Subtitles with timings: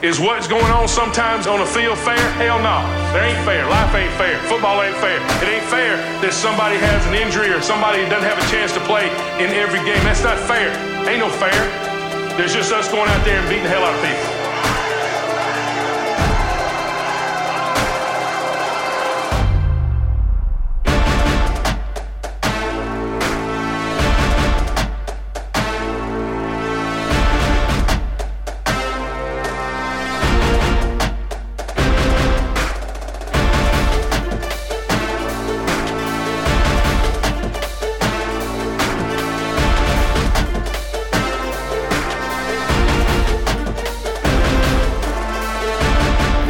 [0.00, 2.22] Is what's going on sometimes on the field fair?
[2.38, 2.86] Hell no.
[3.12, 3.66] There ain't fair.
[3.66, 4.38] Life ain't fair.
[4.46, 5.18] Football ain't fair.
[5.42, 8.80] It ain't fair that somebody has an injury or somebody doesn't have a chance to
[8.86, 9.10] play
[9.42, 9.98] in every game.
[10.06, 10.70] That's not fair.
[11.10, 11.50] Ain't no fair.
[12.38, 14.37] There's just us going out there and beating the hell out of people.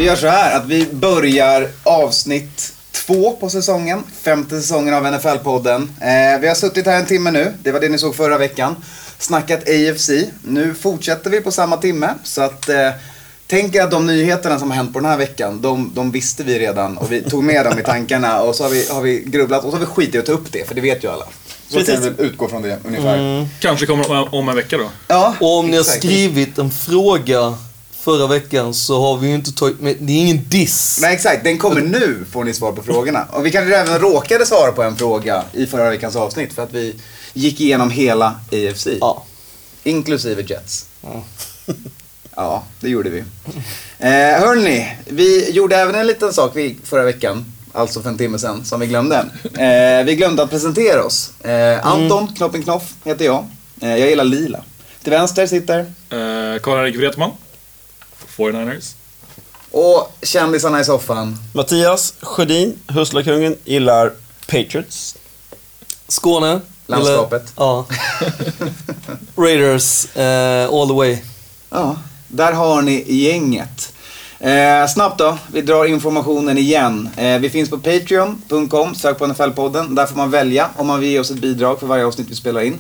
[0.09, 4.03] Gör så här att vi börjar avsnitt två på säsongen.
[4.23, 5.89] Femte säsongen av NFL-podden.
[6.01, 7.55] Eh, vi har suttit här en timme nu.
[7.63, 8.77] Det var det ni såg förra veckan.
[9.19, 10.11] Snackat AFC.
[10.45, 12.15] Nu fortsätter vi på samma timme.
[12.23, 12.91] Så att eh,
[13.47, 16.45] tänk er att de nyheterna som har hänt på den här veckan, de, de visste
[16.45, 16.99] vi redan.
[16.99, 18.41] Och vi tog med dem i tankarna.
[18.41, 20.33] Och så har vi, har vi grubblat och så har vi skitit i att ta
[20.33, 20.69] upp det.
[20.69, 21.25] För det vet ju alla.
[21.69, 23.49] Så kan vi utgå från det ungefär.
[23.61, 24.91] Kanske kommer om, om en vecka då.
[25.09, 25.99] Ja, Och om ni har exakt.
[25.99, 27.55] skrivit en fråga
[28.09, 30.99] förra veckan så har vi ju inte tagit med, det är ingen diss.
[31.03, 33.27] Nej exakt, den kommer nu får ni svar på frågorna.
[33.33, 36.73] Och vi kanske även råkade svara på en fråga i förra veckans avsnitt för att
[36.73, 36.95] vi
[37.35, 38.87] gick igenom hela AFC.
[39.01, 39.25] Ja.
[39.85, 40.87] Inklusive Jets.
[42.37, 43.19] Ja, det gjorde vi.
[43.99, 48.39] Eh, hörni, vi gjorde även en liten sak vi, förra veckan, alltså för en timme
[48.39, 49.17] sedan, som vi glömde.
[49.45, 51.45] Eh, vi glömde att presentera oss.
[51.45, 53.47] Eh, Anton Knoppen Knoff heter jag.
[53.81, 54.61] Eh, jag gillar lila.
[55.03, 55.79] Till vänster sitter,
[56.11, 57.31] Eh, Karl-Erik Wretman.
[58.39, 58.95] 49ers.
[59.71, 61.39] och kändisarna i soffan.
[61.53, 64.13] Mattias Sjödin, Husslakungen, gillar
[64.47, 65.17] Patriots.
[66.09, 66.61] Skåne.
[66.87, 67.43] Landskapet.
[67.43, 67.87] Eller, ja.
[69.37, 71.19] Raiders eh, all the way.
[71.71, 71.97] Ja,
[72.29, 73.93] där har ni gänget.
[74.41, 77.09] Eh, snabbt då, vi drar informationen igen.
[77.17, 79.95] Eh, vi finns på Patreon.com, sök på NFL-podden.
[79.95, 82.35] Där får man välja om man vill ge oss ett bidrag för varje avsnitt vi
[82.35, 82.79] spelar in.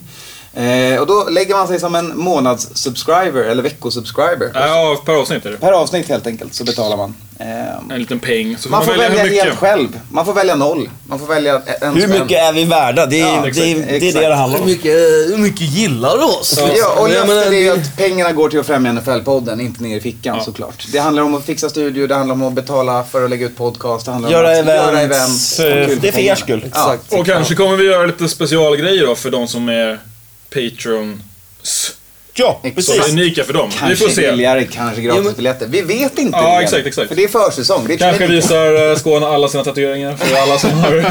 [0.59, 4.51] Eh, och då lägger man sig som en månadssubscriber, eller veckosubscriber.
[4.55, 5.57] Ja, per avsnitt är det.
[5.57, 7.15] Per avsnitt helt enkelt så betalar man.
[7.41, 7.47] Eh,
[7.95, 8.57] En liten peng.
[8.57, 9.45] Så får man får välja hur mycket.
[9.45, 10.01] helt själv.
[10.11, 10.91] Man får välja noll.
[11.07, 13.07] Man får välja en Hur mycket är vi värda?
[13.07, 14.71] Det är Ja, det, exakt, är, det, är det det handlar Hur om.
[14.71, 14.93] mycket,
[15.31, 16.61] hur mycket gillar du oss?
[16.77, 19.83] Ja, och Jag menar, löftet är ju att pengarna går till att främja NFL-podden, inte
[19.83, 20.87] ner i fickan såklart.
[20.93, 23.57] Det handlar om att fixa studio, det handlar om att betala för att lägga ut
[23.57, 25.61] podcast, det handlar Göra om att events, göra events.
[25.61, 26.61] eh, det är för er skull.
[26.75, 26.95] Ja.
[26.95, 27.13] Exakt.
[27.21, 29.99] Och kanske kommer vi göra lite specialgrejer då för de som är
[30.55, 31.95] Patrons.
[32.35, 32.87] Ja, Exakt.
[32.87, 33.15] Så det är precis.
[33.15, 33.69] unika för dem.
[33.73, 34.31] vi Kanske får se.
[34.31, 35.67] billigare, kanske gratisbiljetter.
[35.67, 36.65] Vi vet inte Ja, det.
[36.65, 37.09] exakt, exakt.
[37.09, 37.85] För det är försäsong.
[37.89, 41.03] Det är Kanske visar eh, Skåne alla sina tatueringar för alla som har...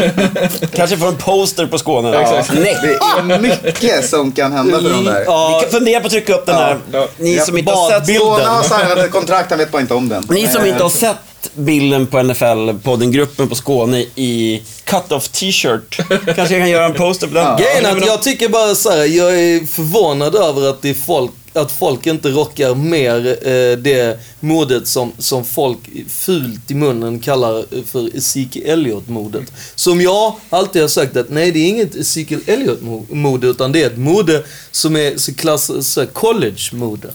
[0.76, 2.10] Kanske får en poster på Skåne.
[2.10, 2.60] Ja, exakt.
[2.60, 2.78] Nej.
[2.82, 2.88] Det
[3.34, 5.20] är mycket som kan hända för de där.
[5.20, 6.78] Vi kan fundera på att trycka upp den här.
[6.92, 7.08] Ja.
[7.18, 10.10] Ni som inte har sett Skåne har signat ett kontrakt, han vet bara inte om
[10.10, 10.24] den.
[10.30, 11.16] Ni som inte har sett
[11.56, 15.98] bilden på NFL-podden-gruppen på Skåne i cut-off t-shirt.
[16.08, 17.58] Kanske jag kan göra en poster på den.
[17.58, 20.90] Grejen är men att jag tycker bara så här, jag är förvånad över att, det
[20.90, 26.76] är folk, att folk inte rockar mer eh, det modet som, som folk fult i
[26.76, 29.52] munnen kallar för Ezekiel Elliot-modet.
[29.76, 33.88] Som jag alltid har sagt att nej, det är inget Ezekiel Elliot-mode, utan det är
[33.88, 37.08] ett mode som är så klass, så college-mode.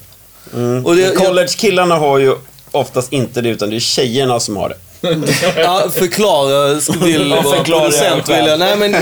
[0.84, 2.36] Och det, jag, College-killarna har ju
[2.72, 4.76] oftast inte det, utan det är tjejerna som har det.
[5.56, 6.74] Ja, förklara
[7.04, 8.58] vill Ja, förklara producent vill jag.
[8.58, 8.96] Nej men,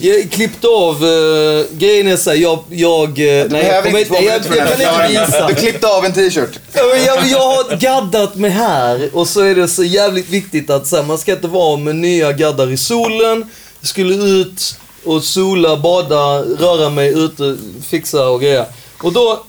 [0.00, 4.44] jag klippte av, uh, grejen är såhär, jag, jag, eh, Du nej jag inte, jag,
[4.44, 5.46] för jag den kan inte visa.
[5.48, 6.58] Du klippte av en t-shirt.
[6.72, 10.70] Ja, men Jag, jag har gaddat mig här och så är det så jävligt viktigt
[10.70, 13.50] att så här, man ska inte vara med nya gaddar i solen.
[13.80, 17.56] Jag skulle ut och sola, bada, röra mig ute,
[17.88, 18.66] fixa och greja.
[19.02, 19.42] Och då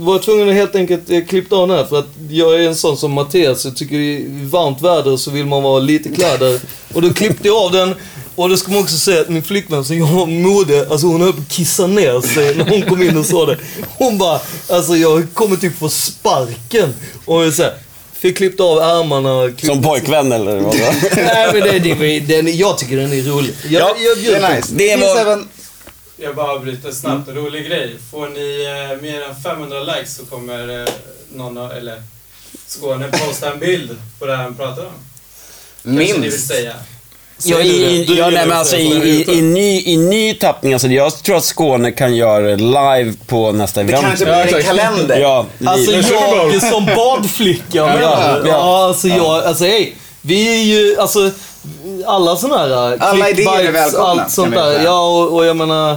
[0.00, 2.76] var tvungen att helt enkelt eh, klippa av den här för att jag är en
[2.76, 6.60] sån som Mattias, jag tycker i varmt väder så vill man vara lite kläder.
[6.94, 7.94] Och då klippte jag av den
[8.36, 11.20] och då ska man också säga att min flickvän som jag har mode, alltså hon
[11.20, 13.56] höll på att kissa ner sig när hon kom in och sa det.
[13.98, 16.94] Hon bara, alltså jag kommer typ få sparken.
[17.24, 17.72] Och jag så här,
[18.12, 19.48] fick klippt av ärmarna.
[19.48, 20.76] klippt- Som pojkvän eller vad?
[21.16, 23.50] Nej men det, det, den, jag tycker den är rolig.
[23.70, 24.68] Jag, Ja, jag Det är nice.
[24.74, 25.48] Det Det finns var- även...
[26.22, 27.28] Jag bara avbryter snabbt.
[27.28, 27.96] En rolig grej.
[28.10, 30.88] Får ni eh, mer än 500 likes så kommer eh,
[31.34, 32.02] någon av, eller
[32.66, 34.92] Skåne posta en bild på det han pratar om.
[35.82, 36.48] Kanske ni vill Minst.
[36.48, 36.72] säga.
[37.44, 39.32] Ja, i, ja, nej, men det, alltså, så i, i, det.
[39.32, 43.52] i, ny, I ny tappning, alltså, jag tror att Skåne kan göra det live på
[43.52, 44.06] nästa Det event.
[44.06, 45.20] kanske blir en kalender.
[45.20, 48.40] Ja, Alltså jag som badflicka menar Ja?
[48.46, 49.96] Ja, alltså jag, alltså hej.
[50.20, 51.30] Vi är ju, alltså
[52.06, 54.84] alla sådana här Alla idéer är välkomna, allt sånt där.
[54.84, 55.96] Ja, och, och jag menar,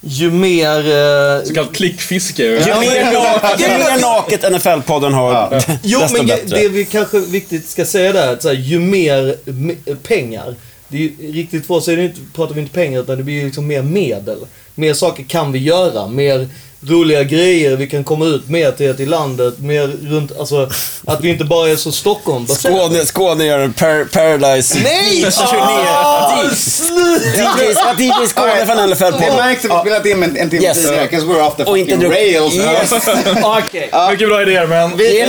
[0.00, 0.78] ju mer...
[0.78, 2.42] Eh, Så kallat klickfiske.
[2.44, 6.56] Ju mer naket, ju mer naket NFL-podden har, Jo, desto men bättre.
[6.58, 10.54] det vi kanske viktigt ska säga där, att så här, ju mer me- pengar.
[10.88, 13.22] Det är ju, riktigt för oss är det inte, pratar vi inte pengar, utan det
[13.22, 14.38] blir ju liksom mer medel.
[14.74, 16.48] Mer saker kan vi göra, mer
[16.86, 20.68] roliga grejer, vi kan komma ut mer till, till landet, mer runt, alltså
[21.06, 25.26] att vi inte bara är så Stockholm Skåne, Skåne gör en par, Paradise Nej!
[25.48, 28.02] Ah, sluta!
[28.02, 29.36] DJ, DJ Skåne från Det NFL-podden.
[29.36, 30.76] märks att vi spelat in en, en timme Yes.
[30.82, 32.54] tidigare, 'cause we're off the fucking rails.
[32.54, 32.92] Yes.
[33.44, 33.90] Okej.
[34.10, 34.96] Mycket bra idéer, men...
[34.96, 35.24] Vi,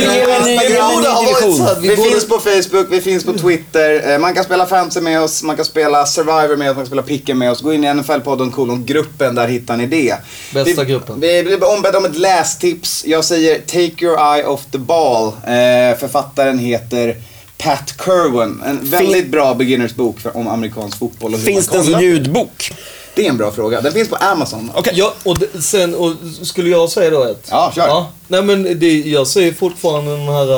[1.82, 4.12] vi finns på Facebook, vi finns på Twitter.
[4.14, 6.88] Eh, Man kan spela fantasy med oss, man kan spela Survivor med oss, man kan
[6.88, 7.62] spela Picken med oss.
[7.62, 10.16] Gå in i NFL-podden kolon gruppen, där hittar ni det.
[10.54, 11.20] Bästa vi, gruppen.
[11.44, 13.06] Vi blir ombedda om ett lästips.
[13.06, 15.28] Jag säger Take your eye off the ball.
[15.28, 17.16] Eh, författaren heter
[17.58, 18.62] Pat Kerwin.
[18.66, 22.74] En väldigt bra beginners bok för, om amerikansk fotboll och hur Finns det en ljudbok?
[23.16, 23.82] Det är en bra fråga.
[23.82, 24.72] Den finns på Amazon.
[24.76, 24.94] Okej.
[24.96, 27.48] Ja, och det, sen, och skulle jag säga då ett?
[27.50, 28.06] Ja, kör.
[28.28, 30.50] nej men det, jag säger fortfarande den här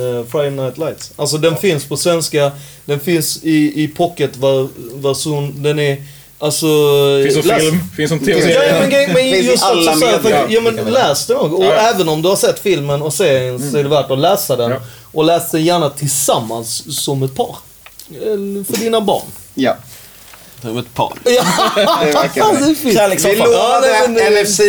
[0.00, 1.12] uh, Friday Night Lights.
[1.16, 2.52] Alltså den finns på svenska,
[2.84, 6.02] den finns i, i pocketversion, den är,
[6.42, 6.66] alltså...
[7.24, 8.80] Finns som läs- film, finns som Ja, tv-serie.
[8.80, 11.36] men, grej- men Finns i just alla också så här, för, ja men läs den
[11.36, 11.54] också.
[11.56, 11.72] Och Ja.
[11.72, 14.70] även om du har sett filmen och serien så är det värt att läsa den.
[14.70, 14.76] Ja.
[15.12, 17.56] Och läs den gärna tillsammans som ett par.
[18.66, 19.22] För dina barn.
[19.54, 19.76] Ja,
[20.62, 21.12] Som ett par.
[21.24, 21.44] Ja,
[22.04, 23.24] det verkar det är fint.
[23.24, 24.60] Vi lovade Ja, men, NFC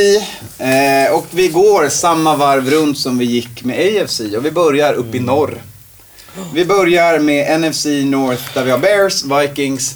[0.58, 4.94] eh, och vi går samma varv runt som vi gick med AFC och vi börjar
[4.94, 5.26] upp i Mm.
[5.26, 5.62] norr.
[6.54, 9.94] Vi börjar med NFC North där vi har Bears, Vikings,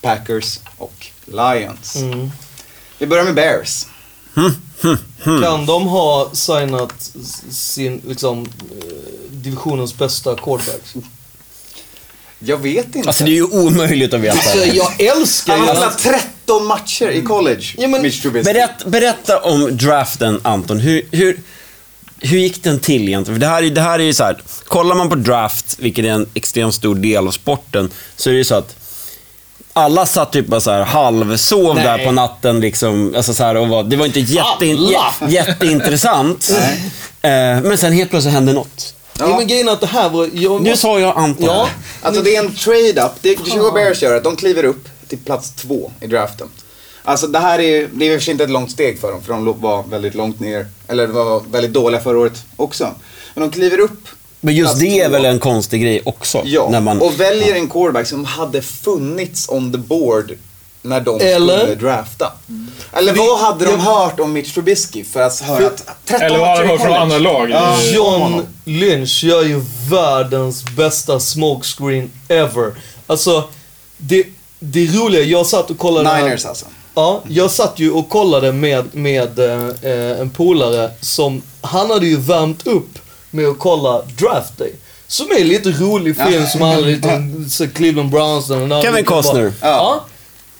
[0.00, 1.96] Packers och Lions.
[1.96, 2.30] Mm.
[2.98, 3.86] Vi börjar med Bears.
[5.42, 7.10] Kan de ha signat
[7.50, 8.86] sin, liksom, eh,
[9.30, 10.94] divisionens bästa quarterbacks?
[12.38, 13.08] Jag vet inte.
[13.08, 14.32] Alltså det är ju omöjligt att veta.
[14.38, 16.00] Alltså, jag älskar Han ju har att...
[16.00, 18.52] spelat 13 matcher i college, Ja, men- Mitch Trubisky.
[18.52, 20.78] Berätt, berätta om draften Anton.
[20.80, 21.40] Hur, hur,
[22.18, 23.40] hur gick den till egentligen?
[23.40, 26.04] För det här, är- det här är ju så här, kollar man på draft, vilket
[26.04, 28.76] är en extremt stor del av sporten, så är det ju så att
[29.76, 31.84] alla satt typ bara så här halvsov Nej.
[31.84, 33.14] där på natten liksom.
[33.16, 36.50] Alltså så här, och var, det var inte jätte, jä, jätteintressant.
[37.22, 37.30] Eh,
[37.62, 38.94] men sen helt plötsligt hände något.
[39.18, 39.26] Ja.
[39.36, 40.30] men grejen är att det här var...
[40.32, 41.46] Jag Nu sa jag Anton.
[41.46, 41.68] Ja,
[42.02, 43.12] Alltså det är en trade-up.
[43.20, 46.48] Det Chicago Bears gör att de kliver upp till plats två i draften.
[47.02, 49.00] Alltså det här är ju, det är i och för sig inte ett långt steg
[49.00, 52.44] för dem, för de låg- var väldigt långt ner, eller var väldigt dåliga förra året
[52.56, 52.94] också.
[53.34, 54.08] Men de kliver upp
[54.40, 56.42] Men just det är väl en konstig grej också?
[56.44, 60.32] Ja, När man, och väljer en quarterback som hade funnits on the board
[60.82, 61.58] när de Eller?
[61.58, 62.32] skulle drafta.
[62.92, 66.48] Eller vad hade de hört om Mitch Trubisky för att höra att 13 Eller vad
[66.48, 67.50] hade de hört från andra lag?
[67.50, 67.76] Ja.
[67.94, 69.60] John Lynch gör ju
[69.90, 72.74] världens bästa smokescreen ever.
[73.06, 73.44] Alltså,
[73.98, 74.24] det,
[74.58, 76.08] det roliga, jag satt och kollade...
[76.08, 76.66] här- Niners alltså.
[76.94, 82.16] Ja, jag satt ju och kollade med, med eh, en polare som, han hade ju
[82.16, 82.98] värmt upp
[83.36, 84.72] med att kolla Draft Day.
[85.06, 88.48] Som är lite rolig film som handlar lite Cleveland Browns.
[88.48, 89.52] Den där- Kevin Costner.
[89.60, 90.04] Ja.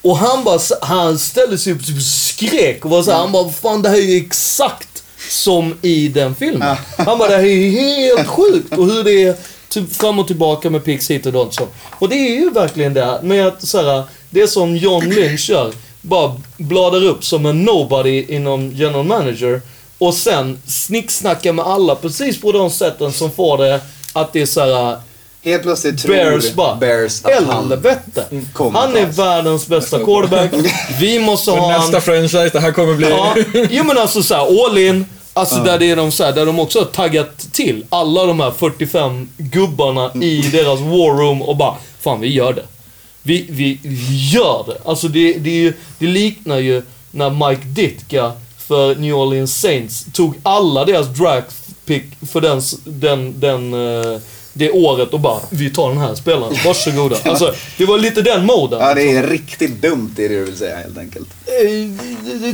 [0.02, 3.32] Och han bara, han ställde sig upp och typ skrek och var så här, han
[3.32, 6.76] bara, fan det här är ju exakt som i den filmen.
[6.99, 8.78] Han bara, det här är ju helt sjukt.
[8.78, 9.34] Och hur det är
[9.69, 11.67] typ fram och tillbaka med picks hit och så.
[11.99, 13.20] Och det är ju verkligen det.
[13.23, 18.25] Med att så här, det som John Lynch gör, bara bladar upp som en nobody
[18.28, 19.61] inom general manager.
[19.98, 23.80] Och sen snicksnackar med alla precis på de sätten som får det
[24.12, 24.99] att det är så här.
[25.42, 27.71] Helt plötsligt tror Bears bara, Bears att han...
[27.71, 28.25] helvete.
[28.52, 30.50] kommer Han är världens bästa quarterback.
[31.00, 32.02] Vi måste ha nästa han.
[32.02, 33.09] franchise, det här kommer bli...
[33.09, 33.35] Ja,
[33.71, 35.06] jo men alltså såhär, all in.
[35.32, 38.40] Alltså där, det är de, så här, där de också har taggat till alla de
[38.40, 42.64] här 45 gubbarna i deras war room och bara, fan vi gör det.
[43.23, 44.90] Vi, vi, vi gör det.
[44.90, 48.32] Alltså det, det, är ju, det liknar ju när Mike Ditka
[48.66, 54.20] för New Orleans Saints tog alla deras draft pick för den, den, den, eh,
[54.52, 57.16] det året och bara, vi tar den här spelaren, varsågoda.
[57.25, 58.80] Alltså, det var lite den moden.
[58.80, 61.28] Ja, det är riktigt dumt det är det du vill säga helt enkelt.
[61.46, 61.70] Eh,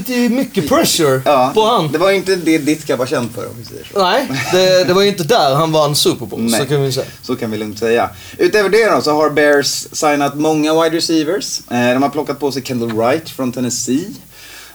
[0.06, 1.92] det, är mycket pressure Ja, på han.
[1.92, 3.98] det var ju inte det ditt var känd för om vi säger så.
[3.98, 6.60] Nej, det, det var ju inte där han vann Super Bowl, Nej.
[6.60, 7.06] så kan vi säga.
[7.22, 8.10] Så kan vi lugnt säga.
[8.38, 11.60] Utöver det då så har Bears signat många wide receivers.
[11.70, 14.04] Eh, de har plockat på sig Kendall Wright från Tennessee.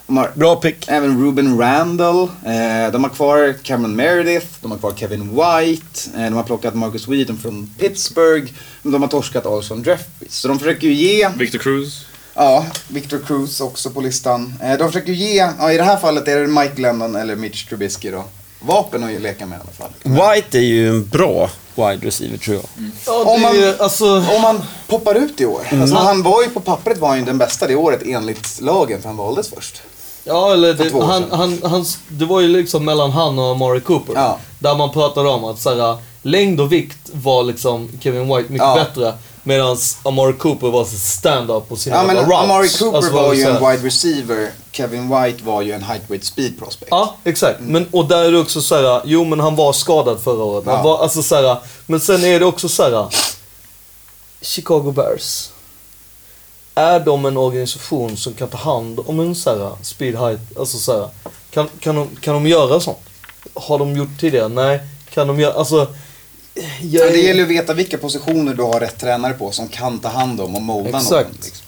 [0.08, 0.86] De har Bra pick.
[0.88, 2.22] även Ruben Randall.
[2.24, 4.48] Eh, de har kvar Cameron Meredith.
[4.62, 6.10] De har kvar Kevin White.
[6.18, 8.52] Eh, de har plockat Marcus Wheaton från Pittsburgh.
[8.82, 10.34] Men de har torskat Alshon Jeffries.
[10.36, 12.06] Så de försöker ju ge Victor Cruz.
[12.34, 14.54] Ja, Victor Cruz också på listan.
[14.64, 17.66] Eh, de försöker ge, ja, i det här fallet är det Mike Lennon eller Mitch
[17.66, 18.24] Trubisky då.
[18.60, 19.92] Vapen att leka med i alla fall.
[20.36, 22.66] White är ju en bra wide receiver tror jag.
[23.06, 25.62] Ja, Om man- är- alltså, Om han poppar ut i år.
[25.72, 29.02] Alltså, han var ju på pappret var han ju den bästa det året enligt lagen
[29.02, 29.82] för han valdes först.
[30.27, 34.13] Ja, eller det, han, han, han, det var ju liksom mellan han och Amari Cooper.
[34.15, 34.38] Ja.
[34.60, 38.67] Där man pratade om att så här, längd och vikt var liksom Kevin White mycket
[38.67, 38.75] Ja.
[38.75, 39.13] bättre.
[39.43, 42.34] Medan Amari Cooper var stand-up på sina Ja men routes.
[42.34, 46.60] Amari Cooper Alltså, var ju en wide receiver, Kevin White var ju en height speed
[46.60, 46.88] prospect.
[46.91, 47.60] Ja, exakt.
[47.60, 47.72] Mm.
[47.72, 50.65] Men, och där är det också så här, jo men han var skadad förra året.
[50.65, 50.84] Han Ja.
[50.84, 53.07] var, alltså så här, men sen är det också så här.
[54.41, 55.50] Chicago Bears.
[56.77, 60.77] Är de en organisation som kan ta hand om en så här speed height, alltså
[60.77, 61.10] så här,
[61.51, 62.98] kan, kan, de, kan de göra sånt?
[63.53, 64.48] Har de gjort tidigare?
[64.48, 64.79] Nej.
[65.13, 65.88] Kan de göra, alltså.
[66.81, 70.00] Jag, Men det gäller att veta vilka positioner du har rätt tränare på som kan
[70.00, 71.29] ta hand om och molda Exakt.
[71.29, 71.38] någon.
[71.43, 71.65] Liksom.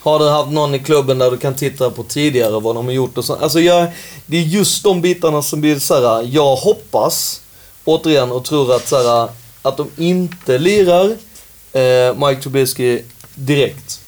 [0.00, 2.92] Har du haft någon i klubben där du kan titta på tidigare vad de har
[2.92, 3.42] gjort och sånt?
[3.42, 3.86] Alltså jag,
[4.26, 6.28] det är just de bitarna som blir så här.
[6.30, 7.40] jag hoppas,
[7.84, 9.28] återigen, och tror att så här,
[9.62, 11.16] att de inte lirar
[11.72, 13.02] eh, Mike Trubisky
[13.34, 14.01] direkt.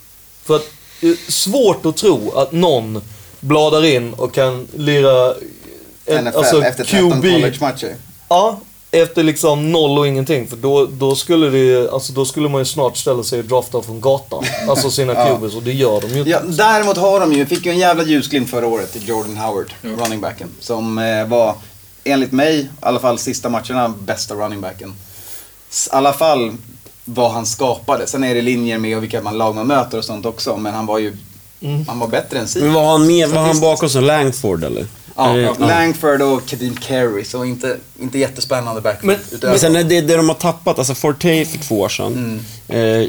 [0.44, 0.66] För att
[1.00, 3.02] det är svårt att tro att någon
[3.40, 5.34] bladar in och kan lira
[6.06, 7.22] en, NFL alltså efter 13 QB.
[7.22, 7.96] college-matcher.
[8.28, 8.60] Ja,
[8.90, 10.46] efter liksom noll och ingenting.
[10.48, 13.82] För då, då, skulle det, alltså då skulle man ju snart ställa sig och drafta
[13.82, 14.44] från gatan.
[14.68, 15.36] Alltså sina Ja.
[15.38, 16.30] QBs och det gör de ju inte.
[16.30, 19.72] Ja, däremot har de ju, fick ju en jävla ljusglimt förra året till Jordan Howard,
[19.82, 20.48] running backen.
[20.60, 21.54] Som eh, var,
[22.04, 24.88] enligt mig, i alla fall sista matcherna, bästa running backen.
[25.70, 26.52] I alla fall
[27.04, 28.06] vad han skapade.
[28.06, 30.56] Sen är det linjer med och vilka man lag man möter och sånt också.
[30.56, 31.16] Men han var ju,
[31.60, 31.84] Mm.
[31.88, 32.62] han var bättre än Men Sik.
[32.62, 34.86] var han med, var han bakom som Langford eller?
[35.16, 39.18] Ja, det- Langford och Kadeem Carey, så inte, inte jättespännande backfield.
[39.40, 42.40] Men- Men sen är det det de har tappat, alltså Forte för två år sedan.
[42.68, 43.08] Eh,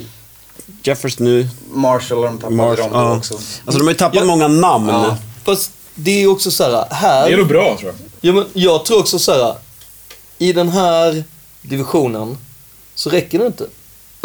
[0.83, 3.17] Jeffers nu, Marshall har de tappade Mars, dem då ja.
[3.17, 3.33] också.
[3.33, 4.23] Alltså de har ju tappat Ja.
[4.25, 4.87] många namn.
[4.89, 5.17] Ja.
[5.43, 7.27] Fast det är ju också så här, här...
[7.27, 7.95] Det är nog bra tror jag.
[8.21, 9.55] Ja, men jag tror också så här.
[10.37, 11.23] I den här
[11.61, 12.37] divisionen
[12.95, 13.65] så räcker det inte.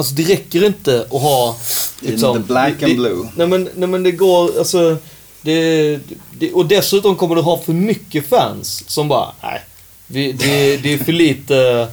[0.00, 1.56] Alltså det räcker inte att ha...
[2.00, 3.28] liksom, In the black and det- blue.
[3.36, 4.96] Nej men, nej men det går, alltså...
[5.42, 5.98] Det,
[6.38, 9.60] det, och dessutom kommer du ha för mycket fans som bara, nej.
[10.06, 11.88] Vi, det, det är för lite,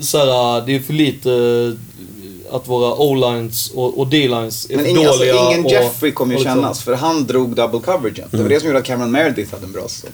[0.00, 1.30] så här, det är för lite
[2.50, 5.46] att våra O-lines och, och D-lines är Men ingen, alltså, dåliga.
[5.50, 8.28] ingen och, Jeffrey kommer ju liksom- kännas, för han drog double coveragen.
[8.30, 10.10] Det var det som gjorde att Cameron Meredith hade en bra säsong.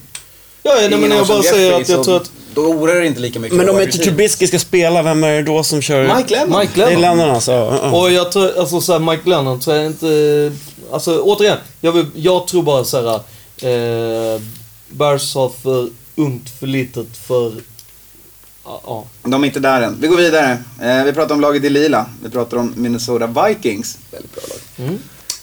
[0.67, 3.07] Ja, ja nej, men jag bara säger att jag så tror att Då oroar det
[3.07, 3.59] inte lika mycket.
[3.59, 3.99] Men om inte.
[3.99, 6.17] Trubisky ska spela, vem är det då som kör?
[6.17, 6.61] Mike Lennon.
[6.61, 7.19] Mike Det är Lennon.
[7.19, 7.53] Lennon alltså.
[7.53, 7.91] ja.
[7.91, 10.53] Och jag tror, alltså såhär, Mike Lennon tror jag inte...
[10.93, 13.15] Alltså återigen, jag, vill, jag tror bara såhär...
[13.15, 14.41] Eh,
[14.89, 17.53] Bears har för ungt, för litet, för...
[18.65, 19.05] Ja, ja.
[19.23, 19.97] De är inte där än.
[20.01, 20.59] Vi går vidare.
[20.83, 22.07] Eh, vi pratar om laget i lila.
[22.23, 23.99] Vi pratar om Minnesota Vikings.
[24.11, 24.99] Väldigt bra lag.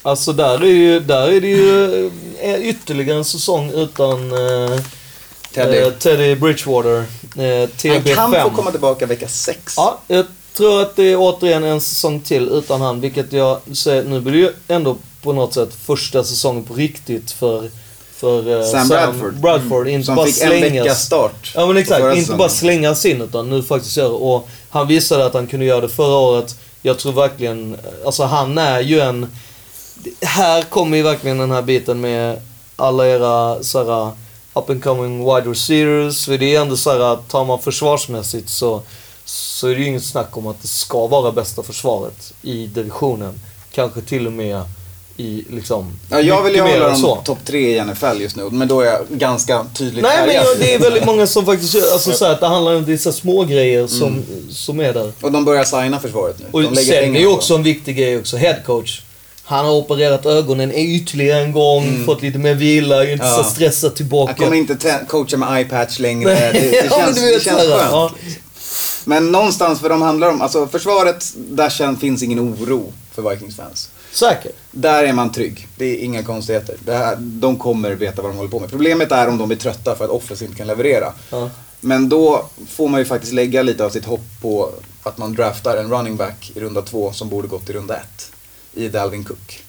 [0.06, 2.06] Alltså där är, ju, där är det ju
[2.42, 4.80] eh, ytterligare en säsong utan eh,
[5.54, 5.78] Teddy.
[5.78, 6.98] eh, Teddy Bridgewater.
[7.38, 8.16] Eh, TB5.
[8.16, 9.74] Han kan få komma tillbaka vecka sex.
[9.78, 14.04] Ja, jag tror att det är återigen en säsong till utan han, vilket jag säger,
[14.04, 17.70] nu blir det ju ändå på något sätt första säsongen på riktigt för,
[18.16, 19.34] för eh, Sam Bradford.
[19.34, 19.88] Bradford.
[19.88, 20.72] Inte Som bara fick en slängas.
[20.86, 21.52] veckas start.
[21.56, 25.34] Ja men exakt, inte bara slängas in utan nu faktiskt göra Och han visade att
[25.34, 26.56] han kunde göra det förra året.
[26.82, 29.28] Jag tror verkligen, alltså han är ju en...
[30.22, 32.42] Här kommer ju verkligen den här biten med
[32.76, 34.12] alla era såhär
[34.54, 36.26] up and coming wide receivers.
[36.26, 38.82] För det är ändå såhär, tar man försvarsmässigt så,
[39.26, 43.40] så är det ju inget snack om att det ska vara bästa försvaret i divisionen.
[43.72, 44.62] Kanske till och med
[45.18, 46.00] i liksom...
[46.10, 48.86] Ja, jag vill ju hålla dem topp tre i NFL just nu, men då är
[48.86, 52.32] jag ganska tydligt Nej men jag, det är väldigt många som faktiskt alltså så här,
[52.32, 55.12] att det handlar om vissa små grejer som, som är där.
[55.22, 56.46] Och de börjar signa försvaret nu.
[56.52, 59.02] Och de sen är pengar ju också en viktig grej också, head coach.
[59.46, 63.38] Han har opererat ögonen ytterligare en gång, fått lite mer vila, inte Mm.
[63.38, 63.44] Ja.
[63.44, 64.32] så stressad tillbaka.
[64.32, 66.30] Jag kommer inte coacha med eye-patch längre.
[66.36, 67.72] Det, det ja, känns, det känns skönt.
[67.92, 68.12] ja.
[69.06, 73.90] Men någonstans för de handlar om, alltså försvaret, där känns, finns ingen oro för Vikings-fans.
[74.12, 74.56] Säkert.
[74.72, 75.68] Där är man trygg.
[75.78, 76.76] Det är inga konstigheter.
[76.88, 78.70] Här, de kommer veta vad de håller på med.
[78.70, 81.14] Problemet är om de blir trötta för att offense inte kan leverera.
[81.30, 81.50] Ja.
[81.80, 84.70] Men då får man ju faktiskt lägga lite av sitt hopp på
[85.04, 88.32] att man draftar en running back i runda två som borde gått i runda ett.
[88.76, 89.60] I Dalvin Cook.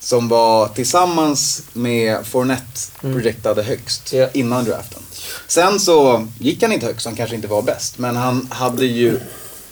[0.00, 4.28] Som var tillsammans med Fournette projektade högst Ja.
[4.32, 5.02] innan draften.
[5.48, 7.98] Sen så gick han inte högst, han kanske inte var bäst.
[7.98, 9.18] Men han hade ju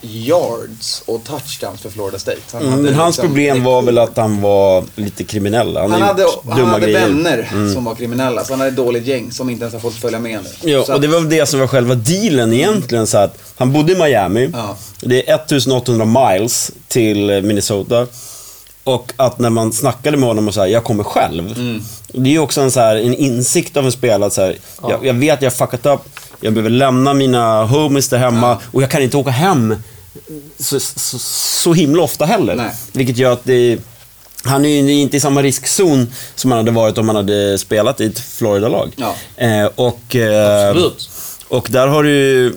[0.02, 2.38] yards och touchdowns för Florida State.
[2.52, 5.76] Han Mm, hade men hans liksom- problem var väl att han var lite kriminell.
[5.76, 7.06] Han, han hade, han hade grejer.
[7.06, 7.22] Mm.
[7.24, 9.94] vänner som var kriminella, så han hade ett dåligt gäng som inte ens har fått
[9.94, 10.70] följa med nu.
[10.70, 13.06] Ja, Så och det var väl det som var själva dealen egentligen.
[13.06, 14.50] Så att han bodde i Miami.
[14.52, 14.76] Ja.
[15.00, 18.06] Det är 1800 miles till Minnesota.
[18.84, 21.46] Och att när man snackade med honom och sa jag kommer själv.
[21.46, 21.82] Mm.
[22.06, 24.56] Det är ju också en, så här, en insikt av en spelare att så här,
[24.82, 26.20] jag, jag vet att jag har fuckat upp.
[26.40, 29.76] Jag behöver lämna mina homies där hemma och jag kan inte åka hem
[30.58, 32.54] så, så, så himla ofta heller.
[32.54, 32.70] Nej.
[32.92, 33.78] Vilket gör att det
[34.44, 38.00] han är ju inte i samma riskzon som han hade varit om han hade spelat
[38.00, 38.92] i ett Florida-lag.
[38.96, 39.14] Ja.
[39.36, 41.10] Eh, och, eh, Absolut.
[41.48, 42.54] och där har du ju...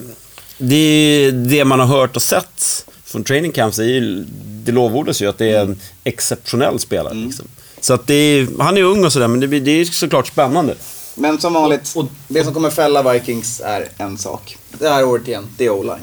[0.58, 5.38] Det, det man har hört och sett från training camps, ju, det lovordas ju att
[5.38, 7.12] det är en exceptionell spelare.
[7.13, 7.25] Mm.
[7.27, 7.45] Liksom.
[7.79, 10.27] Så att det är, han är ung och sådär, men det, blir- det är såklart
[10.27, 10.75] spännande.
[11.15, 14.57] Men som vanligt, Och- och- det som kommer fälla Vikings är en sak.
[14.79, 16.00] Det här året igen, det är o-line.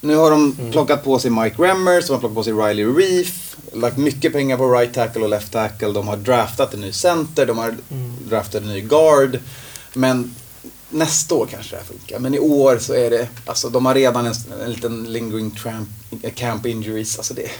[0.00, 0.72] Nu har de Mm.
[0.72, 4.56] plockat på sig Mike Remmers, de har plockat på sig Riley Reef, lagt mycket pengar
[4.56, 8.12] på right tackle och left tackle, de har draftat en ny center, de har Mm.
[8.28, 9.38] draftat en ny guard.
[9.94, 10.34] Men
[10.90, 12.18] nästa år kanske det här funkar.
[12.18, 15.88] Men i år så är det, alltså de har redan en, en liten lingering tramp,
[16.34, 17.16] camp injuries.
[17.16, 17.50] Alltså det,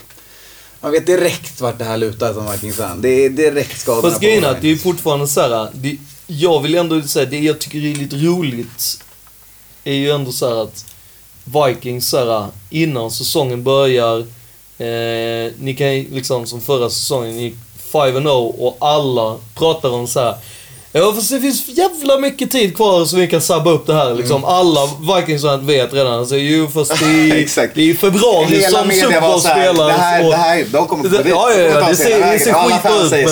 [0.81, 3.01] man vet direkt vart det här lutar som Vikings fan.
[3.01, 5.69] Det är direkt skadorna Fast grejen är att det är fortfarande så här.
[5.73, 5.97] Det,
[6.27, 9.03] jag vill ändå säga, det jag tycker är lite roligt
[9.83, 10.85] är ju ändå så här att
[11.43, 14.19] Vikings så här, innan säsongen börjar,
[14.77, 17.55] eh, ni kan liksom som förra säsongen gick
[17.91, 20.37] 5-0 och alla pratar om så här.
[20.93, 24.13] Ja fast det finns jävla mycket tid kvar så vi kan sabba upp det här
[24.13, 24.45] liksom.
[24.45, 24.79] Alla
[25.17, 26.13] Vikings vet redan.
[26.19, 27.75] Alltså, jo fast det är, Exakt.
[27.75, 29.87] det är februari Hela som Super Bowl spelas.
[29.87, 32.39] det här, och- det här, de kommer Det- det, ja, ja, ja, det ser- det
[32.39, 33.25] ser skitbra ut,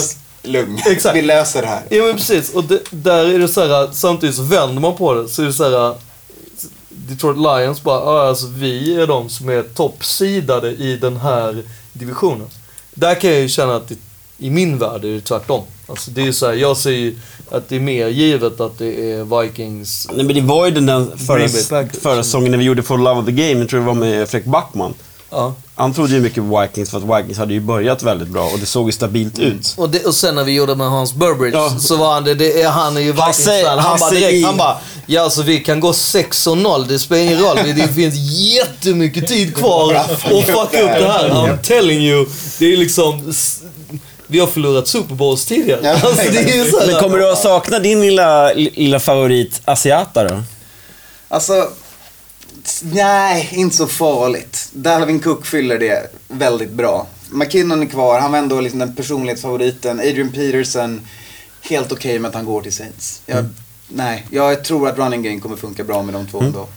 [0.44, 1.16] men- lugn, Exakt.
[1.16, 1.82] vi löser det här.
[1.90, 5.14] Ja men precis, och det, där är det så här, samtidigt så vänder man på
[5.14, 5.96] det så är det så här.
[6.90, 11.64] Detroit Lions bara, alltså vi är de som är toppsidade i den här
[11.94, 12.48] divisionen.
[12.94, 13.96] Där kan jag ju känna att det,
[14.40, 15.64] i min värld är det tvärtom.
[15.88, 17.16] Alltså det är så här, jag ser ju
[17.52, 20.08] att det är mer givet att det är Vikings.
[20.16, 23.20] Nej, men det var ju den där förra, förra säsongen när vi gjorde For Love
[23.20, 24.94] of the Game, jag tror det var med Fredrik Backman.
[25.32, 25.54] Ja.
[25.76, 28.60] Han trodde ju mycket på Vikings för att Vikings hade ju börjat väldigt bra och
[28.60, 29.74] det såg ju stabilt ut.
[29.78, 31.76] Och, det, och sen när vi gjorde med Hans Burbridge Ja.
[31.80, 33.80] så var han det, det är, han är ju Han säger- Vikings-fan.
[33.80, 37.40] Han, han bara direkt, han bara Ja alltså vi kan gå 6-0, det spelar ingen
[37.40, 37.56] roll.
[37.64, 41.30] Det, det finns jättemycket tid kvar att fucka upp det här.
[41.30, 42.26] I'm telling you.
[42.60, 43.34] Det är liksom...
[44.32, 45.80] Vi har förlorat Super Bowls tidigare.
[45.84, 49.00] Ja, Alltså, det är ju så här, Men kommer du att sakna din lilla, lilla
[49.00, 50.42] favorit Asiata då?
[51.28, 51.70] Alltså,
[52.82, 54.70] nej, inte så farligt.
[54.72, 57.08] Dalvin Cook fyller det väldigt bra.
[57.30, 60.00] McKinnon är kvar, han var ändå liksom den personlighetsfavoriten.
[60.00, 61.02] Adrian Peterson,
[61.62, 63.22] helt okej med att han går till Saints.
[63.26, 63.46] Jag,
[63.88, 66.60] Nej, jag tror att running game kommer funka bra med de två ändå.
[66.60, 66.68] om,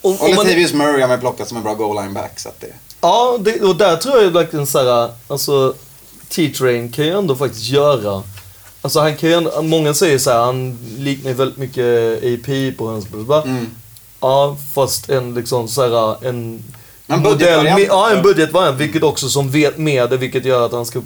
[0.00, 2.40] Och om man, Latavius Murray har man plockat som en bra goal line back.
[2.40, 2.72] Så att det...
[3.00, 5.74] Ja, det, och där tror jag verkligen så här, alltså
[6.28, 8.22] T-Train kan ju ändå faktiskt göra
[8.82, 12.86] Alltså han kan ju ändå, många säger så här, han liknar väldigt mycket AP på
[12.86, 13.06] hans
[13.44, 13.66] Mm.
[14.20, 16.64] Ja, fast en liksom så här, en...
[17.06, 17.82] En budgetvariant.
[17.88, 21.04] Ja, en budgetvariant, vilket också som vet med det, vilket gör att han ska eh,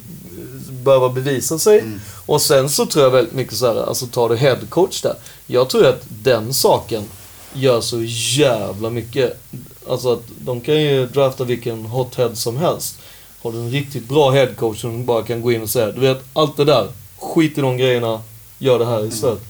[0.84, 1.78] behöva bevisa sig.
[1.78, 2.00] Mm.
[2.26, 5.14] Och sen så tror jag väldigt mycket så här, alltså tar du head coach där.
[5.46, 7.04] Jag tror att den saken
[7.52, 8.02] gör så
[8.38, 9.40] jävla mycket.
[9.88, 12.98] Alltså att de kan ju drafta vilken hot head som helst.
[13.42, 16.00] Har du en riktigt bra head coach som bara kan gå in och säga, du
[16.00, 18.22] vet, allt det där, skit i de grejerna,
[18.58, 19.40] gör det här istället.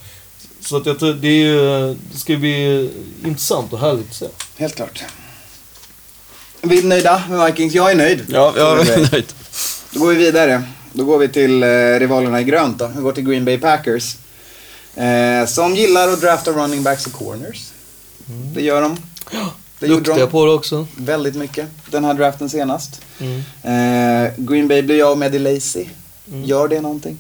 [0.60, 2.90] Så att jag tror, det, är, det ska bli
[3.24, 4.26] intressant och härligt att se.
[4.56, 5.04] Helt klart.
[6.60, 7.74] Vi är nöjda med Vikings?
[7.74, 8.24] Jag är nöjd.
[8.28, 9.32] Ja, jag är nöjd.
[9.90, 10.62] Då går vi vidare.
[10.92, 11.66] Då går vi till eh,
[11.98, 12.90] rivalerna i grönt då.
[12.96, 14.16] Vi går till Green Bay Packers.
[14.94, 17.70] Eh, som gillar att drafta running backs och corners.
[18.54, 18.96] Det gör de.
[19.82, 20.86] Det gjorde Duktiga de på det också.
[20.96, 23.00] väldigt mycket den här draften senast.
[23.18, 23.38] Mm.
[23.62, 25.84] Eh, Green Bay blir av med Lazy.
[26.44, 27.18] Gör det någonting?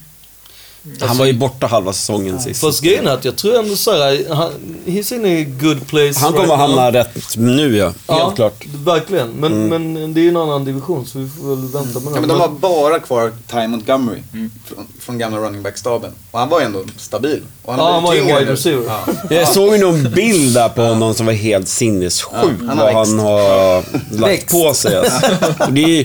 [1.00, 2.60] Han var ju borta halva säsongen sist.
[2.60, 4.52] Fast grejen är att jag tror ändå såhär, han,
[4.86, 6.92] he's in a good place Han kommer right hamna now.
[6.92, 8.66] rätt nu ja, helt ja, klart.
[8.84, 9.28] verkligen.
[9.28, 12.20] Men, men det är ju en annan division så vi får väl vänta med Ja,
[12.20, 14.18] men de har bara kvar Ty Montgomery
[14.64, 16.10] från, från gamla running back-staben.
[16.30, 17.40] Och han var ju ändå stabil.
[17.62, 18.84] Och Ja, han var ju wide receiver.
[18.86, 19.04] Ja.
[19.36, 22.28] Jag såg ju någon bild där på honom som var helt sinnessjuk.
[22.32, 22.38] Ja,
[22.68, 23.76] han har vad han har
[24.10, 24.50] lagt Växt.
[24.50, 24.96] på sig.
[24.96, 25.26] Alltså.
[25.66, 26.04] Och det är ju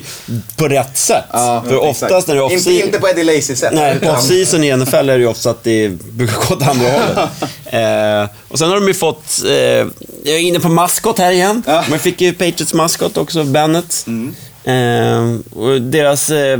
[0.55, 1.23] på rätt sätt.
[1.31, 2.03] Ja, För exakt.
[2.03, 2.85] oftast när det är inte, off-season...
[2.85, 3.71] inte på Eddie Lacy sätt.
[3.73, 6.87] Nej, på off-season i NFL är det ju ofta att det brukar gå åt andra
[6.91, 7.29] hållet.
[7.71, 9.87] Eh, och sen har de ju fått, eh, jag
[10.35, 11.63] är inne på maskot här igen.
[11.65, 11.77] Ja.
[11.77, 11.89] Mm.
[11.89, 14.05] Man fick ju Patriots maskot också, Bennett.
[14.63, 16.57] Eh, och deras eh,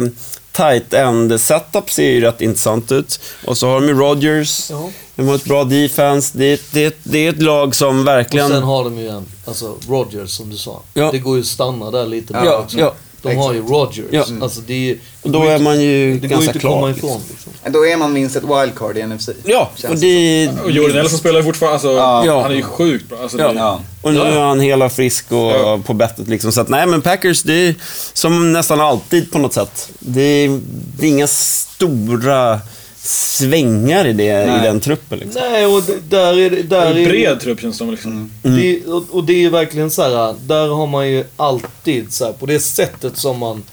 [0.58, 3.20] tight end setup ser ju rätt intressant ut.
[3.46, 4.70] Och så har de ju Rodgers.
[4.70, 4.90] Ja.
[5.16, 6.38] De har ett bra defense.
[6.38, 8.50] Det, är- det, det är ett lag som Och verkligen...
[8.50, 10.82] sen har de ju en, alltså Rogers som du sa.
[10.94, 11.10] Ja.
[11.12, 12.34] Det går ju att stanna där lite.
[12.46, 14.06] Ja, ja, De har ju Rogers.
[14.12, 14.26] Ja.
[14.42, 16.80] Alltså det är Och då är man ju Det går ju ganska inte att komma
[16.82, 16.90] klar.
[16.90, 17.22] ifrån.
[17.30, 17.52] Liksom.
[17.54, 17.72] Liksom.
[17.74, 19.30] Då är man minst ett wildcard i NFC.
[19.44, 20.50] Ja, och det...
[20.64, 21.92] Och Jordan Nelson spelar fortfarande, alltså,
[22.28, 22.42] Ja.
[22.42, 23.18] han är ju sjukt bra.
[23.22, 23.48] Alltså, Ja.
[23.48, 23.82] det, Ja.
[24.02, 25.80] Och nu är han hel och frisk och Ja.
[25.86, 26.52] på bettet liksom.
[26.52, 27.76] Så att, nej men Packers, det är
[28.14, 29.90] som nästan alltid på något sätt.
[30.00, 30.60] Det är,
[31.00, 32.60] det är inga stora
[33.02, 34.60] svängar i, det, Nej.
[34.60, 35.42] i den truppen liksom.
[35.42, 36.64] Nej, och där är det...
[36.64, 37.92] Där är är en bred trupp känns det som.
[37.92, 38.32] Liksom.
[38.42, 42.32] Det, och, och det är verkligen så här, där har man ju alltid så här,
[42.34, 43.64] på det sättet som man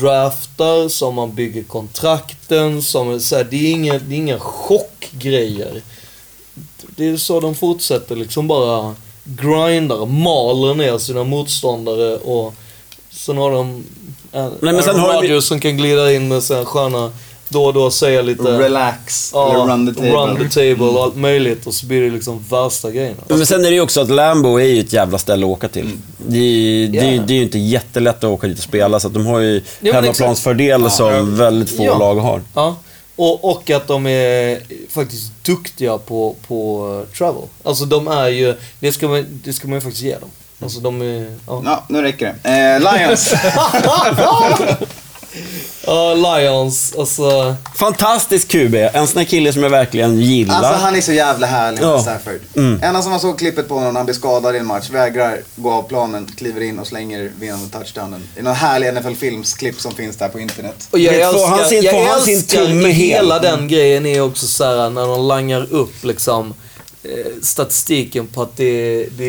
[0.00, 5.82] draftar, som man bygger kontrakten, som så här, det, är inga, det är inga chockgrejer.
[6.96, 12.54] Det är så de fortsätter liksom bara grindar, maler ner sina motståndare och
[13.10, 13.84] sen har de
[14.32, 17.12] en, Nej, men sen Aaron har vi- Rodgers som kan glida in med sina sköna,
[17.48, 18.42] då och då säga lite...
[18.42, 20.10] Relax, Ja, eller run the table.
[20.12, 23.22] run the table och allt möjligt och så blir det liksom värsta grejerna.
[23.28, 25.68] Men sen är det ju också att Lambo är ju ett jävla ställe att åka
[25.68, 25.82] till.
[25.82, 26.02] Mm.
[26.26, 27.22] Det, är, ju- det, är, Ja.
[27.26, 29.62] det är ju inte jättelätt att åka dit och spela, så att de har ju
[29.80, 31.98] men hemmaplansfördel som väldigt få Ja.
[31.98, 32.42] lag har.
[32.54, 32.76] Ja.
[33.16, 34.58] Och, och att de är
[34.90, 37.42] faktiskt duktiga på, på eh, travel.
[37.62, 40.28] Alltså de är ju, det ska man, det ska man ju faktiskt ge dem.
[40.62, 41.62] Alltså de är, ja.
[41.64, 42.50] Ja, nu räcker det.
[42.50, 43.34] Eh, Lions.
[45.86, 47.56] Ja, Lions, alltså.
[47.78, 50.54] Fantastisk QB, en sån här kille som jag verkligen gillar.
[50.54, 52.02] Alltså han är så jävla härlig, Ja.
[52.02, 52.40] Stafford.
[52.56, 52.80] Mm.
[52.82, 55.40] Enda som man såg klippet på honom när han blir skadad i en match, vägrar
[55.56, 58.22] gå av planen, kliver in och slänger vinnande touchdownen.
[58.36, 60.88] I någon härlig NFL Films-klipp som finns där på internet.
[60.90, 62.92] Och jag Vet, älskar, han sin- jag sin älskar tumme hel?
[62.92, 66.54] hela den grejen är också så här när de langar upp liksom
[67.42, 69.24] statistiken på att det, det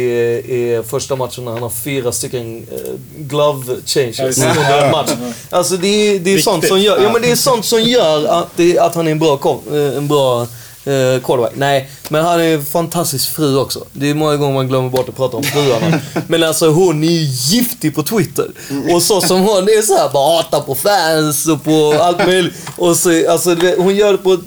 [0.73, 2.77] är första matchen när han har fyra stycken eh,
[3.17, 5.11] glove changes under en match.
[5.49, 8.25] Alltså det är, det är sånt som gör, ja, men det är sånt som gör
[8.25, 11.51] att, det, att han är en bra, eh, en bra eh, quarterback.
[11.55, 13.85] Nej, men han är en fantastisk fru också.
[13.93, 16.01] Det är många gånger man glömmer bort att prata om fruarna.
[16.27, 18.47] men alltså hon är ju giftig på Twitter.
[18.93, 22.53] Och så som hon är så här, bara hatar på fans och på allt möjligt.
[22.75, 24.39] Och så, alltså, hon gör det på ett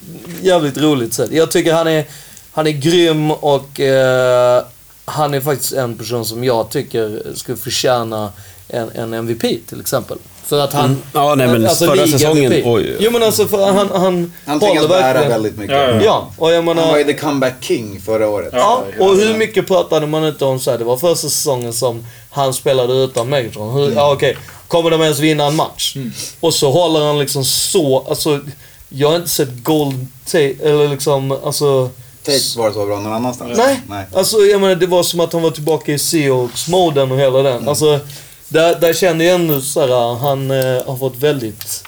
[0.42, 1.30] jävligt roligt sätt.
[1.32, 2.04] Jag tycker han är,
[2.52, 4.62] han är grym och eh,
[5.04, 8.32] han är faktiskt en person som jag tycker skulle förtjäna
[8.68, 10.18] en, en MVP till exempel.
[10.46, 10.84] För att han...
[10.84, 10.98] Mm.
[11.12, 12.12] Ja, nej, men förra liga-MVP.
[12.20, 12.96] säsongen, oj, oj.
[13.00, 15.76] Jo men alltså för han, han, Han tvingas håller bära verkligen- väldigt mycket.
[15.76, 16.00] Ja, ja.
[16.04, 16.82] Ja, och jag menar...
[16.82, 18.48] Han var ju the comeback king förra året.
[18.52, 22.04] Ja, och hur mycket pratade man inte om så här, Det var första säsongen som
[22.30, 23.72] han spelade utan Megatron.
[23.74, 24.36] Hur, Ja, okej.
[24.68, 25.96] Kommer de ens vinna en match?
[26.40, 28.40] Och så håller han liksom så, alltså...
[28.88, 31.90] Jag har inte sett Gold eller liksom, alltså...
[32.22, 33.58] Tate var så bra någon annanstans.
[33.58, 33.80] Nej.
[33.88, 34.04] Nej.
[34.14, 37.52] Alltså jag menar, det var som att han var tillbaka i Seahawks-moden och hela Mm.
[37.52, 37.68] den.
[37.68, 38.00] Alltså,
[38.48, 41.84] där, där kände jag ändå så här, han eh, har fått väldigt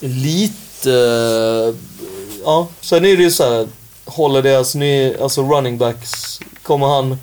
[0.00, 0.92] lite...
[0.92, 1.74] eh,
[2.44, 3.68] ja, sen är det ju så här,
[4.04, 7.16] håller deras ny, alltså running backs, kommer han...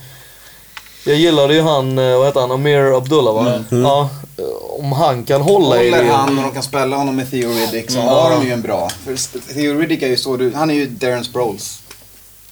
[1.05, 3.63] Jag gillade ju han, eh, vad heter han, Amir Abdullah va?
[3.69, 6.11] Ja, eh, om han kan hålla i Håller det.
[6.11, 8.89] han och de kan spela honom med Theo Riddick så har de ju en bra.
[9.05, 9.15] För
[9.53, 11.79] Theo Riddick är ju så, du- han är ju Darren Sproles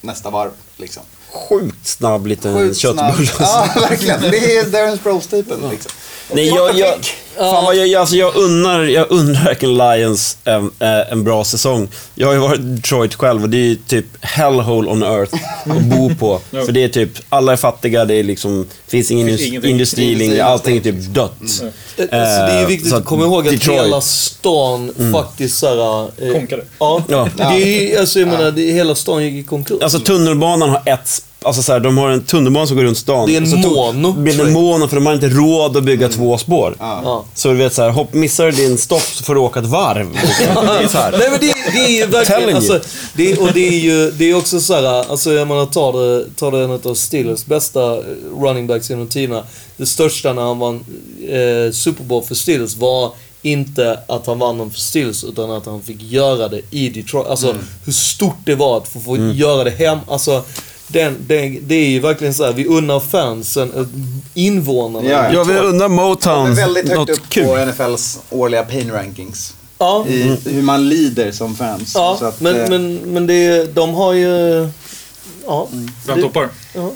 [0.00, 1.02] nästa varv liksom.
[1.32, 3.30] Sjukt snabb liten Sjukt köttbulle.
[3.38, 4.20] Ja, verkligen.
[4.20, 5.92] Det är Darren Sproles-typen liksom.
[6.32, 6.94] Nej, jag, jag,
[7.36, 11.88] fan vad jag, alltså jag unnar, jag unnar verkligen Lions en, eh, en bra säsong.
[12.14, 15.34] Jag har ju varit i Detroit själv och det är ju typ hellhole on earth
[15.64, 16.40] att bo på.
[16.66, 20.44] För det är typ, alla är fattiga, det är liksom, finns ingen Finns industri längre,
[20.44, 21.32] allting är typ dött.
[21.40, 21.64] Alltså,
[21.96, 23.80] det är Eh, viktigt så att komma ihåg att Detroit.
[23.80, 26.02] hela stan faktiskt såhär...
[26.18, 26.64] Eh, Konkade.
[26.78, 27.02] Ja.
[27.08, 27.28] Ja.
[27.36, 29.82] Det är, alltså, jag menar, det, hela stan gick i konkurs.
[29.82, 33.26] Alltså tunnelbanan har ett, alltså så här, de har en tunnelbana som går runt stan.
[33.26, 35.84] Det är en så mono Det blir en mono för de har inte råd att
[35.84, 36.76] bygga två spår.
[36.78, 37.24] Ja.
[37.34, 39.66] Så du vet så här, hopp, missar du din stopp så får du åka ett
[39.66, 40.08] varv.
[40.78, 41.12] Det är så här.
[41.18, 42.56] Nej men det, det är ju Telling verkligen, you.
[42.56, 42.80] alltså,
[43.14, 46.24] det, och det är ju det är också så här, alltså jag menar tar det,
[46.36, 48.02] tar det en av Steelers bästa eh,
[48.40, 49.44] running backs genom tiderna.
[49.76, 50.84] Det största när han vann
[51.28, 55.66] eh, Super Bowl för Steelers var inte att han vann den för Steelers utan att
[55.66, 57.26] han fick göra det i Detroit.
[57.26, 59.98] Alltså hur stort det var att få, få göra det hem.
[60.08, 60.42] Alltså,
[60.88, 63.86] den, den, det är ju verkligen så här, vi unnar fansen, eh,
[64.34, 65.08] invånarna.
[65.08, 67.44] Ja, Jag vill undra De Motown är väldigt högt något upp kul.
[67.46, 69.54] på NFLs årliga pain rankings.
[69.78, 71.92] Ja, I hur man lider som fans.
[71.94, 74.68] ja Så att, men, eh, men, men det, de har ju...
[75.46, 75.68] Ja.
[76.04, 76.48] Bland toppar.
[76.74, 76.92] ja.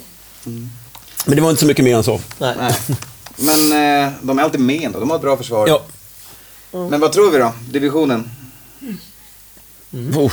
[1.24, 2.20] Men det var inte så mycket mer än så.
[2.38, 2.54] Nej.
[2.58, 2.74] Nej.
[3.36, 5.00] Men eh, de är alltid med ändå.
[5.00, 5.68] De har ett bra försvar.
[5.68, 5.82] Ja.
[6.72, 7.52] Men vad tror vi då?
[7.70, 8.30] Divisionen?
[10.16, 10.32] Uff.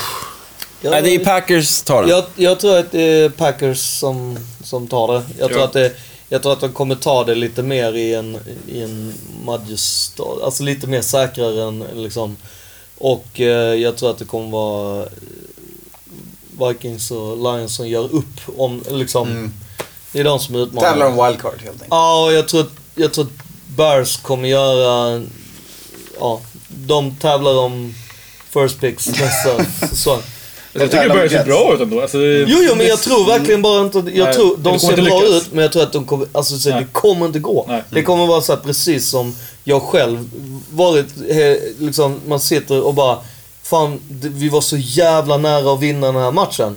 [0.81, 2.09] Jag- Nej, det är Packers tar den.
[2.09, 5.23] Jag, jag tror att det är Packers som, som tar det.
[5.39, 5.65] Jag tror, Ja.
[5.65, 5.93] att det,
[6.29, 8.37] jag tror att de kommer ta det lite mer i en,
[8.67, 9.13] i en
[9.45, 10.41] Madjestad.
[10.43, 12.37] Alltså lite mer säkrare än liksom.
[12.97, 15.07] Och eh, jag tror att det kommer vara eh,
[16.67, 19.29] Vikings och Lions som gör upp om liksom.
[19.29, 19.53] Mm.
[20.11, 20.89] Det är de som utmanar.
[20.89, 21.87] Tävlar om wildcard helt enkelt.
[21.89, 23.31] Ja, och jag tror, att- jag tror att
[23.75, 25.21] Bears kommer göra...
[26.19, 27.95] Ja, de tävlar om
[28.49, 30.21] first picks nästa säsong.
[30.73, 32.01] Jag tycker det börjar se bra ut ändå.
[32.01, 33.97] Alltså, Jo, jo, men jag tror verkligen bara inte...
[33.97, 35.41] Jag Nej, tror, de ser bra lyckas.
[35.41, 36.27] ut, men jag tror att de kommer...
[36.31, 37.65] Alltså, så det kommer inte gå.
[37.67, 37.83] Nej.
[37.89, 40.29] Det kommer vara så här precis som jag själv
[40.71, 41.07] varit,
[41.79, 43.17] liksom, man sitter och bara...
[43.63, 46.75] Fan, vi var så jävla nära att vinna den här matchen.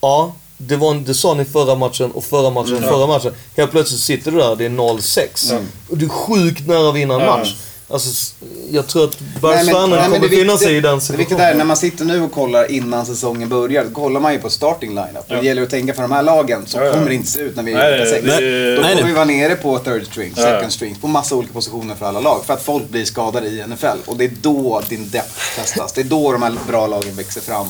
[0.00, 3.32] Ja, det, var, det sa ni förra matchen och förra matchen och förra matchen.
[3.56, 5.58] Helt plötsligt sitter du där, det är 0-6.
[5.90, 7.54] Och du är sjukt nära att vinna en match.
[7.88, 8.34] Alltså,
[8.70, 11.16] jag tror att Nej, nej, men kommer det befinna viktiga- sig i den Det viktiga
[11.16, 11.58] är situationen.
[11.58, 14.90] när man sitter nu och kollar innan säsongen börjar, då kollar man ju på starting
[14.90, 15.24] lineup.
[15.28, 15.36] Ja.
[15.36, 16.92] Det gäller att tänka för de här lagen, så Ja, ja.
[16.92, 18.24] kommer det inte se ut när vi är Nej, vecka det- sex.
[18.24, 20.70] det- Då nej, kommer vi vara nere på third string, second ja.
[20.70, 22.44] string, på massa olika positioner för alla lag.
[22.46, 23.98] För att folk blir skadade i NFL.
[24.06, 25.92] Och det är då din depth testas.
[25.92, 27.66] Det är då de här bra lagen växer fram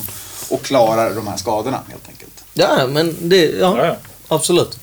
[0.48, 2.44] och klarar de här skadorna helt enkelt.
[2.54, 3.96] Ja, men det, ja, Ja, ja.
[4.28, 4.78] absolut.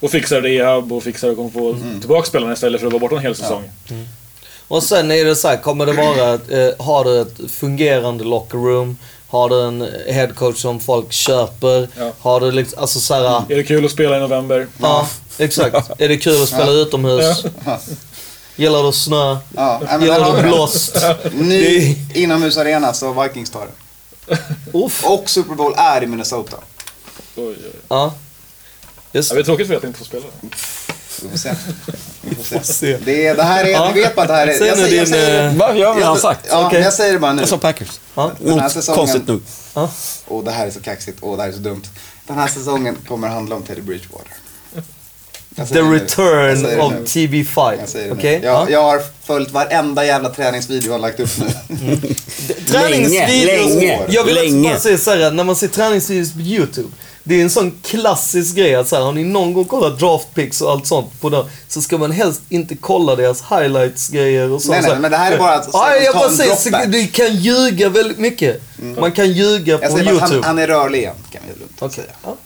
[0.00, 2.00] Och fixar rehab och fixar kommer få Mm.
[2.00, 3.70] tillbaka spelarna istället för att vara borta en hel säsong.
[4.68, 8.58] Och sen är det så här, kommer det vara, eh, har du ett fungerande locker
[8.58, 8.96] room?
[9.28, 11.88] Har du en headcoach som folk köper?
[11.98, 12.12] Ja.
[12.20, 14.66] Har du liksom, alltså så här, Är det kul att spela i november?
[14.80, 15.90] ja, exakt.
[15.98, 17.44] Är det kul att spela utomhus?
[17.64, 17.80] Ja.
[18.56, 19.36] Gillar du snö?
[19.56, 20.96] Ja, men Gillar du blåst?
[21.32, 24.38] Ny inomhusarena så Vikings tar det.
[24.72, 25.04] Uff.
[25.04, 26.56] Och Super Bowl är i Minnesota.
[27.36, 27.56] Oj, oj.
[27.88, 28.14] Ja.
[29.12, 30.24] Just Ja, det är tråkigt för att jag inte får spela.
[31.22, 31.54] Vi får se.
[32.20, 32.72] Vi får Får se.
[32.72, 32.96] se.
[33.04, 33.90] Det, är, det här är, Ja.
[33.94, 34.58] vi vet bara att det här är...
[34.58, 36.46] Säg jag nu säger- jag din, säger- eh, Vad jag har han sagt?
[36.50, 36.80] Ja, Okej.
[36.80, 37.42] jag säger det bara nu.
[37.42, 38.00] Jag sa Packers.
[38.14, 38.32] Ja.
[38.38, 39.40] Den här säsongen- konstigt nog.
[39.74, 39.90] Ja.
[40.28, 41.82] Och det här är så kaxigt och det här är så dumt.
[42.26, 44.32] Den här säsongen kommer handla om Teddy Bridgewater.
[45.56, 45.74] Jag The.
[45.74, 47.04] Jag return of nu.
[47.04, 47.78] TB5.
[48.08, 48.40] Jag nu.
[48.42, 51.96] Jag, jag har följt varenda jävla träningsvideo han lagt upp nu.
[52.68, 53.74] Träningsvideos.
[53.74, 54.68] Länge, Jag vill länge.
[54.70, 56.88] bara säga så här, när man ser träningsvideos på YouTube.
[57.26, 60.34] Det är en sån klassisk grej att så här, har ni någon gång kollat draft
[60.34, 64.62] picks och allt sånt på det, så ska man helst inte kolla deras highlights-grejer och
[64.62, 64.80] sånt.
[64.80, 67.06] Nej, nej, men det här är bara att Ja, jag ta bara en säger, du
[67.06, 68.62] kan ljuga väldigt mycket.
[68.98, 70.46] Man kan ljuga på att han, YouTube.
[70.46, 71.94] han är rörlig igen, kan vi lugnt Okej.
[71.94, 72.16] säga.
[72.24, 72.36] Ja.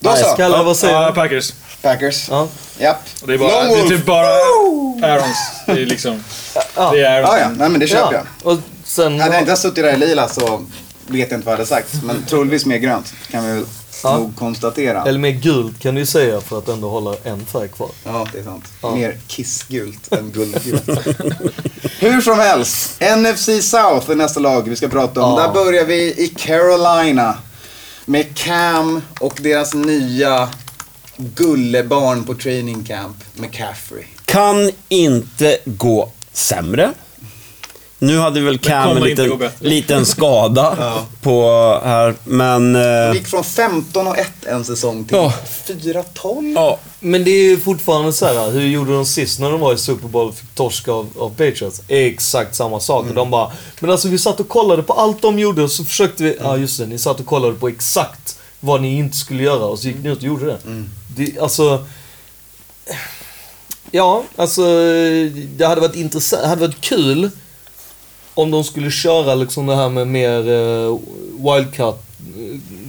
[0.00, 0.22] Då Nice.
[0.24, 0.36] så.
[0.36, 1.14] Kalle, vad säger Ja, du?
[1.14, 1.52] Packers.
[1.82, 2.28] Packers.
[2.30, 2.48] Ja.
[2.78, 2.96] Japp.
[3.22, 4.26] Och det är, bara, det är typ bara
[5.02, 5.36] Aarons.
[5.66, 6.24] Det är liksom...
[6.76, 6.90] Ja.
[6.92, 7.28] Det är Aarons.
[7.32, 7.48] Ja, ja.
[7.48, 8.24] Nej, men det köper jag.
[8.42, 9.20] Och sen...
[9.20, 10.64] Hade jag inte suttit där i lila så
[11.06, 12.02] vet jag inte vad jag hade sagt.
[12.04, 13.64] Men troligtvis mer grönt, kan vi väl
[14.02, 14.18] Ja.
[14.18, 15.02] nog konstatera.
[15.04, 17.88] Eller mer gult kan du ju säga för att ändå hålla en färg kvar.
[18.04, 18.64] Ja, det är sant.
[18.82, 18.94] Ja.
[18.94, 20.88] Mer kissgult än guldgult.
[21.98, 25.38] Hur som helst, NFC South är nästa lag vi ska prata om.
[25.38, 25.46] Ja.
[25.46, 27.38] Där börjar vi i Carolina.
[28.06, 30.48] Med Cam och deras nya
[31.16, 34.04] gullebarn på training camp, McCaffrey.
[34.24, 36.92] Kan inte gå sämre.
[38.06, 41.06] Nu hade väl Cam en liten, liten skada Ja.
[41.22, 41.42] på
[41.84, 42.76] här, men...
[42.76, 45.32] Eh, gick från 15 och 1 en säsong till Ja.
[45.66, 46.52] 4-12.
[46.56, 49.74] Ja, Men det är ju fortfarande så här, hur gjorde de sist när de var
[49.74, 51.82] i Super Bowl och fick torska av, av Patriots?
[51.88, 53.02] Exakt samma sak.
[53.02, 53.10] Mm.
[53.10, 55.84] Och de bara, men alltså vi satt och kollade på allt de gjorde och så
[55.84, 59.42] försökte vi, ja just det, ni satt och kollade på exakt vad ni inte skulle
[59.42, 60.58] göra och så gick ni ut och gjorde det.
[60.66, 60.90] Mm.
[61.16, 61.86] det alltså...
[63.90, 64.62] Ja, alltså
[65.56, 67.30] det hade varit intressant, det hade varit kul
[68.34, 70.98] om de skulle köra liksom det här med mer uh,
[71.36, 72.00] wildcat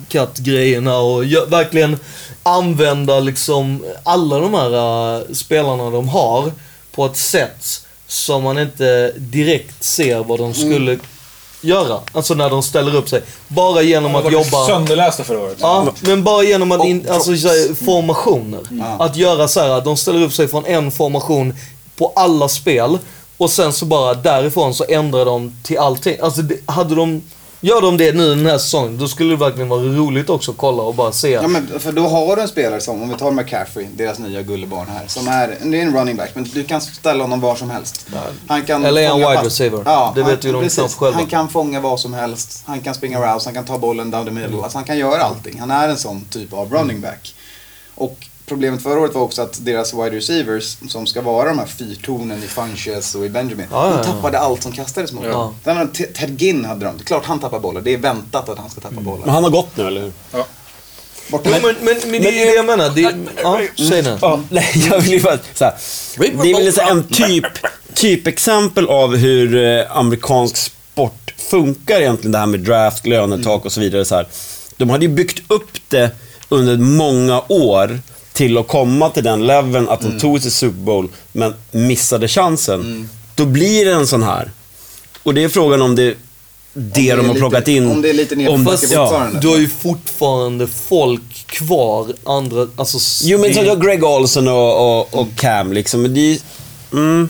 [0.09, 1.97] cut-grejerna och gö- verkligen
[2.43, 4.73] använda liksom alla de här
[5.15, 6.51] eh, spelarna de har
[6.91, 10.99] på ett sätt som man inte direkt ser vad de skulle
[11.61, 11.99] göra.
[12.11, 13.21] Alltså när de ställer upp sig.
[13.47, 14.67] Bara genom att jobba...
[14.67, 15.57] sönderlästa förra året.
[15.59, 18.61] Ja, men bara genom att in, alltså, så här, formationer.
[18.69, 19.05] Ja.
[19.05, 21.53] Att göra så här, att de ställer upp sig från en formation
[21.97, 22.97] på alla spel
[23.37, 26.17] och sen så bara därifrån så ändrar de till allting.
[26.21, 27.21] Alltså det, hade de,
[27.61, 30.57] gör de det nu den här säsongen, då skulle det verkligen vara roligt också att
[30.57, 31.29] kolla och bara se.
[31.31, 34.41] Ja, men för då har du en spelare som, om vi tar McCaffrey, deras nya
[34.41, 37.55] gullebarn här, som är, det är en running back, men du kan ställa honom var
[37.55, 38.07] som helst.
[38.47, 39.81] Han kan Eller är han wide receiver?
[39.85, 40.77] Ja, Det han, vet ju de precis.
[40.79, 41.17] knappt själva.
[41.17, 44.25] Han kan fånga vad som helst, han kan springa routes, han kan ta bollen down
[44.25, 45.59] the middle, alltså han kan göra allting.
[45.59, 47.35] Han är en sån typ av running back.
[47.95, 51.65] Och problemet förra året var också att deras wide receivers, som ska vara de här
[51.65, 54.03] fyrtornen i Funches och i Benjamin, Ja, ja, de ja.
[54.03, 55.53] tappade allt som kastades mot Ja.
[55.63, 55.89] dem.
[55.93, 58.69] Ted- Ginn hade de, det är klart han tappar bollar, det är väntat att han
[58.69, 59.25] ska tappa bollar.
[59.25, 60.11] men han har gått nu, eller hur?
[61.31, 61.49] Borta.
[61.53, 62.89] Jo, men, men, men det är det jag menar.
[62.89, 64.17] Det, ja, säg nu.
[64.21, 65.73] Ja, nej, jag vill ju bara så här.
[66.17, 67.45] Det är väl så en typ,
[67.93, 72.31] typexempel av hur eh, amerikansk sport funkar egentligen.
[72.31, 74.05] Det här med draft, lönetak och så vidare.
[74.05, 74.27] Så här.
[74.77, 76.11] De hade ju byggt upp det
[76.49, 77.99] under många år
[78.35, 83.09] till att komma till den leveln att de tog sig Super Bowl, men missade chansen.
[83.35, 84.51] Då blir det en sån här.
[85.23, 86.15] Och det är frågan om det
[86.77, 87.91] det är de har lite- plockat in.
[87.91, 89.05] om det är lite nedförsbacke ja.
[89.07, 89.39] fortfarande.
[89.39, 92.97] Du har ju fortfarande folk kvar, andra, alltså...
[93.27, 96.01] Jo men så det- du har Greg Olsen och, och, och Cam liksom.
[96.01, 96.39] Men det är,
[96.93, 97.29] mm,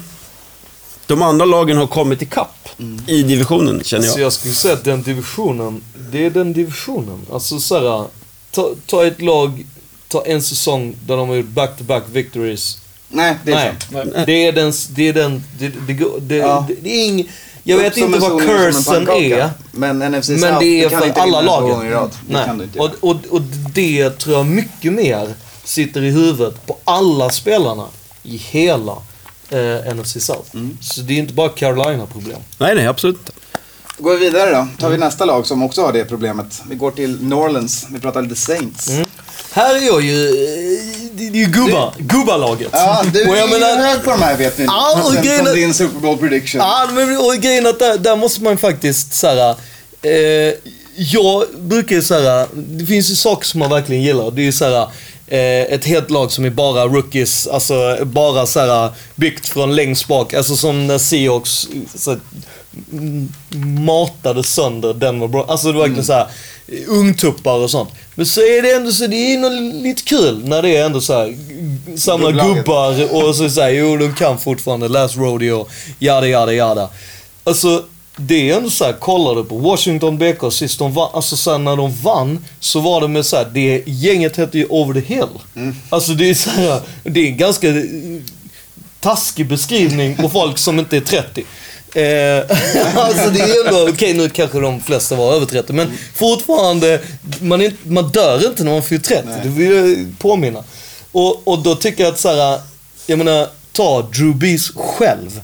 [1.08, 2.70] de andra lagen har kommit ikapp
[3.08, 4.26] i divisionen känner Så jag.
[4.26, 7.20] jag skulle säga att den divisionen, det är den divisionen.
[7.34, 8.06] Alltså såhär,
[8.52, 9.66] ta, ta ett lag,
[10.08, 12.78] ta en säsong där de har gjort back-to-back victories.
[13.10, 14.26] Nej, det är Nej, sant.
[14.26, 16.66] det är den, det är den, det, det, det, Ja.
[16.68, 17.30] det, det är ing,
[17.64, 19.50] jag vet inte vad cursen är.
[19.72, 22.10] Men NFC South, Men det är för inte alla lagen.
[22.28, 22.46] Nej.
[22.46, 22.98] kan du inte och, göra.
[23.02, 23.42] och, och
[23.74, 27.88] det tror jag mycket mer sitter i huvudet på alla spelarna
[28.24, 28.96] i hela
[29.50, 30.50] eh, NFC South.
[30.54, 30.78] Mm.
[30.82, 32.40] Så det är inte bara Carolina-problem.
[32.58, 33.32] Nej, nej, absolut inte.
[33.98, 34.68] Går vi vidare då.
[34.80, 36.62] Tar vi nästa lag som också har det problemet.
[36.70, 37.88] Vi går till New Orleans.
[37.92, 38.90] Vi pratar lite Saints.
[38.90, 39.06] Mm.
[39.56, 40.80] Här är jag ju, eh,
[41.14, 42.70] det är ju gubba, gubbalaget.
[42.72, 44.64] Ja, du Och är ju menar- hög på de här vet vi.
[44.66, 46.62] Ja, och Sen grejen som är- din Super Bowl prediction.
[46.62, 49.56] Ja, men och grejen att där, där måste man faktiskt såhär,
[50.02, 50.54] eh,
[50.98, 54.32] jag brukar ju såhär, det finns ju saker som man verkligen gillar.
[54.32, 54.82] Det är ju såhär,
[55.28, 60.34] eh, ett helt lag som är bara rookies, alltså bara såhär byggt från längst bak.
[60.34, 62.16] Alltså som när Seahawks så,
[62.92, 63.32] mm,
[63.86, 65.50] matade sönder Denver Broncos.
[65.52, 66.28] Alltså det var verkligen såhär
[66.88, 67.90] ungtuppar och sånt.
[68.16, 71.28] Men så är det ändå så, det är lite kul när det är ändå såhär
[71.28, 75.68] g- samma gubbar och så säger jo de kan fortfarande last rodeo,
[76.00, 76.90] jada jada jada.
[77.44, 77.84] Alltså
[78.18, 81.76] det är ändå såhär, kollar du på Washington BK sist de vann, alltså såhär när
[81.76, 85.74] de vann så var det med såhär, det gänget hette ju Over the Hill.
[85.90, 87.68] Alltså det är såhär, det är en ganska
[89.00, 91.44] taskig beskrivning på folk som inte är 30.
[91.96, 92.44] Eh,
[92.96, 97.02] alltså det är ändå, okej nu kanske de flesta var över 30 men fortfarande,
[97.42, 99.30] man, är, man dör inte när man fyller 30.
[99.44, 100.64] Det vill jag påminna.
[101.12, 102.62] Och, och då tycker jag att såhär,
[103.08, 105.42] jag menar, ta Drew Brees själv.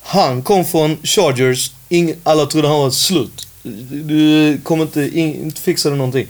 [0.00, 3.48] Han kom från Chargers, ing, alla trodde han var slut.
[3.90, 6.26] Du kommer inte, in, inte fixa det någonting.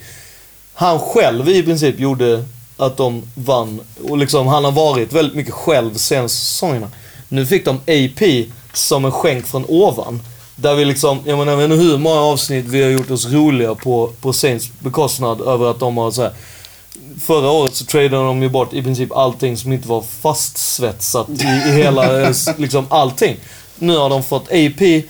[0.74, 2.44] Han själv i princip gjorde
[2.76, 3.80] att de vann.
[4.02, 6.90] Och liksom, han har varit väldigt mycket själv senaste säsongerna.
[7.28, 8.46] Nu fick de AP
[8.76, 10.22] som en skänk från ovan.
[10.56, 14.10] Där vi liksom, jag menar, jag hur många avsnitt vi har gjort oss roliga på,
[14.20, 16.32] på Saints bekostnad över att de har så här.
[17.26, 21.68] Förra året så tradade de ju bort i princip allting som inte var fastsvetsat i,
[21.68, 23.36] i hela, liksom allting.
[23.78, 25.02] Nu har de fått AP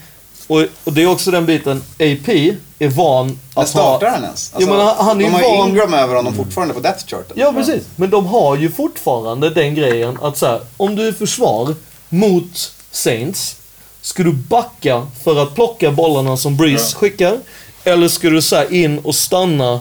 [0.47, 4.13] och, och det är också den biten, AP är van att startar ha...
[4.15, 4.53] han ens?
[4.59, 6.79] Jo, men han- han är de ju har ju van- Ingram över honom fortfarande på
[6.79, 7.33] death charten.
[7.39, 7.83] Ja, precis.
[7.95, 11.75] Men de har ju fortfarande den grejen att så här, om du är försvar
[12.09, 13.55] mot Saints,
[14.01, 17.39] ska du backa för att plocka bollarna som Breeze skickar?
[17.83, 19.73] Eller ska du så in och stanna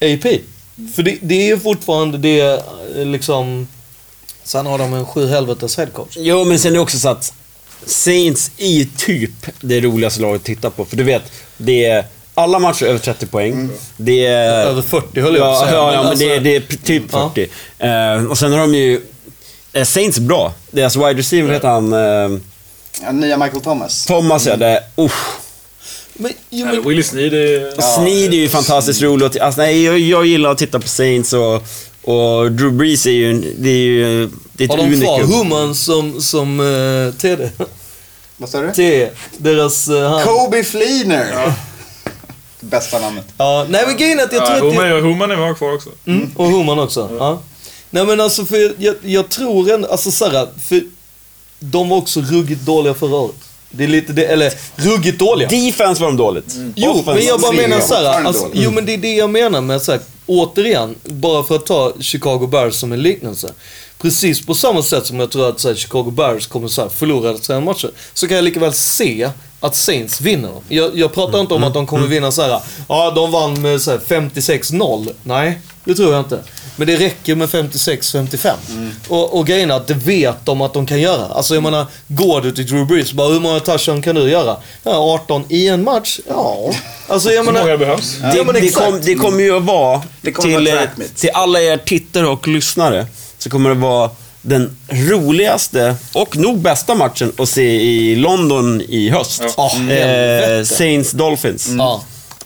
[0.00, 0.40] AP?
[0.94, 2.40] För det, det är ju fortfarande det,
[2.96, 3.68] eh, liksom...
[4.44, 6.16] Sen har de en sju helvetes headcoach.
[6.16, 7.32] Jo, men sen är det också så att
[7.86, 10.84] Saints är typ det roligaste laget att titta på.
[10.84, 11.22] För du vet,
[11.56, 13.70] det är alla matcher över 30 poäng.
[13.96, 14.66] Det är...
[14.66, 15.76] Över 40 höll jag på att Ja, säga.
[15.78, 17.30] ja, ja men alltså- det, är- det är typ Ja.
[17.34, 17.48] 40.
[17.78, 19.00] Eh, och sen har de ju...
[19.72, 20.52] Eh, Saints är bra.
[20.70, 21.92] Deras wide receiver heter han...
[21.92, 22.38] Eh,
[23.00, 24.06] Ja, nya Michael Thomas.
[24.06, 24.56] Thomas, ja.
[24.56, 25.42] Det, usch.
[26.14, 27.72] Men, jo, men, Willie Snead är...
[27.76, 30.88] Ja, Snead är ju fantastiskt rolig att alltså, nej, jag, jag gillar att titta på
[30.88, 31.54] Saints och,
[32.02, 33.54] och Drew Brees är ju...
[33.58, 34.30] Det är ju...
[34.52, 35.20] Det är har ett de kvar.
[35.20, 37.50] Humman som, som uh, TD?
[38.36, 38.72] Vad sa du?
[38.72, 39.88] T, deras...
[39.88, 40.22] Uh, han.
[40.22, 41.52] Kobe Fleener.
[42.60, 43.24] Bästa namnet.
[43.36, 45.02] Ja, nej men grejen är att jag tror Ja, att...
[45.02, 45.90] Homan är var kvar också.
[46.06, 47.10] Mm, och Homan också.
[47.18, 47.42] Ja.
[47.90, 50.82] Nej men alltså för jag, jag, jag tror ändå, alltså såhär, för
[51.62, 53.34] de var också ruggigt dåliga förra året.
[53.70, 55.48] Det är lite det, eller ruggigt dåliga.
[55.48, 56.54] Defense var de dåligt.
[56.74, 59.30] Jo, Offense men jag bara menar såhär, fortfarande alltså, jo men det är det jag
[59.30, 63.52] menar med såhär, återigen, bara för att ta Chicago Bears som en liknelse.
[63.98, 67.60] Precis på samma sätt som jag tror att såhär, Chicago Bears kommer såhär, förlora sina
[67.60, 70.52] matcher, så kan jag lika väl se att Saints vinner.
[70.68, 73.98] Jag, jag pratar inte om att de kommer vinna såhär, ja de vann med såhär
[73.98, 75.12] 56-0.
[75.22, 76.42] Nej, det tror jag inte.
[76.76, 78.52] Men det räcker med 56-55.
[79.08, 81.26] Och, och grejen är att det vet de att de kan göra.
[81.26, 84.56] Alltså jag menar, går du till Drew Brees, bara hur många touchdown kan du göra?
[84.82, 84.90] Ja,
[85.22, 86.20] 18 i en match?
[86.28, 86.70] Ja.
[87.08, 87.60] Alltså jag Hur menar...
[87.66, 88.16] många behövs?
[88.22, 90.88] Ja, men det, det, kom, det kommer ju att vara, Det kommer till, vara eh,
[91.14, 93.06] till alla er tittare och lyssnare,
[93.38, 94.10] så kommer det vara
[94.42, 99.42] den roligaste och nog bästa matchen att se i London i höst.
[99.56, 99.70] Ja.
[99.74, 100.74] Eh, Helvete.
[100.74, 101.68] Saints Dolphins.
[101.78, 102.02] Ja.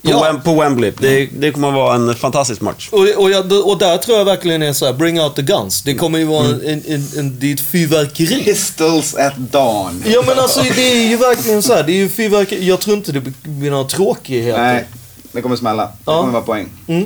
[0.07, 0.25] På, Ja.
[0.33, 0.93] Wem, på Wembley.
[1.01, 2.89] Det, det kommer att vara en fantastisk match.
[2.93, 5.83] Och, och, jag, och där tror jag verkligen är så här, bring out the guns.
[5.83, 8.45] Det kommer ju vara en, en, en, en, det är ett fyrverkeri.
[8.45, 10.05] Pistols at dawn.
[10.07, 12.69] Ja men alltså det är ju verkligen så här, det är ju fyrverkeri.
[12.69, 14.63] Jag tror inte det blir några tråkigheter.
[14.63, 14.85] Nej,
[15.33, 15.83] det kommer smälla.
[15.87, 16.21] Det Ja.
[16.21, 16.69] kommer vara poäng.
[16.89, 17.03] Mm.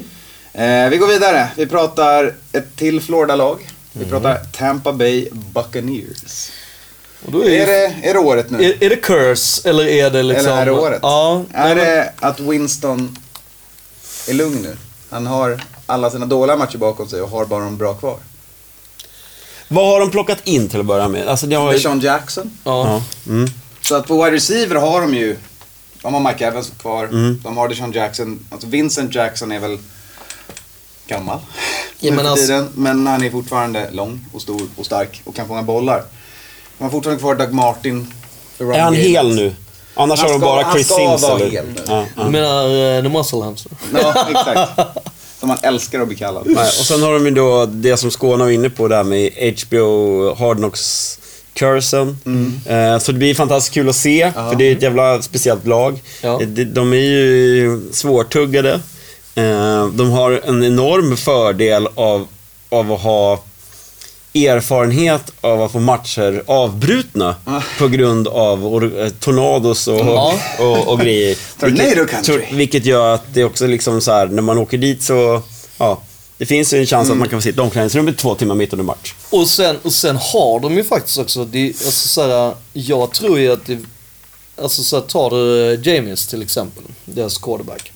[0.52, 1.48] Eh, vi går vidare.
[1.56, 3.58] Vi pratar ett till Florida-lag.
[3.92, 4.10] Vi Mm.
[4.10, 6.50] pratar Tampa Bay Buccaneers.
[7.26, 8.64] Och då är, Är det, är det året nu?
[8.64, 10.46] är, är det curse eller är det liksom...
[10.52, 10.98] Eller är det året?
[11.02, 11.44] Ja.
[11.52, 13.18] Är det att Winston
[14.28, 14.76] är lugn nu?
[15.10, 18.16] Han har alla sina dåliga matcher bakom sig och har bara de bra kvar.
[19.68, 21.28] Vad har de plockat in till att börja med?
[21.28, 21.76] Alltså, det har ju...
[21.78, 22.50] Deshaun Jackson.
[22.64, 23.02] Ja.
[23.26, 23.32] Ja.
[23.32, 23.50] Mm.
[23.80, 25.36] Så att på wide receiver har de ju,
[26.02, 27.40] de har Mike Evans kvar, Mm.
[27.44, 29.78] de har Deshaun Jackson, alltså Vincent Jackson är väl
[31.06, 31.38] gammal
[32.00, 35.48] Ja, men alltså- tiden, men han är fortfarande lång och stor och stark och kan
[35.48, 36.04] fånga bollar.
[36.80, 38.06] De har fortfarande kvar Doug Martin.
[38.58, 39.52] Är han hel nu?
[39.94, 41.50] Annars Han har de ska- bara han Chris ska Sims vara eller?
[41.50, 41.80] hel nu.
[41.88, 42.24] Ja, ja.
[42.24, 42.66] Du menar
[42.96, 43.72] uh, The Muscle Hamster?
[43.94, 44.80] Ja, exakt.
[45.40, 46.42] Som man älskar att bli kallad.
[46.46, 49.30] Nej, och sen har de ju då det som Skåne var inne på där med
[49.66, 51.18] HBO Hard Knocks
[51.54, 52.18] Cursen.
[52.66, 56.00] Eh, så det blir fantastiskt kul att se, för det är ett jävla speciellt lag.
[56.22, 56.40] Ja.
[56.42, 58.72] Eh, de- är ju svårtuggade.
[59.34, 62.26] Eh, de har en enorm fördel av,
[62.68, 63.42] av att ha
[64.34, 67.34] erfarenhet av att få matcher avbrutna
[67.78, 70.34] på grund av or- eh, tornados och, Ja.
[70.58, 71.36] och, och grejer.
[71.60, 75.02] Tornado Vilket- tor- Vilket gör att det också liksom så här, när man åker dit
[75.02, 75.42] så,
[75.78, 76.00] ja,
[76.38, 78.72] det finns ju en chans att man kan få sitta i omklädningsrummet två timmar mitt
[78.72, 79.14] under match.
[79.30, 83.38] Och sen, och sen har de ju faktiskt också, det, alltså så här, jag tror
[83.38, 83.78] ju att det,
[84.62, 87.92] alltså så här, tar du eh, James till exempel, deras quarterback.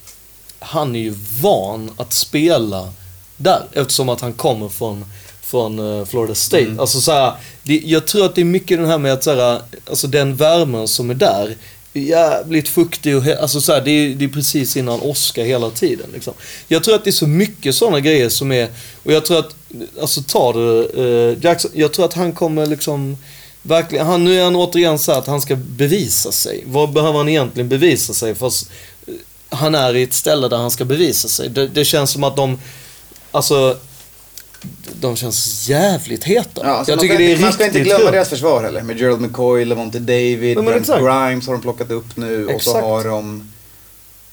[0.58, 2.92] Han är ju van att spela
[3.36, 5.04] där eftersom att han kommer från,
[5.44, 6.76] från eh, Florida State.
[6.78, 7.32] Alltså så här,
[7.62, 10.36] det, jag tror att det är mycket den här med att så här, alltså den
[10.36, 11.56] värmen som är där,
[11.94, 15.70] är jävligt fuktig och alltså så här, det, är, det är precis innan Oscar hela
[15.70, 16.06] tiden.
[16.14, 16.34] Liksom.
[16.68, 18.68] Jag tror att det är så mycket sådana grejer som är,
[19.02, 19.54] och jag tror att,
[20.00, 23.16] alltså tar du eh, Jackson, jag tror att han kommer liksom
[23.66, 26.64] Verkligen, han, nu är han återigen så att han ska bevisa sig.
[26.66, 28.34] Vad behöver han egentligen bevisa sig?
[28.34, 28.70] Fast
[29.06, 29.14] eh,
[29.48, 31.48] han är i ett ställe där han ska bevisa sig.
[31.48, 32.58] Det, det känns som att de,
[33.30, 33.76] alltså,
[35.00, 36.60] de känns jävligt heta.
[36.64, 38.82] Ja, alltså jag tycker det är Man ska riktigt inte glömma deras försvar heller.
[38.82, 41.00] Med Gerald McCoy, Levante David, men Brent exakt.
[41.00, 42.44] Grimes har de plockat upp nu.
[42.46, 42.84] Och så Exakt.
[42.84, 43.50] har de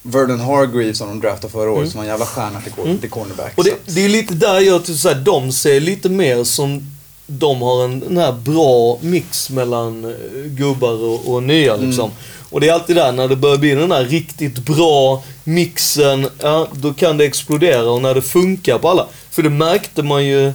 [0.01, 3.09] Vernon Hargreaves som de draftade förra året som var en jävla stjärna till, cor- till
[3.09, 3.39] cornerback.
[3.45, 3.53] Mm.
[3.55, 6.88] Och det, det är lite där jag tycker såhär, de ser lite mer som
[7.27, 10.11] de har en den här bra mix mellan eh,
[10.45, 12.11] gubbar och, och nya liksom.
[12.49, 16.67] Och det är alltid där när det börjar bli den här riktigt bra mixen, ja
[16.73, 19.07] då kan det explodera och när det funkar på alla.
[19.32, 20.53] För det märkte man ju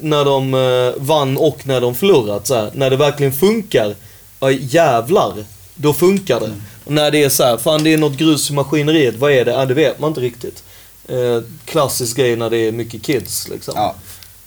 [0.00, 2.46] när de eh, vann och när de förlorat.
[2.46, 3.94] Så här, när det verkligen funkar,
[4.40, 5.44] ja jävlar,
[5.74, 6.50] då funkar det.
[6.84, 9.44] Och när det är så här, fan det är något grus i maskineriet, vad är
[9.44, 9.50] det?
[9.50, 10.62] Ja, det vet man inte riktigt.
[11.08, 13.74] Eh, klassisk grej när det är mycket kids liksom.
[13.76, 13.94] Ja.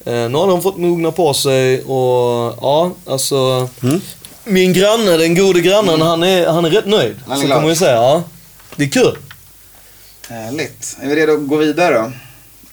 [0.06, 3.70] Eh, nu har de fått mogna på sig och ja, alltså.
[4.44, 7.16] Min granne, den gode grannen, han, är, han är rätt nöjd.
[7.28, 7.56] Han är så glad.
[7.56, 7.96] kan man ju säga.
[7.96, 8.24] Ja,
[8.76, 9.18] det är kul.
[10.30, 10.98] Härligt.
[11.02, 12.12] Är vi redo att gå vidare då?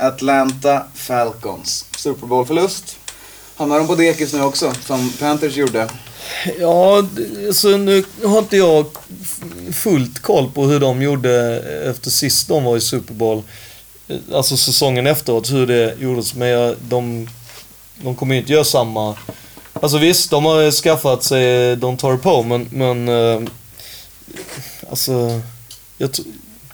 [0.02, 1.86] Atlanta Falcons.
[1.96, 2.96] Super Bowl-förlust.
[3.56, 5.88] Hamnar de på dekis nu också, som Panthers gjorde?
[6.60, 7.06] Ja,
[7.52, 8.86] så nu har inte jag
[9.72, 13.42] fullt koll på hur de gjorde efter sist de var i Super Bowl.
[14.32, 16.34] Alltså säsongen efteråt, hur det gjordes.
[16.34, 17.28] Men jag, de,
[17.96, 19.16] de kommer ju inte göra samma...
[19.72, 23.08] Alltså visst, de har skaffat sig Don Toro men, men...
[23.08, 23.48] Eh,
[24.90, 25.40] alltså...
[25.98, 26.10] Jag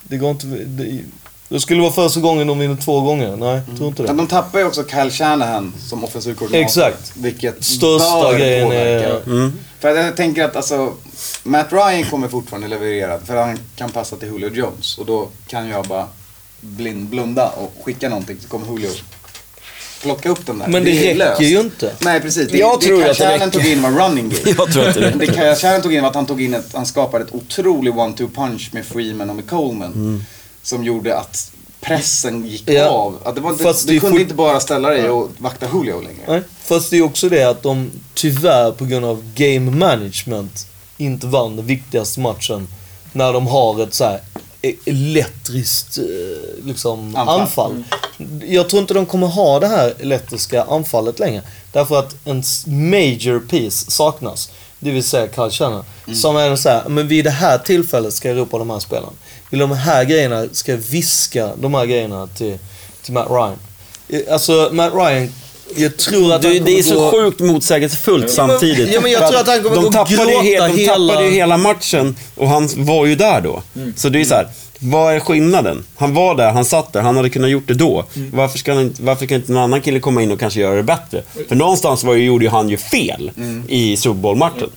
[0.08, 0.46] det går inte...
[0.46, 1.00] Det,
[1.48, 3.36] det skulle vara första gången de vinner två gånger.
[3.36, 4.06] Nej, jag tror inte det.
[4.06, 6.64] Men de tappar ju också Kyle Shanahan som offensiv koordinator.
[6.64, 7.12] Exakt.
[7.16, 9.08] Vilket Största bör grejen påverka.
[9.08, 9.26] är...
[9.26, 9.52] Mm.
[9.80, 10.92] För jag tänker att alltså,
[11.42, 13.18] Matt Ryan kommer fortfarande leverera.
[13.20, 14.98] För han kan passa till Julio Jones.
[14.98, 16.06] Och då kan jag bara
[16.60, 18.90] blind, blunda och skicka någonting så kommer Julio
[20.02, 20.68] plocka upp den där.
[20.68, 21.40] Men det, är räcker löst.
[21.40, 21.92] ju inte.
[21.98, 22.48] Nej precis.
[22.48, 24.42] Det, Jag det tror Kyle att det tog in var running game.
[24.58, 25.32] Jag tror att det Det räcker.
[25.32, 28.28] Kyle Shanahan tog in var att han tog in ett, han skapade ett otroligt one-two
[28.34, 29.92] punch med Freeman och med Coleman.
[29.92, 30.24] Mm.
[30.68, 32.88] Som gjorde att pressen gick Ja.
[32.88, 33.18] av.
[33.24, 36.22] Att det var, Fast du, du kunde inte bara ställa dig och vakta Julio längre.
[36.28, 40.66] Nej, fast det är också det att de tyvärr på grund av game management
[40.96, 42.68] inte vann den viktigaste matchen.
[43.12, 44.20] När de har ett så här
[44.62, 47.40] e- elektriskt eh, liksom, Anfall.
[47.40, 47.84] anfall.
[48.48, 51.42] Jag tror inte de kommer ha det här elektriska anfallet längre.
[51.72, 54.50] Därför att en major piece saknas.
[54.80, 55.84] Det vill säga Carl Shannon.
[56.14, 59.12] Som är så här, men vid det här tillfället ska jag ropa de här spelarna.
[59.50, 62.58] Vill de här grejerna, ska jag viska de här grejerna till,
[63.02, 63.56] till Matt Ryan.
[64.08, 65.32] Eh, Alltså Matt Ryan,
[65.76, 68.94] jag tror att han det är så gå- sjukt motsägelsefullt samtidigt.
[68.94, 71.24] ja, men jag tror att han kommer de tappade ju gråta he- De hela- tappade
[71.26, 73.62] ju hela matchen och han var ju där då.
[73.96, 75.84] Så det är så här, vad är skillnaden?
[75.96, 78.04] Han var där, han satt där, han hade kunnat gjort det då.
[78.32, 80.82] Varför, ska han, varför kan inte någon annan kille komma in och kanske göra det
[80.82, 81.22] bättre?
[81.48, 83.30] För någonstans var ju, gjorde ju han ju fel
[83.68, 84.70] i Super Bowl-matchen.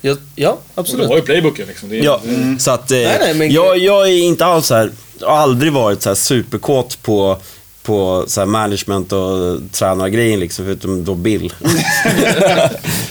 [0.00, 1.08] Ja, ja Och du absolut.
[1.08, 1.88] har ju playbooken liksom.
[1.88, 4.66] Det är, Ja, det- så att eh, Nej, nej, men- jag, jag är inte alls
[4.66, 4.90] så här,
[5.20, 7.38] har aldrig varit så här superkåt på
[7.86, 11.52] på så här management och tränargrejen liksom, förutom då Bill.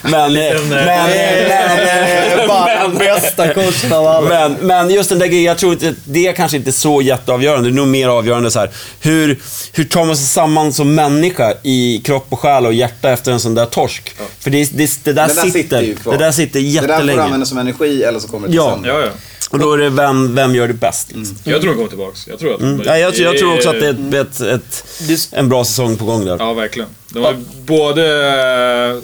[0.03, 4.30] men, men, men, Bara bästa coachen av alla.
[4.30, 7.69] men, men just den där grejen, jag tror inte, det är kanske inte så jätteavgörande.
[7.69, 8.69] Det är nog mer avgörande så här.
[8.99, 9.39] Hur,
[9.73, 13.39] hur tar man sig samman som människa i kropp och själ och hjärta efter en
[13.39, 14.11] sån där torsk?
[14.39, 16.13] För det, det, det där Det där sitter, sitter ju kvar.
[16.13, 17.21] det där sitter Det där får du jättelänge.
[17.21, 18.71] använda som energi eller så kommer det Ja.
[18.73, 18.89] sönder.
[18.89, 19.11] ja, ja.
[19.51, 21.11] Och då är det vem, vem gör det bäst?
[21.11, 21.37] Liksom.
[21.43, 22.27] Jag tror de kommer tillbaks.
[22.27, 22.61] Jag tror att...
[22.61, 22.81] Mm.
[22.85, 25.97] Ja, jag, jag tror också att det är ett, ett, ett, Det- en bra säsong
[25.97, 26.37] på gång där.
[26.39, 26.89] Ja, verkligen.
[27.09, 27.35] De har
[27.65, 29.01] både,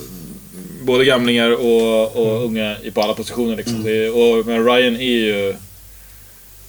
[0.84, 3.56] både gamlingar och, och unga i- på alla positioner.
[3.56, 3.84] Liksom.
[3.84, 5.56] Det, och, men Ryan är ju...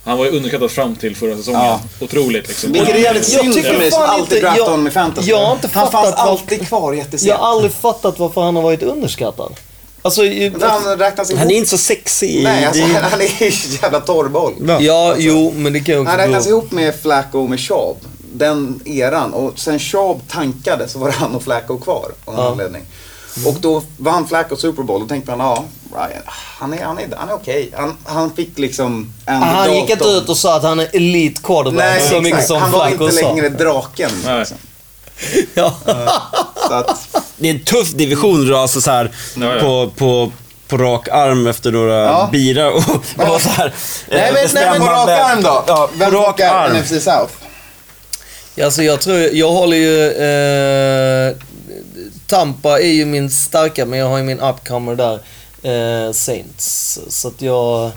[0.04, 1.60] Han var ju underskattad fram till förra säsongen.
[1.60, 1.80] Ja.
[2.00, 2.72] Otroligt liksom.
[2.72, 5.30] Vilket är jävligt Jag synd för mig som alltid jag- honom i fantasy.
[5.30, 7.28] jag har inte Han fanns alltid kvar jättesent.
[7.28, 9.52] Jag har aldrig fattat varför han har varit underskattad.
[10.04, 10.22] Alltså,
[10.60, 11.38] Han räknas ihop.
[11.40, 12.44] Han är inte så sexig.
[12.44, 14.54] Nej, alltså, Det- han är ju jävla torrboll.
[14.80, 17.96] ja, jo, men det kan också Han räknas ihop med Flacco och med Schaub.
[18.34, 19.32] Den eran.
[19.32, 22.50] Och sen Schaub tankade så var det han och Flacco kvar av någon Ja.
[22.50, 22.82] anledning.
[23.46, 25.00] Och då vann Flacco Super Bowl.
[25.00, 26.22] Då tänkte man, ja, Ryan,
[26.58, 27.70] han är, han är, han är okej.
[27.76, 31.40] Han, han fick liksom en Han gick inte ut och sa att han är elite
[31.42, 32.48] quarterback Nej, så mycket exakt.
[32.48, 33.28] som Han var Flacco inte sa.
[33.28, 34.10] längre draken.
[34.38, 34.56] Liksom.
[35.54, 35.74] Ja.
[36.68, 37.11] Så att,
[37.42, 39.60] Det är en tuff division då, alltså så här, Ja, ja.
[39.60, 40.32] På, på,
[40.68, 42.28] på rak arm efter några Ja.
[42.32, 42.76] bira och,
[43.16, 43.72] och så här.
[44.10, 45.64] nej, eh, men, nej, men på rak arm då.
[45.66, 46.76] Ja, Vem på rak arm.
[46.76, 47.32] NFC South?
[48.64, 50.10] Alltså jag tror, jag håller ju...
[50.10, 51.36] Eh,
[52.26, 55.14] Tampa är ju min starka, men jag har ju min upcomer där.
[55.62, 56.98] Eh, Saints.
[57.08, 57.90] Så att jag...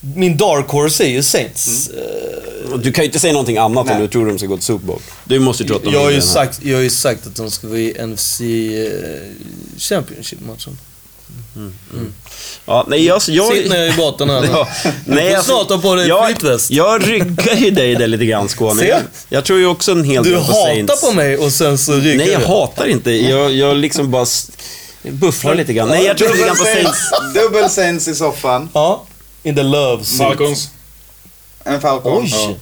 [0.00, 1.90] Min dark horse är ju Saints.
[1.90, 3.94] Eh, Och Du kan ju inte säga någonting annat Nej.
[3.94, 5.00] om du tror de ska gå till Super Bowl.
[5.24, 7.34] Du måste ju tro att de jag, har ju sagt, jag har ju sagt att
[7.36, 10.78] de ska vara i NFC eh, Championship-matchen.
[12.66, 14.46] Ja, nej, jag, jag, Sitt ner i båten här nu.
[14.52, 14.68] Ja,
[15.04, 16.70] nej, får alltså, snart ha på dig jag, flytväst.
[16.70, 18.80] jag ryggar ju dig där lite grann Skåne.
[18.80, 18.88] Se.
[18.88, 21.00] Jag, jag tror ju också en hel Du del på hatar Saints.
[21.00, 22.46] på mig och sen så ryggar Nej, jag du.
[22.46, 23.10] hatar inte.
[23.10, 24.26] Jag, jag liksom bara
[25.02, 25.88] bufflar lite grann.
[25.88, 27.10] Nej, jag tror lite grann på Saints.
[27.34, 28.68] Dubbel Saints i soffan.
[28.74, 29.04] Ja.
[29.42, 30.28] In the love seat.
[30.28, 30.68] Falcons.
[31.64, 32.22] En Falcon.
[32.22, 32.58] Oj!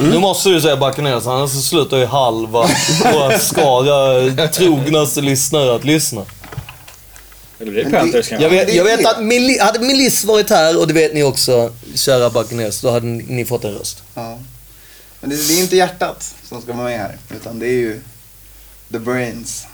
[0.00, 2.70] Nu måste du säga Buccaneers, annars så slutar ju halva
[3.12, 6.24] våra skara trognaste lyssnare att lyssna.
[7.60, 8.42] Eller blir det Men det- Panthers kanske?
[8.44, 11.72] Jag vet, jag vet att Meli, hade Melis varit här, och det vet ni också,
[11.94, 14.02] kära Buccaneers, då hade ni, ni fått en röst.
[14.14, 14.38] Ja.
[15.20, 17.18] Men det, det är inte hjärtat som ska vara med här.
[17.36, 18.00] Utan det är ju
[18.92, 19.66] the brains.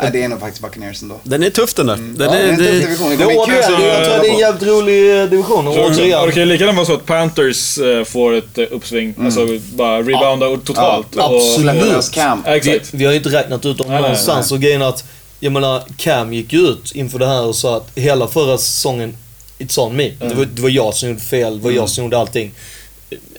[0.00, 1.20] Nej, det är nog faktiskt Buccaneers ändå.
[1.22, 1.96] Den är tuff den där.
[1.96, 3.10] Den Ja, det är är, en tuff division.
[3.10, 5.68] Det Det kommer är återigen, jag tror det är en jävligt rolig eh, division.
[5.68, 8.58] Och Så också, återigen, det kan lika gärna vara så att Panthers eh, får ett
[8.58, 9.14] eh, uppsving.
[9.14, 9.26] Mm.
[9.26, 11.06] Alltså bara rebounda totalt.
[11.16, 11.74] Ja, och- absolut.
[11.86, 12.42] Lös Cam.
[12.46, 14.52] Ja, vi, vi har ju inte räknat ut dem Nej, nej, någonstans.
[14.52, 15.04] Och grejen är att,
[15.40, 19.16] jag menar, Cam gick ju ut inför det här och sa att hela förra säsongen,
[19.58, 20.10] it's on me.
[20.18, 22.54] Det, var, det var jag som gjorde fel, det var jag som gjorde allting.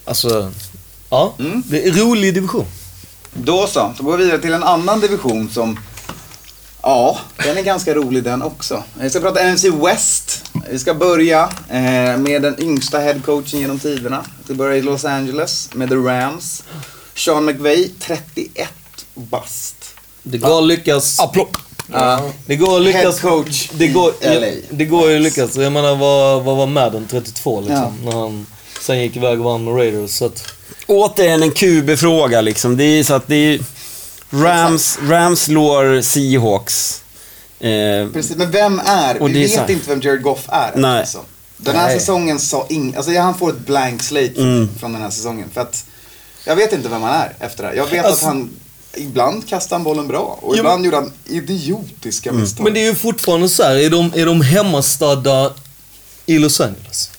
[0.05, 0.51] Alltså,
[1.09, 1.33] ja.
[1.39, 1.63] Mm.
[1.69, 2.65] Det är en rolig division.
[3.33, 5.79] Då så, så går vi vidare till en annan division som
[6.83, 8.83] Ja, den är ganska rolig den också.
[8.99, 10.43] Vi ska prata NFC West.
[10.69, 14.25] Vi ska börja eh, med den yngsta headcoachen genom tiderna.
[14.47, 16.63] Vi börjar i Los Angeles med The Rams.
[17.15, 18.69] Sean McVay, 31
[19.13, 19.75] bast.
[20.23, 21.19] Det går att lyckas.
[21.19, 21.47] Applåd.
[21.91, 22.31] Ja.
[22.45, 23.21] Det går att lyckas.
[23.21, 24.47] Head coach det går, i LA.
[24.69, 25.55] Det går ju att lyckas.
[25.55, 27.99] Jag menar, vad, vad var Madden 32 liksom?
[28.05, 28.45] När han
[28.81, 30.11] sen gick iväg och vann med Raiders.
[30.11, 30.53] Så att,
[30.87, 32.77] Återigen en QB-fråga liksom.
[32.77, 33.59] Det är så att det är...
[34.33, 37.01] Rams, Rams slår Seahawks.
[37.59, 37.69] Eh,
[38.13, 39.21] Precis, men vem är?
[39.21, 40.71] Och vi är vet inte vem Jared Goff är.
[40.75, 40.99] Nej.
[40.99, 41.19] Alltså.
[41.57, 41.99] Den här Nej.
[41.99, 42.95] säsongen sa ing...
[42.95, 44.69] Alltså han får ett blank slate Mm.
[44.79, 45.49] från den här säsongen.
[45.53, 45.85] För att
[46.45, 47.75] jag vet inte vem han är efter det här.
[47.75, 48.49] Jag vet Alltså- att han...
[48.95, 52.63] Ibland kastade han bollen bra och ibland gjorde han idiotiska misstag.
[52.63, 55.53] men det är ju fortfarande så här, är de, är de hemmastadda
[56.25, 57.11] i Los Angeles?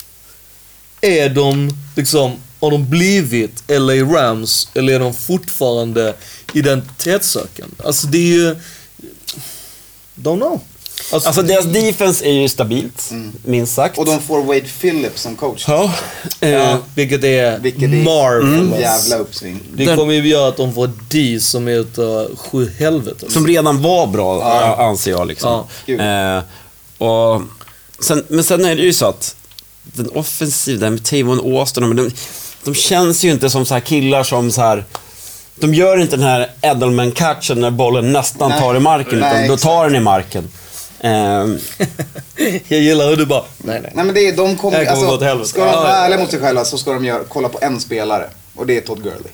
[1.01, 6.13] Är de liksom, har de blivit LA Rams eller är de fortfarande
[6.53, 7.75] identitetssökande?
[7.85, 8.55] Alltså det är ju...
[10.15, 10.61] Don't know.
[11.13, 13.11] Alltså, alltså deras defense är ju stabilt,
[13.43, 13.97] minst sagt.
[13.97, 15.65] Och de får Wade Phillips som coach.
[15.67, 15.93] Ja.
[16.39, 18.73] Eh, ja, vilket är Vilket är marvelous.
[18.73, 19.59] ett jävla uppsving.
[19.73, 23.25] Det Den- kommer ju göra att de får D som är utav sju helvete.
[23.31, 24.85] Som redan var bra, Ja.
[24.89, 25.27] anser jag.
[25.27, 25.63] Liksom.
[25.85, 25.95] Ja.
[26.37, 26.43] Eh,
[27.07, 27.41] och
[27.99, 29.35] sen, men sen är det ju så att
[29.83, 32.11] den offensiva, där med Tavon Austin, men de,
[32.63, 34.85] de känns ju inte som så här killar som så här...
[35.55, 38.59] De gör inte den här Edelman-catchen när bollen nästan Nej.
[38.59, 40.47] tar i marken, Nej, utan då tar den i marken.
[40.99, 41.11] Eh,
[42.67, 43.91] Jag gillar hur du bara, nej nej.
[43.95, 45.49] Nej men det är, de kommer, Det kommer gå åt alltså, helvete.
[45.49, 45.95] ska de vara Ja.
[45.95, 48.29] ärliga mot sig själva så ska de göra, kolla på en spelare.
[48.55, 49.31] Och det är Todd Gurley.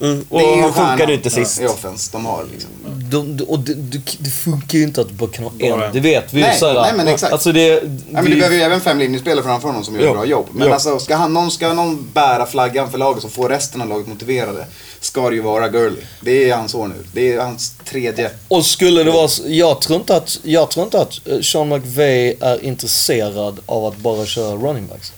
[0.00, 1.60] mm, och Det han funkade ju inte sist.
[1.60, 2.70] I offense de har liksom.
[3.10, 5.92] De, de, och det, det, det funkar ju inte att du bara kan ha en.
[5.92, 6.46] Det vet vi ju.
[6.46, 7.32] Nej, så här, nej, men exakt.
[7.32, 7.70] Alltså det...
[7.82, 10.08] Nej, men du behöver ju även fem linjespelare framför honom som gör Ja.
[10.10, 10.46] ett bra jobb.
[10.52, 10.74] Men Ja.
[10.74, 14.06] alltså, ska, han, någon, ska någon bära flaggan för laget och få resten av laget
[14.06, 14.66] motiverade,
[15.14, 16.02] ska det ju vara Gurley.
[16.20, 16.94] Det är hans år nu.
[17.12, 18.30] Det är hans tredje.
[18.48, 22.36] Och skulle det vara jag tror inte att, jag tror inte att eh, Sean McVay
[22.40, 25.12] är intresserad av att bara köra running backs.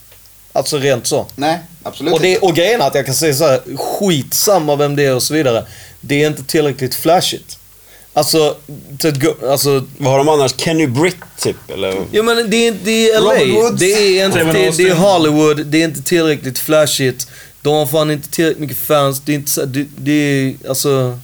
[0.52, 1.26] Alltså rent så.
[1.36, 2.46] Nej, absolut Och, det, inte.
[2.46, 5.34] och grejen är att jag kan säga så här, skitsamma vem det är och så
[5.34, 5.66] vidare.
[6.00, 7.58] Det är inte tillräckligt flashigt.
[8.12, 8.56] Alltså,
[8.98, 10.54] Ted alltså Vad har de annars?
[10.56, 11.70] Kenny Britt, typ?
[11.70, 11.94] Eller?
[12.12, 13.70] Jo men det är, det är LA.
[13.70, 14.94] Det är, inte, det, det är.
[14.94, 15.66] Hollywood.
[15.66, 17.28] Det är inte tillräckligt flashigt.
[17.66, 19.20] De har fan inte tillräckligt mycket fans.
[19.24, 21.18] Det är inte så, det, det är, alltså...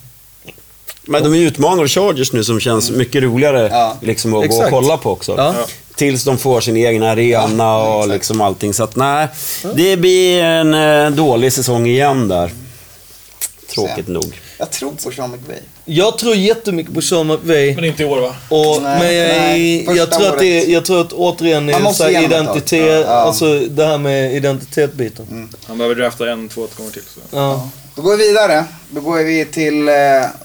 [1.03, 3.97] Men de är utmanare Chargers nu som känns mycket roligare Ja.
[4.01, 4.70] liksom, att gå och Exakt.
[4.70, 5.34] kolla på också.
[5.36, 5.55] Ja.
[5.97, 8.12] Tills de får sin egen arena och exakt.
[8.14, 8.74] liksom allting.
[8.74, 9.28] Så att nej,
[9.74, 12.51] det blir en eh, dålig säsong igen där.
[13.74, 14.14] Tråkigt Sen.
[14.14, 14.40] nog.
[14.62, 15.58] Jag tror på Sean McVay.
[15.84, 17.74] Jag tror jättemycket på Sean McVay.
[17.74, 18.34] Men inte i år va?
[18.48, 22.08] Och, Nej, men jag, nej, jag, tror att det, jag tror att återigen är så
[22.08, 23.06] identitet, Ja, ja.
[23.06, 25.26] alltså det här med identitetsbiten.
[25.30, 25.48] Mm.
[25.66, 27.02] Han behöver drafta en, två gånger till.
[27.02, 27.20] Så.
[27.36, 27.68] Ja.
[27.94, 28.64] Då går vi vidare.
[28.90, 29.94] Då går vi till eh,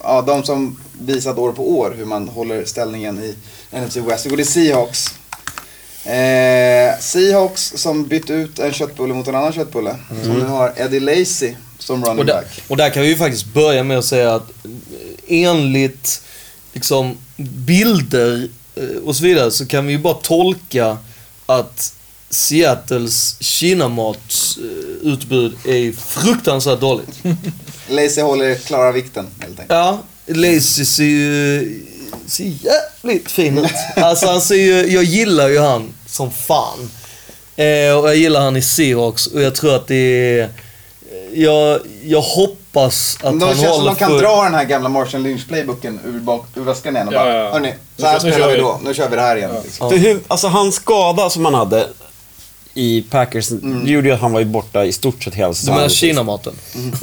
[0.03, 3.35] ja, de som visat år på år hur man håller ställningen i
[3.79, 4.25] NFC West.
[4.25, 5.05] Vi går till Seahawks.
[6.05, 9.95] Eh, Seahawks som bytt ut en köttbulle mot en annan köttbulle.
[10.23, 11.53] Som nu har Eddie Lacy
[11.87, 12.61] som running Och, där, back.
[12.67, 14.71] och där kan vi ju faktiskt börja med att säga att eh,
[15.27, 16.21] enligt
[16.73, 20.97] liksom bilder eh, och så vidare så kan vi ju bara tolka
[21.45, 21.93] att
[22.29, 27.09] Seattles kinamatsutbud är fruktansvärt dåligt.
[27.89, 29.69] Lacy håller klara vikten helt enkelt.
[29.69, 31.83] Ja, Lazy ser ju
[32.27, 33.71] ser jävligt fin ut.
[33.95, 36.91] Alltså han ser ju, jag gillar ju han som fan.
[37.55, 40.49] Eh, och jag gillar han i Seahawks och jag tror att det är...
[41.39, 44.19] Jag, jag hoppas att Men de han känns som håller de kan för...
[44.19, 47.43] dra den här gamla Marshall Lynch-playbooken ur, bak, ur väskan igen och Ja, bara, ja,
[47.43, 47.51] ja.
[47.51, 48.79] hörni, så här spelar vi." då.
[48.83, 49.51] Nu kör vi det här igen.
[49.63, 49.89] Liksom.
[49.89, 51.87] För hur, alltså hans skada som han hade
[52.77, 53.47] i Packers,
[53.85, 55.75] det gjorde ju att han var ju borta i stort sett hela Du säsongen.
[55.77, 56.53] menar kinamaten?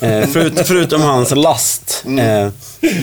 [0.03, 2.05] Eh, förut, förutom hans last.
[2.15, 2.49] Eh,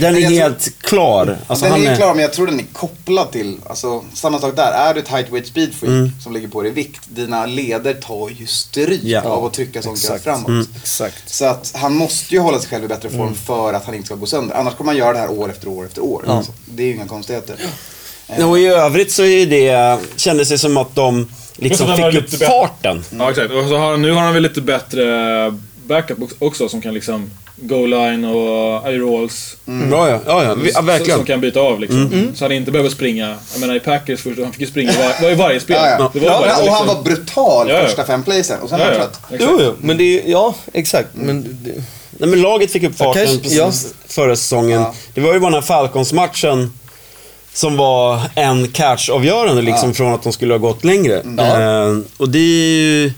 [0.02, 1.38] den är jag tror- helt klar.
[1.48, 4.40] Alltså, den han är är, klar, men jag tror den är kopplad till, alltså samma
[4.40, 4.72] sak där.
[4.72, 6.12] Är du ett height weight speed freak Mm.
[6.24, 9.22] som ligger på dig i vikt, dina leder tar ju stryk Ja.
[9.22, 10.24] av att trycka sånt Exakt.
[10.24, 10.48] framåt.
[10.48, 10.68] Mm.
[10.82, 11.30] Exakt.
[11.30, 14.06] Så att han måste ju hålla sig själv i bättre form för att han inte
[14.06, 14.56] ska gå sönder.
[14.56, 16.24] Annars kommer han göra det här år efter år efter år.
[16.28, 17.56] Alltså, det är ju inga konstigheter.
[18.48, 23.04] Och i övrigt så är det, kändes det som att de liksom fick upp farten.
[23.20, 23.52] Ja, exakt.
[23.52, 25.06] Och så har, nu har han väl lite bättre
[25.88, 29.58] backup också som kan liksom goal line och eye rolls.
[29.66, 31.24] Bra ja, ja, ja, vi, ja Som verkligen.
[31.26, 32.32] kan byta av liksom.
[32.36, 33.36] Så han inte behöver springa.
[33.52, 35.78] Jag menar i Packers först, han fick ju springa var, var i varje spel.
[35.80, 36.10] Ja, ja.
[36.14, 37.86] Det var Ja, bara, och han liksom- var brutal Ja, ja.
[37.86, 39.20] första fem playsen och sen Ja, var han trött.
[39.40, 41.08] Jo, jo, men det är, ja, exakt.
[41.14, 41.72] Men det,
[42.18, 43.72] Nej, men laget fick upp farten kanske- precis ja.
[44.08, 44.82] förra säsongen.
[44.82, 44.94] Ja.
[45.14, 46.74] Det var ju bara den här Falcons-matchen
[47.54, 51.16] som var en catch-avgörande liksom från att de skulle ha gått längre.
[51.20, 53.14] Eh, och det är ju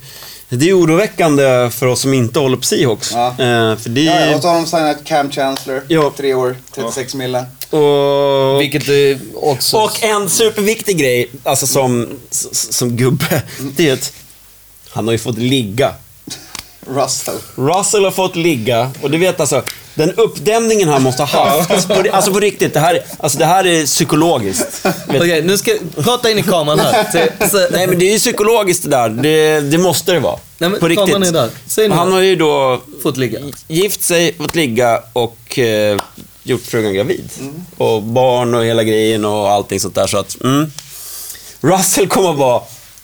[0.49, 3.11] det är oroväckande för oss som inte håller på Seahawks.
[3.13, 3.27] Ja.
[3.27, 6.13] Eh, för det Ja, är ja, och så har de signat Cam Chancellor, Ja.
[6.17, 7.45] tre år, 36 mille.
[7.69, 9.77] och, vilket är också...
[9.77, 12.07] och en superviktig grej, alltså som,
[12.51, 13.41] som gubbe,
[13.75, 14.13] det är att
[14.89, 15.93] han har ju fått ligga.
[16.87, 17.35] Russell.
[17.55, 19.63] Russell har fått ligga och du vet alltså,
[19.95, 21.87] den uppdämningen han måste ha haft.
[21.87, 24.85] På, alltså på riktigt, det här, alltså det här är psykologiskt.
[25.07, 27.05] Okej, nu ska prata in i kameran här.
[27.39, 29.09] Så, så, Nej men det är ju psykologiskt det där.
[29.09, 30.39] Det, det måste det vara.
[30.57, 31.91] Nej, men på riktigt.
[31.91, 33.39] Han har ju då Fått ligga.
[33.67, 35.97] gift sig, fått ligga och eh,
[36.43, 37.29] gjort frugan gravid.
[37.39, 37.53] Mm.
[37.77, 40.07] Och barn och hela grejen och allting sånt där.
[40.07, 40.71] Så att, mm.
[41.61, 42.61] Russell kommer vara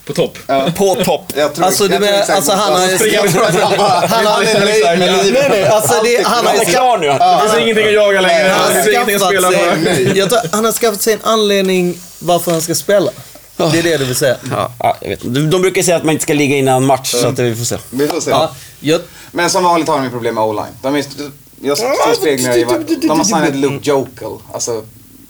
[0.09, 0.37] På topp.
[0.77, 1.33] på topp.
[1.35, 4.43] Jag tror, Alltså, du menar- alltså, han har- att han har.
[4.43, 7.07] Nej, nej, alltså det, han har Han är ju klar nu.
[7.07, 8.49] Det finns ingenting att jaga längre.
[8.49, 12.75] Han har skaffat sig, jag tror, han har skaffat sig en anledning varför han ska
[12.75, 13.11] spela.
[13.57, 14.35] Det är det du vill säga.
[14.51, 15.19] Ja, ja, jag vet.
[15.21, 17.65] De, de brukar säga att man inte ska ligga innan match, så att vi får
[17.65, 17.77] se.
[17.89, 18.29] Vi får se.
[18.31, 19.01] Ja, jag,
[19.31, 20.65] Men som vanligt har de ju problem med o-line.
[20.81, 21.05] De är,
[21.61, 22.63] jag står speglar i
[23.07, 24.27] De har signat Luke Jokel.
[24.53, 24.83] Alltså,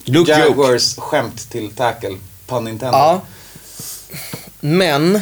[0.05, 0.41] Luke Joke.
[0.41, 2.15] Jaguars skämt till tackle.
[2.47, 2.99] Pun intended.
[2.99, 3.21] ja.
[4.59, 5.21] Men,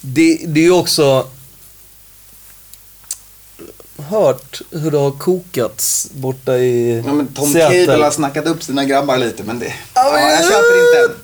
[0.00, 1.26] det, det är ju också
[4.08, 7.52] hört hur det har kokats borta i Ja, men Tom.
[7.52, 9.72] Cable har snackat upp sina grabbar lite, men det...
[9.94, 11.20] Ja, men- Ja, jag köper inte än.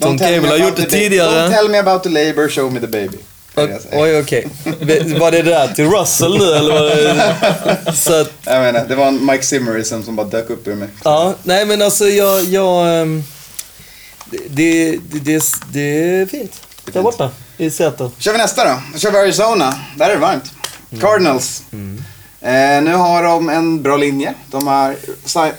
[0.00, 1.30] Tom Cable har gjort det tidigare.
[1.48, 3.18] Don't tell me about the labor, show me the baby.
[3.92, 4.48] Oj, okej.
[5.18, 6.74] Var det det där till Russell nu eller?
[6.74, 7.92] Var det...
[7.96, 10.88] Så att, Jag menar, det var en Mike Zimmerism som bara dök upp ur mig.
[11.04, 13.24] ja, nej men alltså jag, jag ehm,
[14.30, 15.80] det, det, det, det
[16.20, 16.62] är fint.
[16.92, 18.10] Där borta i Seattle.
[18.18, 18.80] kör vi nästa då.
[18.92, 19.74] Då kör vi Arizona.
[19.96, 20.52] Där är det varmt.
[20.90, 21.00] Mm.
[21.02, 21.62] Cardinals.
[22.40, 24.34] Eh, nu har de en bra linje.
[24.50, 24.96] De har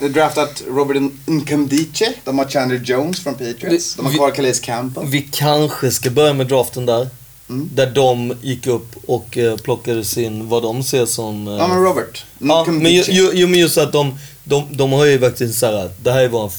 [0.10, 2.14] draftat Robert Nkemdiche.
[2.24, 3.96] De har Chandler Jones från Patriots.
[3.96, 5.06] De har kvar Calais Campbell.
[5.08, 7.08] Vi kanske ska börja med draften där.
[7.50, 7.70] Mm.
[7.74, 11.48] Där de gick upp och eh, plockade sin, vad de ser som...
[11.48, 12.26] eh, Ja men Robert.
[12.40, 15.90] ja, men ju, ju, ju, men just att de, de, de har ju verkligen såhär,
[16.04, 16.52] det här är vår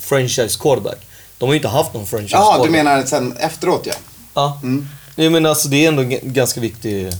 [0.00, 0.98] franchise quarterback.
[1.38, 2.66] De har ju inte haft någon franchise quarterback.
[2.66, 3.94] du menar sen efteråt ja.
[4.34, 4.58] Ja.
[4.62, 4.88] Mm.
[5.16, 7.14] Jag menar alltså det är ändå g- ganska viktigt.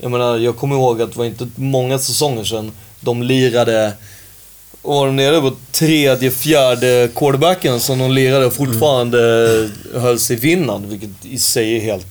[0.00, 3.92] Jag menar, jag kommer ihåg att det var inte många säsonger sedan de lirade
[4.82, 9.18] och var de nere på tredje, fjärde quarterbacken som de lirade och fortfarande
[9.94, 10.88] höll sig vinnande.
[10.88, 12.06] Vilket i sig är helt...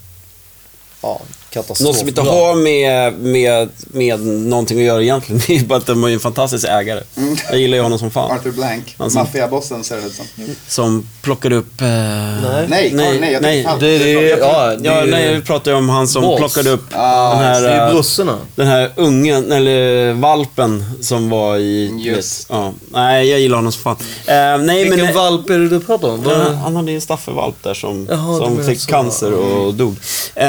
[1.01, 1.87] Ja, katastrof.
[1.87, 2.31] Något som inte bra.
[2.47, 5.41] har med, med, med någonting att göra egentligen.
[5.47, 7.01] Det är bara att de är en fantastisk ägare.
[7.49, 8.31] Jag gillar ju honom som fan.
[8.31, 8.95] Arthur Blank.
[8.97, 10.25] Alltså- Maffiabossen ser det ut som.
[10.67, 11.81] Som plockade upp...
[11.81, 11.87] Eh...
[11.87, 12.67] Nej.
[12.69, 13.57] Nej, nej, nej, jag nej.
[13.57, 16.07] tycker fan- Det, det, är- ja, det, Ja, är- nej, vi pratar ju om han
[16.07, 16.37] som Boss.
[16.39, 21.57] plockade upp Ah, den, här, det är eh, den här ungen, eller valpen som var
[21.57, 21.87] i...
[21.87, 22.41] du Just.
[22.49, 22.73] Vet, ja.
[22.91, 23.95] Nej, jag gillar honom som fan.
[24.25, 26.23] Eh, nej, Vilken men, valp är det du pratar om?
[26.29, 28.89] Ja, han hade ju en staffelvalp där som, Jaha, som fick så.
[28.89, 29.03] Mm.
[29.03, 29.95] cancer och dog.
[30.35, 30.47] Eh,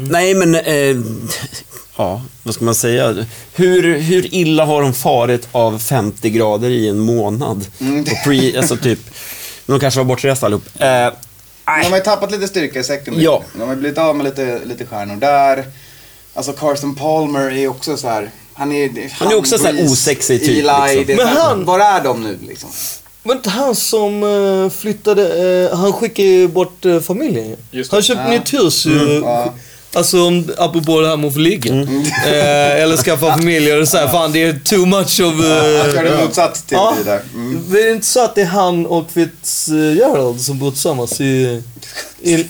[0.00, 0.54] Nej, men...
[0.54, 0.96] Eh,
[1.96, 3.26] ja, vad ska man säga?
[3.54, 7.66] Hur, hur illa har de farit av 50 grader i en månad?
[7.80, 8.00] Mm.
[8.00, 8.98] Och pre, alltså typ...
[9.66, 10.64] De kanske var bortresta allihop.
[10.78, 10.86] Eh,
[11.64, 13.24] De har ju tappat lite styrka i secondary.
[13.24, 13.42] Ja.
[13.58, 15.64] De har blivit av med lite, lite stjärnor där.
[16.34, 18.30] Alltså Carson Palmer är också så här.
[18.54, 21.16] Han är, Han är också så här osexig typ, Eli, liksom.
[21.16, 22.70] Men han- Var är de nu liksom?
[23.22, 27.84] Var inte han som eh, flyttade, eh, han skickade ju bort uh, familjen ju.
[27.90, 28.30] Han köpte Ja.
[28.30, 28.98] nytt hus ju.
[29.00, 29.54] Mm, ja.
[29.92, 31.74] Alltså om, apropå det här med att få ligga.
[31.74, 35.44] Eh, eller skaffa familj och så här, fan det är too much of...
[35.44, 36.94] eh, Han körde motsats till Ja.
[37.04, 37.20] det där.
[37.34, 37.64] Mm.
[37.70, 41.62] Det är inte så att det är han och Fitzgerald som bor tillsammans i,
[42.22, 42.46] i,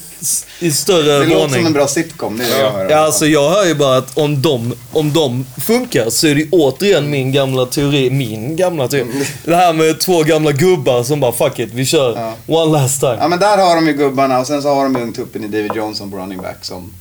[0.61, 1.67] i större Det låter som våning?
[1.67, 2.91] en bra sitcom, det är det jag hör.
[2.91, 6.47] Ja, alltså jag hör ju bara att om de, om de funkar så är det
[6.51, 9.25] återigen min gamla teori, min gamla teori.
[9.45, 12.63] Det här med två gamla gubbar som bara fuck it, vi kör Ja.
[12.63, 13.17] one last time.
[13.21, 15.49] Ja men där har de ju gubbarna och sen så har de ju ungtuppen i
[15.49, 16.93] David Johnson på running back som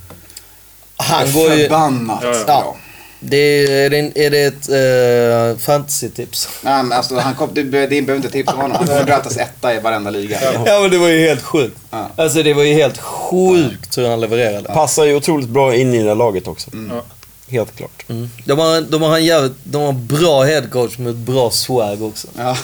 [1.00, 1.64] Han går ju...
[1.64, 2.45] förbannat Ja, ja.
[2.45, 2.78] bra.
[3.22, 6.50] Det är, är, det, ett uh, fantasy-tips?
[6.62, 8.78] Nej, men alltså, han kom, du, du behöver inte tipsa om honom.
[8.78, 10.38] Han kommer draftas etta i varenda liga.
[10.66, 11.78] Ja men det var ju helt sjukt.
[11.91, 12.10] Ja.
[12.16, 14.70] Alltså det var ju helt sjukt hur han levererade.
[14.74, 16.70] passar ju otroligt bra in i det laget också.
[16.89, 17.04] Ja.
[17.47, 18.06] Helt klart.
[18.45, 22.04] De har, de har en jävligt, de har en bra headcoach med ett bra swag
[22.04, 22.28] också.
[22.38, 22.58] Ja.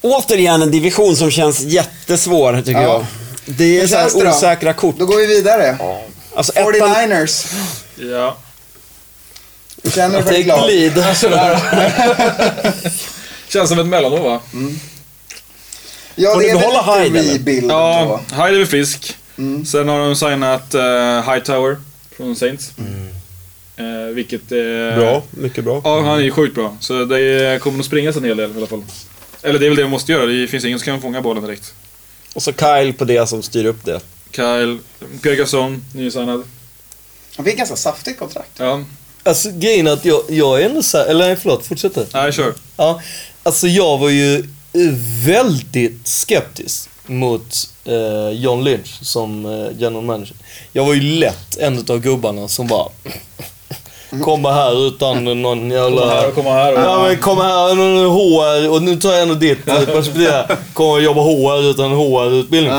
[0.00, 2.88] Återigen en division som känns jättesvår, tycker Ja.
[2.92, 3.06] jag.
[3.44, 4.94] Det är så osäkra kort.
[4.98, 5.76] Då går vi vidare.
[6.38, 7.54] Alltså, ettan, 49ers.
[7.96, 8.36] Ja.
[9.94, 10.68] Känner du ett lag?
[10.68, 10.92] glid.
[13.48, 14.40] Känns som ett mellanår va?
[16.14, 18.20] Ja, Får det du är väl lite rebuild Ja.
[18.30, 19.16] Hyde är väl frisk.
[19.66, 21.76] Sen har de signat uh, Hightower
[22.16, 22.72] från Saints.
[23.76, 24.96] Eh, vilket är...
[24.96, 25.80] Bra, mycket bra.
[25.84, 26.76] Ja, han är ju sjukt bra.
[26.80, 28.84] Så det kommer nog springas en hel del i alla fall.
[29.42, 30.26] Eller det är väl det de måste göra.
[30.26, 31.74] Det finns ingen som kan fånga bollen direkt.
[32.34, 34.00] Och så Kyle på det som styr upp det.
[34.30, 34.78] Kyle,
[35.22, 36.42] Pierre Gasson, nysignad.
[37.36, 38.50] Han fick ganska saftigt kontrakt.
[38.58, 38.84] Ja,
[39.22, 42.32] Alltså grejen är att jag, jag är ändå så här, eller nej förlåt, fortsätt nej
[42.32, 42.54] kör.
[42.76, 43.02] Ja,
[43.42, 44.44] alltså jag var ju
[45.24, 50.36] väldigt skeptisk mot eh, John Lynch som eh, general manager.
[50.72, 52.88] Jag var ju lätt en av gubbarna som bara
[54.22, 56.00] kommer här utan någon jävla...
[56.00, 56.80] Komma här och komma här och...
[56.80, 60.56] Ja men kom här, någon HR, och nu tar jag ändå ditt perspektiv här.
[60.72, 62.72] Kommer och jobba HR utan HR-utbildning.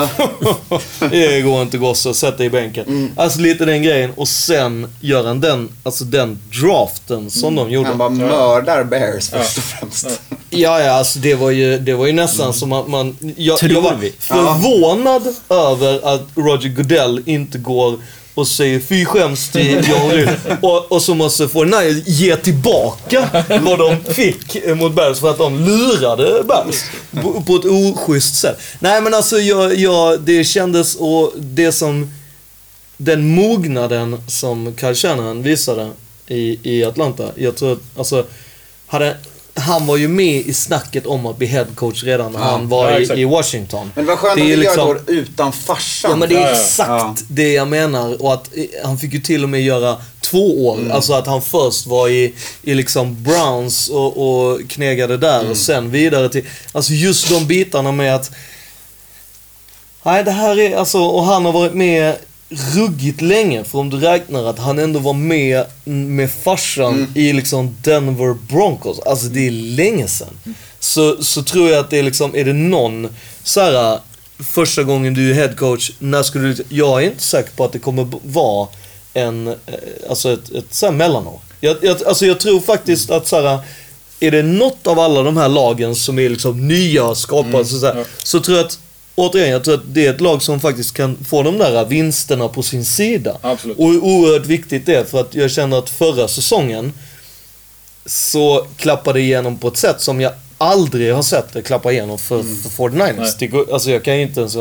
[1.10, 3.12] det går inte gosse, sätt dig i bänken.
[3.16, 4.12] Alltså lite den grejen.
[4.16, 7.90] Och sen gör han den, alltså den draften som de gjorde.
[7.90, 10.22] Han bara mördar Bears först och främst.
[10.50, 13.18] Ja, ja, alltså det var ju, det var ju nästan som att man...
[13.38, 14.14] Jag, Tror jag var vi?
[14.20, 17.98] förvånad över att Roger Goodell inte går
[18.40, 20.28] och säger fy skäms till John
[20.62, 25.66] och, och så måste 49 ge tillbaka vad de fick mot Bears för att de
[25.66, 26.84] lurade Bears
[27.24, 28.60] på, på ett oschysst sätt.
[28.80, 32.12] Nej men alltså jag, jag, det kändes och det som
[32.98, 35.92] den mognaden som Kyle Shanahan visade
[36.28, 37.32] i, i Atlanta.
[37.36, 38.26] Jag tror att, alltså,
[38.88, 39.18] hade,
[39.56, 42.46] han var ju med i snacket om att bli headcoach redan när Ja.
[42.46, 43.92] han var Ja, i, i Washington.
[43.96, 46.12] Men det var skönt Det att vi liksom- år utan farsan.
[46.12, 47.16] Ja men det är exakt Ja.
[47.28, 48.22] det jag menar.
[48.24, 50.78] Och att eh, han fick ju till och med göra två år.
[50.80, 50.92] Mm.
[50.92, 54.18] Alltså att han först var i, i liksom Browns och,
[54.52, 55.52] och knegade där Mm.
[55.52, 56.46] och sen vidare till...
[56.72, 58.32] Alltså just de bitarna med att...
[60.04, 62.16] Nej det här är alltså, och han har varit med
[62.50, 63.64] ruggigt länge.
[63.64, 67.12] För om du räknar att han ändå var med med farsan Mm.
[67.16, 69.00] i liksom Denver Broncos.
[69.00, 70.38] Alltså det är länge sedan.
[70.80, 73.10] Så, så tror jag att det är liksom, är det någon
[73.44, 74.00] så här
[74.40, 76.64] första gången du är headcoach, när skulle du...
[76.70, 78.68] Jag är inte säker på att det kommer vara
[79.14, 79.54] en, eh,
[80.10, 81.40] alltså ett, ett så här mellanår.
[81.60, 83.60] Jag, jag, alltså jag tror faktiskt att så här,
[84.20, 87.86] är det något av alla de här lagen som är liksom nya skapade, så, så,
[87.86, 88.04] här, ja.
[88.24, 88.80] så tror jag att
[89.20, 92.48] Återigen, jag tror att det är ett lag som faktiskt kan få de där vinsterna
[92.48, 93.38] på sin sida.
[93.42, 93.78] Absolut.
[93.78, 96.94] Och hur oerhört viktigt det är, för att jag känner att förra säsongen
[98.06, 102.18] så klappade det igenom på ett sätt som jag aldrig har sett det klappa igenom
[102.18, 103.14] för, för 49ers.
[103.18, 103.34] Nej.
[103.40, 104.58] Det går, alltså jag kan inte ens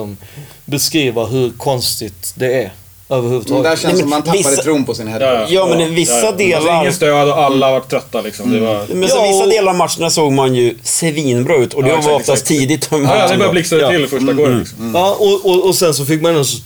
[0.65, 2.73] beskriva hur konstigt det är
[3.09, 3.65] Men överhuvudtaget.
[3.65, 5.51] där känns det som man tappade vissa- tron på sin Ja, headcoach.
[5.51, 8.53] Ja, men vissa Det delar- ingen stöd och alla var trötta liksom.
[8.53, 8.87] Det var...
[8.95, 11.89] Men så Ja, vissa och- delar av matcherna såg man ju svinbra ut och det
[11.89, 12.49] Ja, var exakt, oftast exakt.
[12.49, 12.89] tidigt.
[12.91, 14.91] Ja, ja, det bara blixtrade till första året liksom.
[14.95, 16.59] Ja, och, och, och sen så fick man så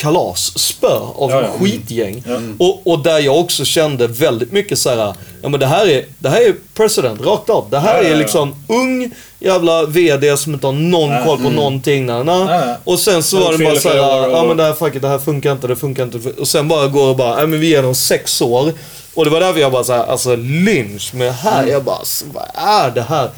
[0.00, 1.48] kalasspö av Ja, ja.
[1.58, 2.22] skitgäng.
[2.58, 6.04] Och, och där jag också kände väldigt mycket så här, ja men det här är,
[6.18, 7.66] det här är president, rakt av.
[7.70, 12.06] Det här Ja, är liksom ung jävla VD som inte har någon koll på någonting.
[12.06, 12.76] Na, na.
[12.84, 15.08] Och sen så var det bara så här, ja men det här, fuck it, det
[15.08, 16.18] här funkar inte, det funkar inte.
[16.40, 18.72] Och sen bara går och bara, ja men vi ger dem sex år.
[19.14, 21.66] Och det var därför jag bara så här, alltså lynch med här.
[21.66, 21.98] Jag bara,
[22.34, 23.30] vad är det här?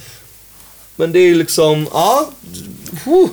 [0.96, 2.28] Men det är ju liksom, ja.
[3.04, 3.28] huh.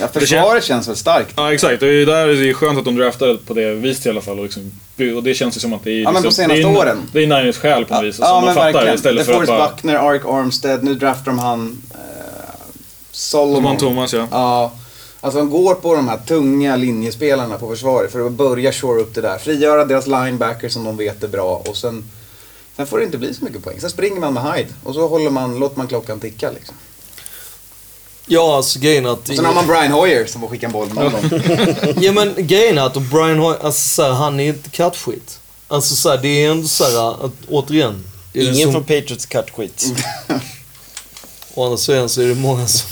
[0.00, 1.32] Ja, försvaret känns väl starkt.
[1.36, 1.80] Ja, exakt.
[1.80, 4.20] Det är ju där det är skönt att de draftade på det viset i alla
[4.20, 4.38] fall.
[4.38, 4.72] Och, liksom,
[5.16, 6.02] och det känns ju som att det är...
[6.02, 7.02] Ja, men liksom, senaste det är, åren.
[7.12, 8.18] Det är Niners själ på något vis.
[8.20, 8.94] Ja, som man men fattar verkligen.
[8.94, 9.68] istället för att bara...
[9.68, 11.82] Buckner, Ark Armstead, nu draftar de han...
[11.94, 11.98] Eh,
[13.10, 13.54] Solomon.
[13.54, 14.28] Solomon Thomas, ja.
[14.30, 14.72] Ja.
[15.20, 19.14] Alltså de går på de här tunga linjespelarna på försvaret för att börja shore upp
[19.14, 19.38] det där.
[19.38, 22.04] Frigöra deras linebacker som de vet är bra och sen...
[22.76, 23.80] Sen får det inte bli så mycket poäng.
[23.80, 26.74] Sen springer man med Hyde och så håller man, låter man klockan ticka liksom.
[28.26, 29.28] Ja, alltså grejen att...
[29.28, 31.40] Och sen har man Brian Hoyer som får skicka en boll med honom.
[32.00, 35.38] Ja men grejen är att Brian Hoy, alltså så här, han är inte kattskit.
[35.68, 38.04] Alltså så här, det är ändå så här, att återigen.
[38.32, 39.86] Ingen som, från Patriots cut skit.
[41.54, 42.88] Å andra sidan så är det många som,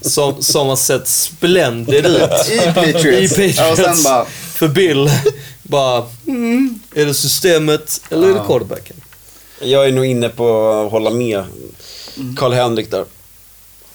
[0.00, 2.20] som, som har sett splendid ut.
[2.50, 3.38] I Patriots.
[3.38, 4.04] I Patriots.
[4.04, 4.24] Ja, bara...
[4.54, 5.10] För Bill,
[5.62, 8.96] bara, mm, är det systemet eller är det quarterbacken?
[9.60, 11.44] Jag är nog inne på att hålla med
[12.36, 13.04] Karl-Henrik där.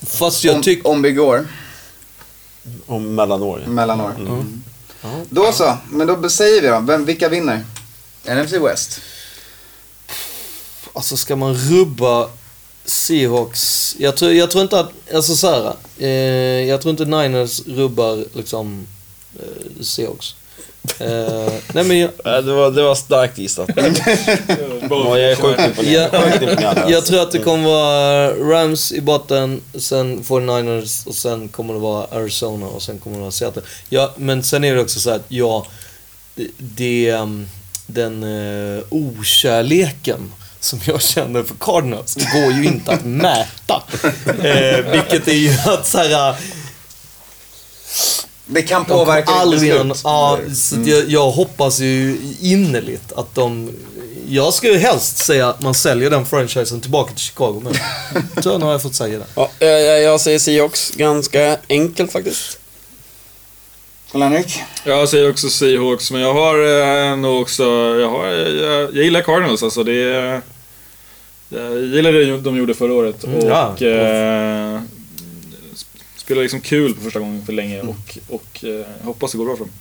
[0.06, 0.88] Fast jag Om, tycker...
[0.88, 1.48] om Bigor,
[2.86, 3.64] Om mellanår.
[3.68, 4.12] mellanår.
[4.20, 4.62] Mm.
[5.30, 6.80] Då så, men då säger vi då.
[6.80, 7.66] Vem, vilka vinner?
[8.24, 9.02] NFC West.
[10.94, 12.30] Alltså ska man rubba
[12.86, 13.96] Seahawks?
[14.00, 16.10] Jag tror, jag tror inte att, alltså så här, eh,
[16.70, 18.88] jag tror inte Niners rubbar liksom
[19.40, 20.36] eh, Seahawks.
[21.00, 23.70] Eh, nej men jag, Det var, det var starkt gissat.
[24.90, 26.10] Ja, jag är sjukt imponerad.
[26.14, 26.22] Ja.
[26.22, 26.92] Sjukt imponerad.
[26.92, 31.80] jag tror att det kommer vara Rams i botten, sen 49ers och sen kommer det
[31.80, 33.62] vara Arizona och sen kommer det vara Seattle.
[33.90, 35.66] Ja, men sen är det också så här att ja,
[36.36, 37.48] det, det um,
[37.86, 43.84] den uh, okärleken som jag känner för Cardinals, det går ju inte att mäta.
[44.44, 46.36] Eh, vilket är ju att så här,
[48.54, 49.76] Det kan de påverka ditt aldrig beslut.
[49.76, 49.96] igen.
[50.04, 53.70] Ja, så att jag, jag hoppas ju innerligt att de...
[54.28, 57.74] Jag skulle helst säga att man säljer den franchisen tillbaka till Chicago men
[58.60, 59.26] nu har jag fått säga det.
[59.36, 62.60] Ja, jag, jag säger Seahawks ganska enkelt faktiskt.
[64.12, 64.60] Karl-Henrik?
[64.84, 66.56] Jag säger också Seahawks, men jag har
[67.12, 67.64] eh, nog också...
[68.00, 69.84] Jag, har, jag, jag gillar Cardinals alltså.
[69.84, 70.42] Det är,
[71.50, 73.24] jag gillar det de gjorde förra året.
[73.24, 73.88] Mm, och ja.
[73.88, 74.82] eh,
[76.32, 77.66] spelar liksom kul på första gången för Mm.
[77.70, 77.82] länge.
[77.82, 79.74] Och, och eh, hoppas det går bra för dem.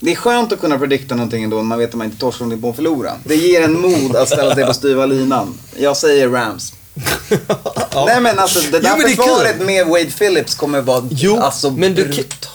[0.00, 2.44] Det är skönt att kunna predikta någonting ändå när man vet att man inte torskar
[2.44, 3.12] någonting på att förlora.
[3.24, 5.58] Det ger en mod att ställa sig på styva linan.
[5.78, 6.72] Jag säger Rams.
[8.06, 9.66] Nej men alltså det där Jo, det är försvaret kul.
[9.66, 12.48] med Wade Phillips kommer vara Jo, alltså, men du brutalt.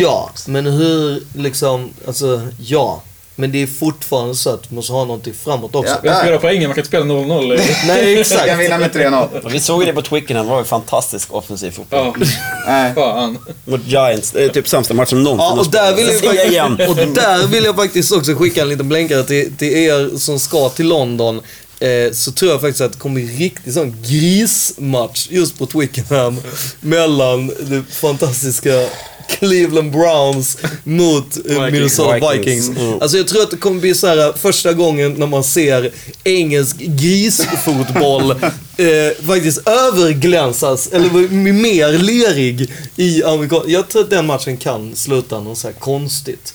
[0.00, 3.02] Ja, men hur liksom, alltså ja.
[3.40, 5.94] Men det är fortfarande så att du måste ha någonting framåt också.
[6.02, 6.10] Ja.
[6.10, 7.60] Man ska göra poängen, man kan inte spela 0-0.
[7.86, 8.46] Nej, Jag exakt.
[8.46, 9.40] kan vinna med 3-0.
[9.44, 12.12] Och vi såg det på Twickenham, det var ju fantastisk offensiv fotboll.
[12.20, 12.26] ja,
[12.66, 12.94] Nej.
[12.94, 13.38] fan.
[13.64, 16.76] Mot Giants, det är typ sämsta matchen någonsin Ja, och där, vill jag igen.
[16.76, 20.38] faktiskt, och där vill jag faktiskt också skicka en liten blänkare till, till er som
[20.40, 21.40] ska till London.
[21.80, 26.36] Eh, så tror jag faktiskt att det kommer bli riktigt sån grismatch just på Twickenham
[26.80, 28.86] mellan det fantastiska
[29.28, 31.72] Cleveland Browns mot eh, Vikings.
[31.72, 32.68] Minnesota Vikings.
[32.68, 33.00] Mm.
[33.00, 35.92] Alltså jag tror att det kommer bli så här första gången när man ser
[36.24, 38.30] engelsk grisfotboll
[38.76, 43.62] eh, faktiskt överglänsas, eller bli mer lerig i amerikan...
[43.66, 46.54] Jag tror att den matchen kan sluta något så här konstigt.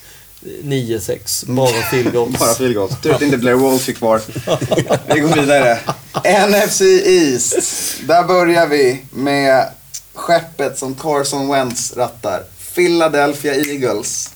[0.64, 2.40] 9-6, bara field goals.
[2.40, 2.94] Bara field goals.
[3.02, 4.22] Tur att inte Blair Wolf är kvar.
[5.14, 5.80] Vi går vidare.
[6.50, 7.56] NFC East.
[8.08, 9.70] Där börjar vi med
[10.14, 12.44] skeppet som Carson Wentz rattar.
[12.76, 14.30] Philadelphia Eagles.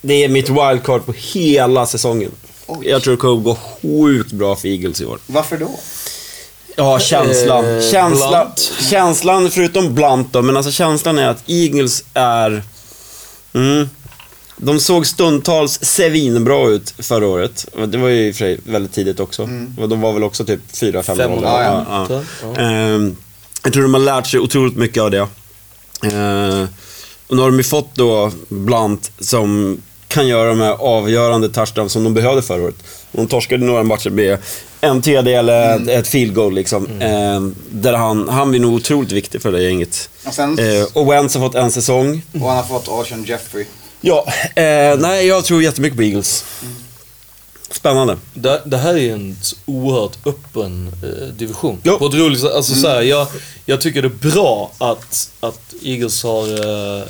[0.00, 2.30] Det är mitt wildcard på hela säsongen.
[2.66, 2.88] Oj.
[2.88, 5.18] Jag tror det kommer gå sjukt bra för Eagles i år.
[5.26, 5.70] Varför då?
[6.76, 7.64] Ja, känslan.
[7.76, 8.52] Eh, känslan,
[8.90, 12.62] känslan, förutom Blunt då, men alltså känslan är att Eagles är...
[13.54, 13.88] Mm,
[14.56, 17.66] de såg stundtals svinbra ut förra året.
[17.86, 19.48] Det var ju i och för sig väldigt tidigt också.
[19.78, 21.38] Och De var väl också typ 4-5 Fem mål.
[21.38, 22.60] och ja, ja, Ja.
[22.62, 23.16] Ehm,
[23.64, 25.26] jag tror de har lärt sig otroligt mycket av det.
[27.32, 31.92] Och nu har de ju fått då Blunt som kan göra de här avgörande touchdowns
[31.92, 32.74] som de behövde förra året.
[33.12, 34.38] De torskade några matcher med
[34.80, 37.00] en TD eller ett field goal liksom.
[37.00, 40.10] Ehm, där han, han blir nog otroligt viktig för det gänget.
[40.26, 40.58] Och sen...
[40.58, 42.22] Ehm, och Wentz har fått en säsong.
[42.32, 43.64] Och han har fått Arshon Jeffrey.
[44.00, 46.44] Ja, eh, nej jag tror jättemycket på Eagles.
[47.72, 48.16] Spännande.
[48.34, 51.78] Det, det här är en oerhört öppen eh, division.
[51.82, 51.98] Ja.
[51.98, 52.52] På ett roligt sätt.
[52.52, 53.26] Alltså, så här, jag,
[53.66, 56.44] jag tycker det är bra att, att Eagles har
[56.98, 57.04] eh,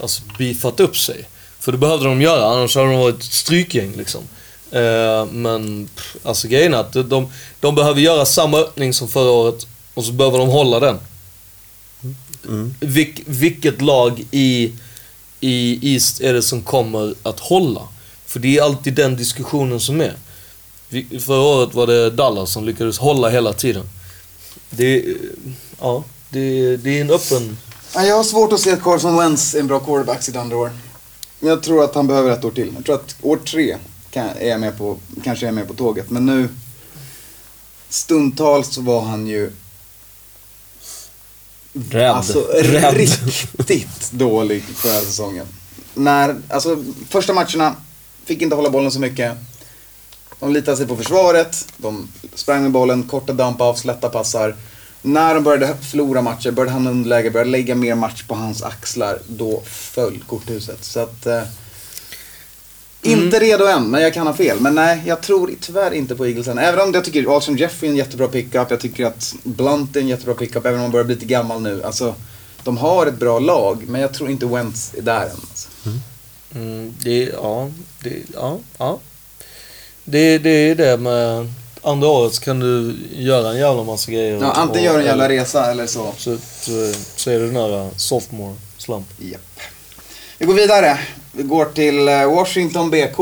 [0.00, 1.28] alltså, beefat upp sig.
[1.60, 4.22] För det behövde de göra, annars hade de varit ett strykgäng liksom.
[4.70, 9.08] Eh, men pff, alltså grejen är att de, de, de behöver göra samma öppning som
[9.08, 10.98] förra året och så behöver de hålla den.
[12.80, 14.72] Vilk, vilket lag i,
[15.40, 17.80] i East är det som kommer att hålla?
[18.28, 20.16] För det är alltid den diskussionen som är.
[20.88, 23.88] Vi- Förra året var det Dallas som lyckades hålla hela tiden.
[24.70, 25.04] Det,
[25.80, 27.58] ja, det, det är en öppen...
[27.94, 30.56] Ja, Jag har svårt att se att Carson Wentz är en bra quarterback sitt andra
[30.56, 30.70] år.
[31.40, 32.72] Jag tror att han behöver ett år till.
[32.76, 33.76] Jag tror att år tre
[34.10, 36.10] kan, är jag med på, kanske är jag med på tåget.
[36.10, 36.48] Men nu,
[37.88, 39.52] stundtals så var han ju
[41.90, 42.10] Rädd.
[42.10, 42.94] alltså, Rädd.
[42.94, 45.46] riktigt dålig förra säsongen.
[45.94, 47.74] När, alltså första matcherna
[48.28, 49.32] fick inte hålla bollen så mycket.
[50.40, 54.56] De litade sig på försvaret, de sprang med bollen, korta dump off, lätta passar.
[55.02, 59.18] När de började förlora matcher, började hamna underläge, började lägga mer match på hans axlar,
[59.26, 60.84] då föll korthuset.
[60.84, 61.26] Så att...
[61.26, 61.42] Eh,
[63.02, 64.60] Inte redo än, men jag kan ha fel.
[64.60, 66.58] Men nej, jag tror tyvärr inte på Eagles än.
[66.58, 68.70] Även om jag tycker Alshon Jeffrey är en jättebra pickup.
[68.70, 71.60] Jag tycker att Blunt är en jättebra pickup, även om han börjar bli lite gammal
[71.62, 71.82] nu.
[71.82, 72.14] Alltså,
[72.64, 75.30] de har ett bra lag, men jag tror inte Wentz är där än.
[75.30, 75.68] Alltså.
[76.54, 77.70] Mm, det, ja,
[78.02, 78.98] det, ja, ja.
[80.04, 84.38] Det, det är det med andra året så kan du göra en jävla massa grejer.
[84.40, 86.12] Ja, antingen gör en jävla resa eller så.
[86.16, 89.06] Så, så, så är det den där uh, sophomore slump.
[89.18, 89.60] Japp.
[90.38, 90.98] Vi går vidare.
[91.32, 93.16] Vi går till eh, Washington BK.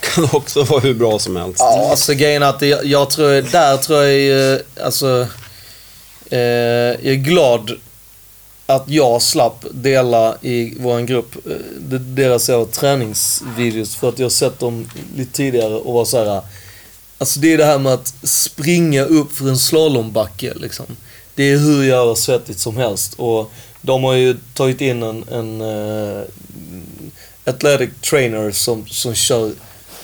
[0.00, 1.58] Kan också vara hur bra som helst.
[1.58, 5.26] Ja, alltså grejen är att jag, jag tror, där tror jag, eh, alltså,
[6.30, 7.70] eh, jag är glad
[8.66, 14.58] att jag slapp dela i vår grupp eh, de- deras träningsvideos för att jag sett
[14.58, 16.42] dem lite tidigare och var så här.
[17.18, 20.86] Alltså det är det här med att springa upp för en slalombacke liksom.
[21.34, 23.50] Det är hur jävla svettigt som helst och
[23.80, 26.22] de har ju tagit in en, en uh,
[27.44, 29.52] athletic trainer som, som kör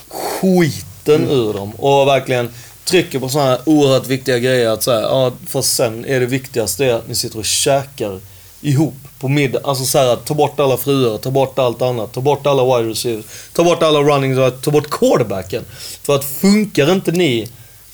[0.08, 2.50] skiten ur dem och verkligen
[2.84, 6.96] trycker på sådana här oerhört viktiga grejer att säga, ja fast sen är det viktigaste
[6.96, 8.20] att ni sitter och käkar
[8.62, 9.60] ihop på middag.
[9.64, 12.90] Alltså så här ta bort alla fruar, ta bort allt annat, ta bort alla wide
[12.90, 15.64] receivers, ta bort alla running, ta bort quarterbacken.
[16.02, 17.48] För att funkar inte ni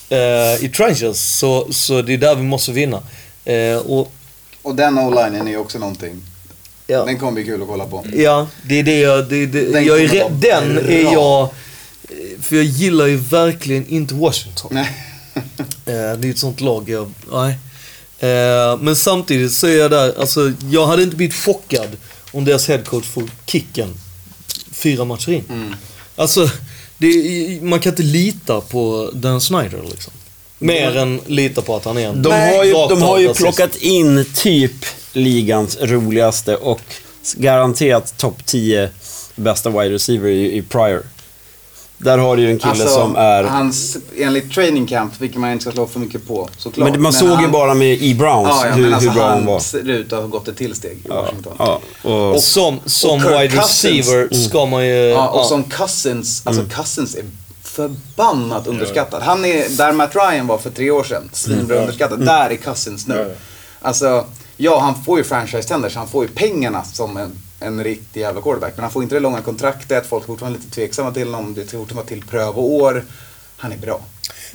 [0.09, 3.03] eh, i trenches så, så det är där vi måste vinna.
[3.45, 4.13] Eh, och
[4.63, 6.23] Och den o-linen är också någonting.
[6.87, 7.05] ja.
[7.05, 8.05] Den kommer bli kul att kolla på.
[8.15, 9.25] Ja, det är det jag...
[9.29, 11.49] Det, det, Den jag är den är jag...
[12.43, 14.71] För jag gillar ju verkligen inte Washington.
[14.75, 14.89] Nej.
[15.87, 17.13] Eh, det är ett sånt lag jag...
[17.33, 17.59] Nej.
[18.21, 21.89] Eh, men samtidigt så är jag där, alltså jag hade inte blivit chockad
[22.33, 23.95] om deras headcoach får kicken
[24.73, 25.45] fyra matcher in.
[25.49, 25.75] Mm.
[26.17, 26.51] Alltså,
[26.99, 27.09] det,
[27.63, 30.13] man kan inte lita på Dan Snyder liksom.
[30.59, 33.77] Mer än lita på att han är en De har ju, de har ju plockat
[33.77, 36.81] in typ ligans roligaste och
[37.37, 38.91] garanterat topp 10
[39.35, 41.03] bästa wide receiver i, i Pryor.
[42.01, 43.45] Där har du ju en kille Alltså, som är...
[43.45, 46.91] Hans, enligt training camp, vilket man inte ska slå för mycket på, såklart.
[46.91, 48.15] men man såg ju han- bara med E.
[48.19, 49.53] Browns Ja, ja, hur, men alltså hur bra han var.
[49.53, 51.53] han ser ut att ha gått ett tillsteg i Ja, Washington.
[51.59, 54.07] ja, och, Och som, som och wide Cousins.
[54.09, 54.93] receiver ska man ju...
[54.95, 55.45] Ja, och ja.
[55.45, 56.73] som Cousins, alltså Mm.
[56.75, 57.23] Cousins är
[57.63, 59.23] förbannat underskattad.
[59.23, 61.79] Han är där Matt Ryan var för tre år sedan, svinbra Mm.
[61.81, 62.27] underskattad.
[62.27, 63.35] Där är Cousins nu.
[63.83, 64.25] Alltså,
[64.57, 67.31] ja han får ju franchise-tänder så han får ju pengarna som en,
[67.61, 68.73] en riktig jävla quarterback.
[68.77, 71.55] Men han får inte det långa kontraktet, folk är fortfarande lite tveksamma till honom.
[71.55, 73.05] Det är fortfarande till prövoår.
[73.57, 74.01] Han är bra.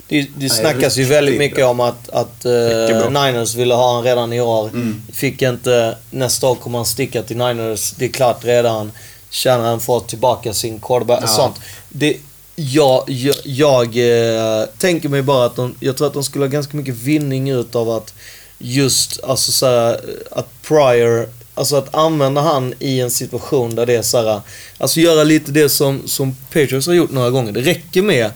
[0.08, 1.68] Det, det snackas ju väldigt mycket bra.
[1.68, 3.08] om att, att bra.
[3.08, 4.68] Niners ville ha honom redan i år.
[4.68, 5.02] Mm.
[5.12, 5.98] Fick inte.
[6.10, 7.90] Nästa år kommer han sticka till Niners.
[7.90, 8.92] Det är klart redan.
[9.30, 11.22] Tjänar han får tillbaka sin quarterback.
[11.22, 11.26] Ja.
[11.26, 11.56] Sånt.
[11.88, 12.16] Det,
[12.56, 16.50] jag jag, jag eh, tänker mig bara att de, jag tror att de skulle ha
[16.50, 18.14] ganska mycket vinning ut av att
[18.58, 20.00] just, alltså så här,
[20.30, 24.40] att Pryor, alltså att använda han i en situation där det är så här,
[24.78, 27.52] alltså göra lite det som, som Patriots har gjort några gånger.
[27.52, 28.30] Det räcker med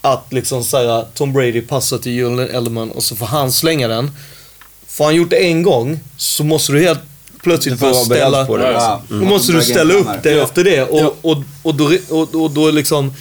[0.00, 3.88] att liksom så här, Tom Brady passar till Julian Edelman och så får han slänga
[3.88, 4.10] den.
[4.86, 7.00] Får han gjort det en gång så måste du helt
[7.42, 8.46] plötsligt beredd ställa...
[8.46, 8.72] på det.
[8.72, 9.02] Ja.
[9.08, 10.42] Då måste du ställa upp dig Ja.
[10.44, 10.82] efter det.
[10.82, 11.14] Och, Ja.
[11.22, 13.14] och, och, då, och, och då är liksom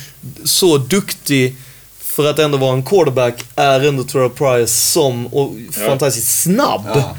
[0.45, 1.55] så duktig
[1.99, 5.53] för att ändå vara en quarterback är ändå Terrell Pryor som och
[5.87, 6.81] fantastiskt snabb.
[6.95, 7.15] Ja.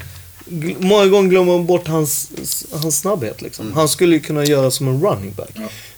[0.79, 2.29] Många gånger glömmer man bort hans,
[2.73, 3.43] hans snabbhet.
[3.43, 3.65] Liksom.
[3.67, 3.77] Mm.
[3.77, 5.51] Han skulle ju kunna göra som en running back.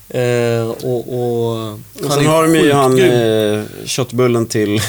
[0.08, 1.72] Eh, och, och,
[2.04, 4.80] och sen har de ju han, eh, köttbullen till,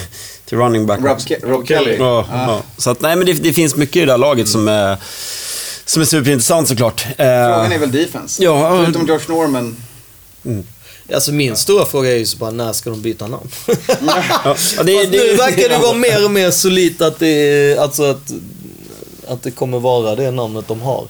[0.45, 0.99] till running back.
[0.99, 1.17] Rob.
[1.17, 1.95] Ke- Rob Kelly.
[1.99, 2.61] Ja, ja.
[2.77, 4.97] Så att, nej men det, det finns mycket i det där laget som är,
[5.85, 7.05] som är superintressant såklart.
[7.05, 8.43] Eh, Frågan är väl defense.
[8.43, 9.75] Ja, Förutom George Norman.
[11.13, 13.49] Alltså min stora fråga är ju så bara, när ska de byta namn?
[13.67, 13.75] ja,
[14.77, 18.03] ja, det, Fast nu verkar det vara mer och mer solitt att det, är- alltså
[18.03, 18.31] att,
[19.27, 21.07] att det kommer vara det namnet de har.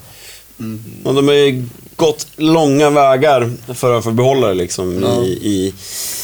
[1.03, 5.73] Och de har ju gått långa vägar för att få behålla det liksom i, i,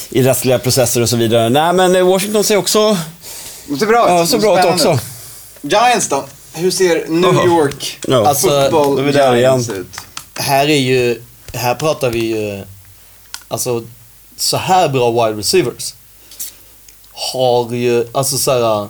[0.10, 1.50] i rättsliga processer och så vidare.
[1.50, 2.98] Nej men eh, Washington ser också
[3.68, 4.10] Det ser bra ut.
[4.10, 5.00] ja, så bra ut också.
[5.62, 6.26] Giants då?
[6.54, 7.46] Hur ser New Jaha.
[7.46, 8.28] York Ja.
[8.28, 9.82] Alltså, football är vi där Giants igen.
[9.82, 9.88] ut?
[10.34, 11.22] Här är ju,
[11.54, 12.64] här pratar vi ju,
[13.48, 13.84] alltså
[14.38, 15.94] så här bra wide receivers
[17.12, 18.88] har ju, alltså så här.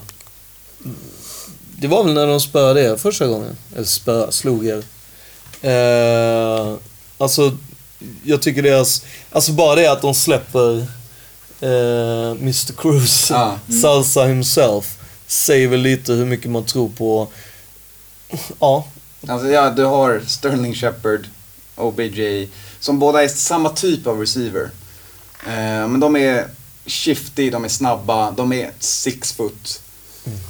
[1.82, 3.58] Det var väl när de spöade er första gången?
[3.76, 4.84] Eller spö, slog er.
[5.62, 6.76] Eh,
[7.18, 7.58] alltså,
[8.24, 10.78] jag tycker deras, alltså bara det att de släpper
[11.60, 12.74] eh, Mr.
[12.74, 13.60] Cruz, Ja.
[13.82, 17.28] Salsa himself, säger väl lite hur mycket man tror på,
[18.60, 18.88] ja,
[19.28, 21.28] Alltså, ja, du har Sterling Shepard,
[21.76, 22.48] OBJ,
[22.80, 24.70] som båda är samma typ av receiver.
[25.48, 26.48] Eh, men de är
[26.86, 29.82] shifty, de är snabba, de är six foot.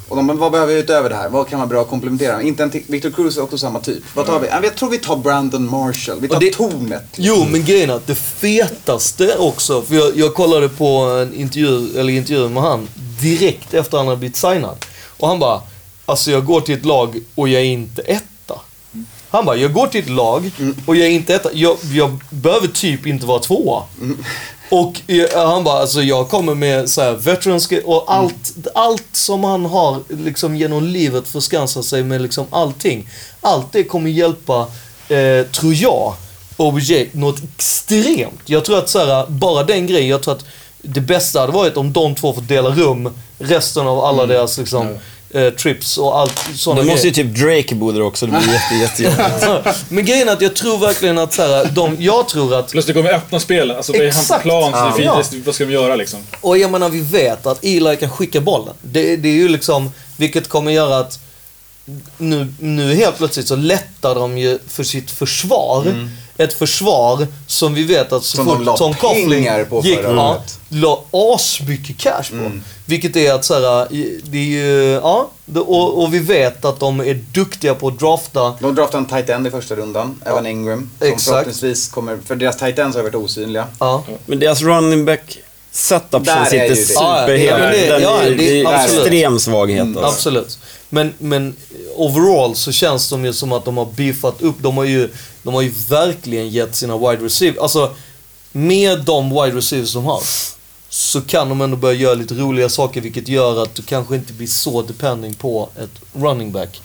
[0.08, 1.30] Och de, men vad behöver vi utöver det här?
[1.30, 2.42] Vad kan man bra komplementera?
[2.42, 4.04] Inte en Victor Cruz är också samma typ.
[4.14, 4.48] Vad tar vi?
[4.48, 6.20] Ja, Jag tror vi tar Brandon Marshall.
[6.20, 7.06] Vi tar det- tornet.
[7.16, 12.00] Jo, men grejen är att det fetaste också, för jag, jag kollade på en intervju,
[12.00, 12.88] eller intervju med han
[13.22, 14.86] direkt efter han hade blivit signad.
[15.18, 15.62] Och han bara,
[16.06, 18.60] alltså jag går till ett lag och jag är inte etta.
[19.30, 20.52] Han bara, jag går till ett lag
[20.86, 21.50] och jag är inte etta.
[21.54, 23.84] Jag, jag behöver typ inte vara tvåa.
[24.70, 25.02] Och
[25.36, 30.04] han bara, alltså jag kommer med så här veterans och allt, allt som han har
[30.08, 33.10] liksom genom livet förskansat sig med liksom allting.
[33.42, 34.68] Allt det kommer hjälpa,
[35.10, 36.14] eh, tror jag,
[36.58, 38.42] OBJ något extremt.
[38.46, 40.46] Jag tror att så här, bara den grejen, jag tror att
[40.82, 44.98] det bästa hade varit om de två får dela rum resten av alla deras liksom,
[45.34, 48.54] eh, trips och allt sådana Då måste ju typ Drake bo där också, det blir
[48.54, 49.86] jätte, jättejobbigt.
[49.90, 52.86] Men grejen är att jag tror verkligen att så här, de, jag tror att Plus
[52.86, 53.72] det kommer öppna spel.
[53.72, 54.44] Alltså det är hans Exakt.
[54.44, 55.34] plan, så det är fint.
[55.34, 55.42] Ja.
[55.46, 56.20] Vad ska de göra liksom?
[56.42, 58.74] Och jag menar, vi vet att Eli kan skicka bollen.
[58.82, 61.20] Det, det är ju liksom, vilket kommer göra att
[62.18, 66.10] nu, nu helt plötsligt så lättar de ju för sitt försvar.
[66.40, 69.44] Ett försvar som vi vet att så Som fort Tom Coughlin
[69.84, 72.52] gick, ja, la asmycket cash på.
[72.86, 73.88] Vilket är att så här,
[74.24, 78.00] det är ju, ja, det, och, och vi vet att de är duktiga på att
[78.00, 78.54] drafta.
[78.60, 80.90] De draftade en tight end i första rundan, Evan Ingram.
[81.00, 81.24] Som Exakt.
[81.26, 83.68] förhoppningsvis kommer, för deras tight ends har varit osynliga.
[83.80, 84.04] Ja.
[84.26, 85.38] Men deras running back
[85.72, 86.76] setup Där som är sitter det.
[86.76, 87.46] superhel.
[87.46, 89.02] Ja, men det- den ja, är, det- det är absolut.
[89.02, 90.02] extrem svaghet alltså.
[90.06, 90.60] Absolut.
[90.90, 91.56] Men, men
[91.96, 94.56] overall så känns de ju som att de har beefat upp.
[94.60, 95.10] De har ju,
[95.44, 97.60] de har ju verkligen gett sina wide receivers.
[97.60, 97.96] Alltså,
[98.52, 100.24] med de wide receivers de har
[100.90, 104.34] så kan de ändå börja göra lite roliga saker vilket gör att du kanske inte
[104.34, 106.82] blir så depending på ett running back.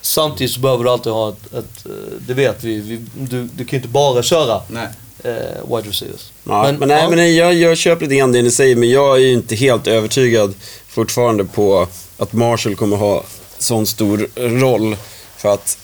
[0.00, 1.92] Samtidigt så behöver du alltid ha ett, ett eh,
[2.26, 4.88] det vet vi, vi du, du kan ju inte bara köra Nej.
[5.24, 6.30] eh, wide receivers.
[6.44, 9.16] Ja, men, nej, men nej, jag, jag köper lite grann det ni säger, men jag
[9.16, 10.54] är ju inte helt övertygad
[10.88, 11.88] fortfarande på
[12.18, 13.24] att Marshall kommer ha
[13.58, 14.96] sån stor roll.
[15.36, 15.78] För att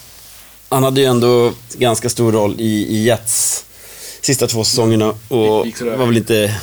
[0.70, 3.64] han hade ju ändå ganska stor roll i, i Jets
[4.20, 5.66] sista två säsongerna och
[5.98, 6.54] var väl inte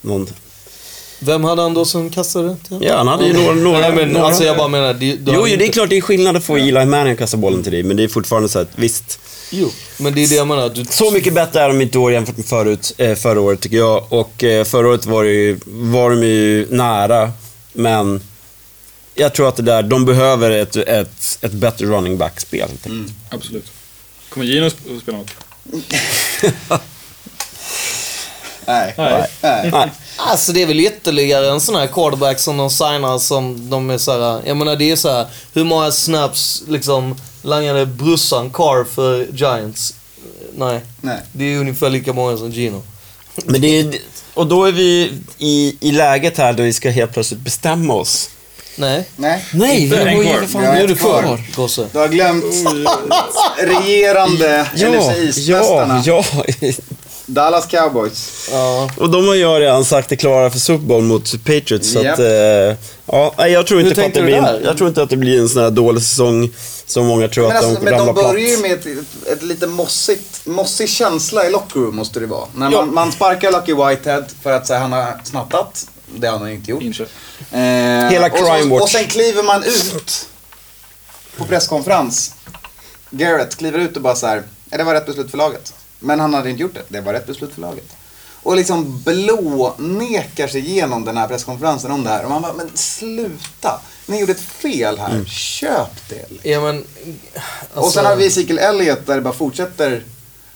[0.00, 0.28] någon...
[1.18, 2.56] Vem hade han då som kastade?
[2.68, 2.78] till?
[2.80, 3.54] Ja, han hade ju några...
[3.54, 4.94] några, Nej men några alltså jag bara menar...
[4.94, 7.36] Det, Jo, jo, det är klart det är skillnad att få Eli Manning att kasta
[7.36, 9.20] bollen till dig, men det är fortfarande så att visst.
[9.50, 10.68] Jo, men det är det jag menar.
[10.68, 13.60] Du, Så mycket bättre är de inte i år jämfört med förut, eh, förra året
[13.60, 14.12] tycker jag.
[14.12, 17.32] Och eh, förra året var, det ju, var de ju nära,
[17.72, 18.20] men
[19.14, 22.68] jag tror att det där, de behöver ett, ett, ett bättre running back-spel.
[22.70, 23.10] enkelt.
[23.30, 23.66] Absolut.
[24.28, 25.30] Kommer Gino sp- spela något?
[28.66, 28.94] Nej.
[28.96, 29.26] Nej.
[29.42, 29.70] Nej.
[29.72, 29.90] Nej.
[30.16, 33.98] Alltså det är väl ytterligare en sån här quarterback som de signar som de är
[33.98, 34.42] så här.
[34.46, 35.26] Jag menar det är så här.
[35.52, 39.94] Hur många snaps liksom langade brussan Carr för Giants?
[40.56, 40.80] Nej.
[41.00, 41.18] Nej.
[41.32, 42.82] Det är ungefär lika många som Gino.
[43.44, 43.94] Men det är,
[44.34, 48.30] och då är vi i, i läget här då vi ska helt plötsligt bestämma oss.
[48.76, 49.04] Nej.
[49.16, 49.44] Nej.
[49.54, 51.22] Nej, Inte vi har ju för fan har är ett kvar.
[51.22, 51.86] kvar, gosse.
[51.92, 52.44] Du har glömt
[53.58, 56.02] regerande Ja, NFC-mästarna.
[56.06, 56.24] ja,
[56.60, 56.72] ja.
[57.26, 58.48] Dallas Cowboys.
[58.52, 58.90] Ja.
[58.98, 61.92] Och de har ju redan sagt det klara för Super Bowl mot Patriots.
[61.92, 62.12] Så Japp.
[62.14, 62.76] att, eh,
[63.06, 65.16] ja, nej, jag tror inte på att det blir en, jag tror inte att det
[65.16, 66.50] blir en sån här dålig säsong
[66.86, 68.32] som många tror Men, att alltså, de men de ramlar platt.
[68.32, 68.86] börjar ju med ett,
[69.32, 72.44] ett lite mossigt, mossig känsla i locker room måste det vara.
[72.54, 72.78] När Ja.
[72.84, 75.86] man, man sparkar Lucky Whitehead för att säga han har snattat.
[76.16, 76.82] Det har han inte gjort.
[76.82, 77.08] Inköp.
[77.50, 77.58] Eh,
[78.10, 78.82] Hela och, crime så, watch.
[78.82, 80.28] och sen kliver man ut
[81.36, 82.34] på presskonferens.
[83.10, 85.74] Garrett kliver ut och bara så här, "Ja, det var rätt beslut för laget.
[85.98, 87.96] Men han hade inte gjort det, det var rätt beslut för laget.
[88.44, 92.24] Och liksom blånekar sig igenom den här presskonferensen om det här.
[92.24, 93.80] Och man bara, men sluta!
[94.06, 95.26] Ni gjorde ett fel här, Mm.
[95.26, 96.50] köp det.
[96.50, 96.76] Ja men...
[97.74, 100.04] Alltså, och sen har vi Ezekiel Elliott där det bara fortsätter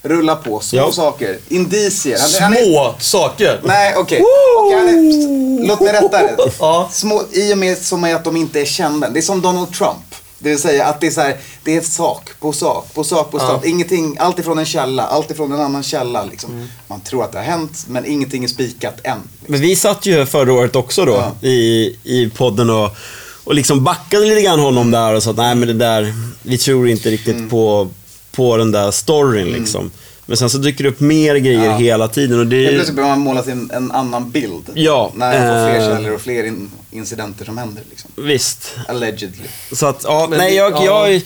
[0.08, 0.60] rulla på.
[0.60, 0.92] Små Ja.
[0.92, 2.18] saker, indicier.
[2.20, 3.60] Han- han är- Små saker.
[3.64, 4.22] Nej, okej.
[4.58, 6.36] Okej, han är- Låt mig rätta det.
[6.60, 6.88] Ja.
[6.92, 9.08] Små, I och med som är att de inte är kända.
[9.10, 9.96] Det är som Donald Trump.
[10.38, 13.30] Det vill säga att det är så här, det är sak på sak på sak
[13.30, 13.64] på sak.
[13.66, 16.50] Ingenting, allt ifrån en källa, allt ifrån en annan källa liksom.
[16.52, 16.66] Mm.
[16.88, 19.18] Man tror att det har hänt, men ingenting är spikat än.
[19.46, 21.48] Men vi satt ju förra året också då Ja.
[21.48, 22.90] i, i podden och,
[23.44, 26.58] och liksom backade lite grann honom där och sa att nej men det där, vi
[26.58, 27.50] tror inte riktigt Mm.
[27.50, 27.88] på,
[28.36, 29.90] på den där storyn liksom.
[30.28, 31.76] Men sen så dyker det upp mer grejer Ja.
[31.76, 34.70] hela tiden och det är plötsligt behöver man måla sin en annan bild.
[34.74, 35.96] Ja, När man får fler eh.
[35.96, 38.10] källor och fler in, incidenter som händer liksom.
[38.16, 38.74] Visst.
[38.88, 39.44] Allegedly.
[39.72, 41.08] Så att, ja, Men nej det- jag, ja.
[41.08, 41.22] jag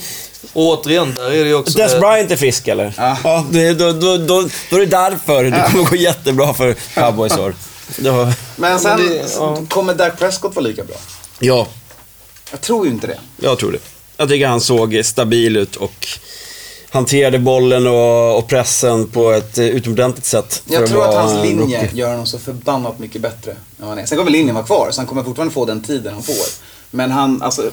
[0.52, 1.78] Och återigen, där är det ju också...
[1.78, 2.94] Des det- Bryant är frisk eller?
[2.96, 3.46] Ja.
[3.50, 7.54] det, då, då, då, då är det därför det kommer gå jättebra för Cowboys år.
[7.96, 9.62] Då, Men sen det- ja.
[9.68, 10.96] kommer Dak Prescott vara lika bra.
[11.38, 11.66] ja,
[12.50, 13.18] Jag tror ju inte det.
[13.36, 13.78] jag tror det.
[14.16, 16.06] Jag tycker han såg stabil ut och
[16.90, 20.62] hanterade bollen och, och pressen på ett eh, utomordentligt sätt.
[20.66, 21.98] Jag tror att hans linje rookie.
[21.98, 24.06] gör honom så förbannat mycket bättre än vad han är.
[24.06, 26.46] Sen kommer linjen vara kvar, så han kommer fortfarande få den tiden han får.
[26.90, 27.70] Men han, alltså...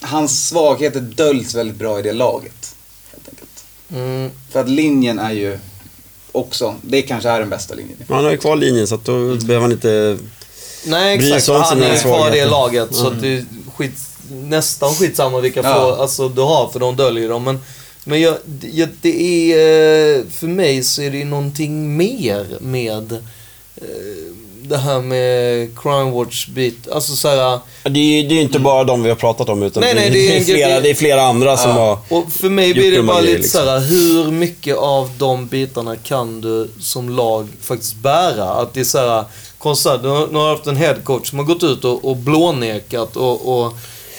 [0.00, 2.74] Hans svagheter döljs väldigt bra i det laget.
[3.12, 3.64] Helt enkelt.
[3.94, 5.58] Mm, För att linjen är ju
[6.32, 7.98] också, det kanske är den bästa linjen.
[8.08, 10.18] Han har ju kvar linjen så att då behöver han inte...
[10.84, 11.48] nej, exakt.
[11.68, 12.94] Han är kvar i det laget.
[12.94, 13.44] Så att det är
[13.76, 13.92] skit,
[14.30, 15.74] nästan skitsamma vilka Ja.
[15.74, 17.44] få, alltså, du har, för de döljer dem.
[17.44, 17.60] Men,
[18.04, 18.36] men jag,
[18.72, 20.18] jag, det är...
[20.18, 23.12] eh, För mig så är det ju någonting mer med
[23.76, 23.82] eh,
[24.64, 26.88] det här med crime watch bit.
[26.88, 27.58] Alltså så här,
[27.90, 30.10] Det är ju det är inte bara de vi har pratat om utan Nej, nej,
[30.10, 31.98] det, det är flera, det är flera andra som har...
[32.08, 33.60] Och för mig blir det de här bara lite liksom.
[33.60, 38.44] såhär, hur mycket av de bitarna kan du som lag faktiskt bära?
[38.44, 39.24] Att det är såhär,
[39.58, 43.58] konstant, du har du haft en headcoach som har gått ut och, och blånekat och,
[43.58, 43.72] och,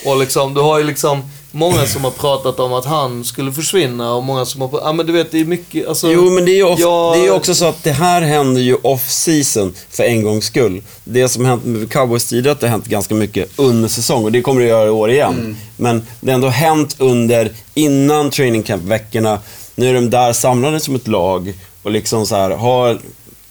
[0.05, 1.21] och liksom, du har ju liksom
[1.55, 5.05] många som har pratat om att han skulle försvinna och många som har, ja men
[5.05, 6.11] du vet det är mycket, alltså.
[6.11, 8.61] Jo, men det är ju of, jag- det är också så att det här händer
[8.61, 10.81] ju off-season för en gångs skull.
[11.03, 14.31] Det som hänt med Cowboys tidigare att det har hänt ganska mycket under säsong och
[14.31, 15.57] det kommer det göra i år igen.
[15.77, 19.39] Men det har ändå hänt under, innan training camp-veckorna.
[19.75, 21.53] Nu är de där samlade som ett lag
[21.83, 22.99] och liksom så här har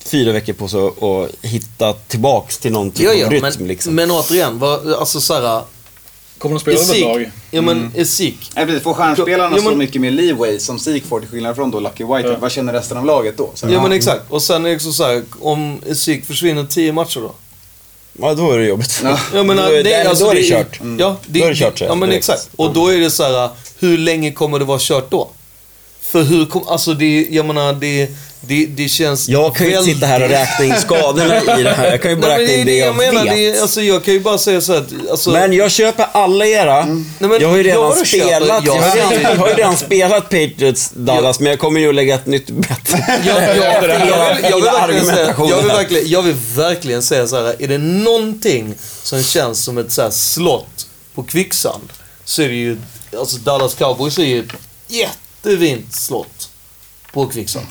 [0.04, 3.42] fyra veckor på sig att hitta tillbaks till någon typ Ja, ja, av rytm.
[3.58, 3.94] men, liksom.
[3.94, 5.62] men återigen, vad, alltså såhär,
[6.42, 7.30] Kommer de spela ett Esik, lag?
[7.50, 8.82] ja men Esik, Nej, precis.
[8.82, 11.80] Får stjärnspelarna Ja, men- så mycket mer leeway som Zeke får till skillnad från då
[11.80, 13.50] Lucky White, vad känner resten av laget då?
[13.54, 14.22] Så, Ja men exakt.
[14.28, 17.32] Och sen är det också så här, om Esik försvinner 10 matcher då?
[18.18, 19.00] Ja, då är det jobbigt.
[19.04, 19.18] Ja.
[19.34, 20.80] Jag menar, då, är- det, då alltså, är det kört.
[20.98, 22.28] Ja, det, Då är det kört, så Ja men direkt.
[22.28, 22.48] exakt.
[22.56, 23.48] Och då är det så här,
[23.78, 25.28] hur länge kommer det vara kört då?
[26.00, 28.08] För hur kom, alltså det, jag menar det,
[28.46, 31.70] det, det känns Jag kan ju inte sitta här och räkna in skadorna i det
[31.74, 31.90] här.
[31.90, 33.24] Jag kan ju bara Nej, räkna in det jag, menar.
[33.24, 33.32] vet.
[33.34, 36.06] Det, är- alltså jag kan ju bara säga så här, att, alltså, Men jag köper
[36.12, 36.84] alla era.
[36.84, 38.64] Nej, men jag har ju jag redan spelat.
[38.66, 41.88] jag Jag, har redan, jag har ju redan spelat Patriots Dallas, men jag kommer ju
[41.88, 42.68] att lägga ett nytt bett.
[43.24, 47.36] jag, jag, jag, vill, jag, verkligen säga, jag, vill verkligen, jag vill verkligen säga så
[47.36, 47.56] här.
[47.58, 51.92] är det någonting som känns som ett så här slott på kvicksand
[52.24, 52.76] så är det ju,
[53.18, 54.52] alltså Dallas Cowboys är ju ett
[54.88, 56.48] jättefint slott
[57.12, 57.66] på kvicksand.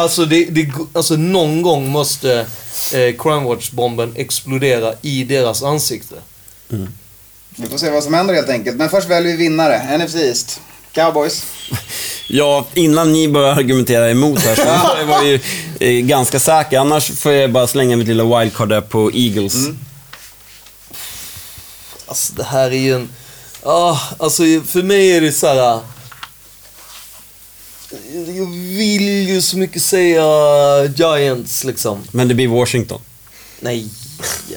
[0.00, 2.38] Alltså, det, det, alltså någon gång måste
[2.94, 6.14] eh, Crime Watch-bomben explodera i deras ansikte.
[7.56, 8.76] Vi får se vad som händer helt enkelt.
[8.76, 9.98] Men först väljer vi vinnare.
[9.98, 10.60] NFC East.
[10.92, 11.44] Cowboys.
[12.32, 14.62] Ja, innan ni börjar argumentera emot här så
[14.98, 15.40] jag var ju
[15.80, 16.78] eh, ganska säker.
[16.78, 19.54] Annars får jag bara slänga mitt lilla wildcard där på Eagles.
[22.06, 23.08] Alltså det här är ju en...
[23.62, 25.80] Ah, alltså för mig är det så här.
[28.26, 28.46] Jag
[28.76, 30.24] vill ju så mycket säga
[30.84, 31.98] Giants liksom.
[32.10, 33.00] Men det blir Washington.
[33.60, 33.88] Nej,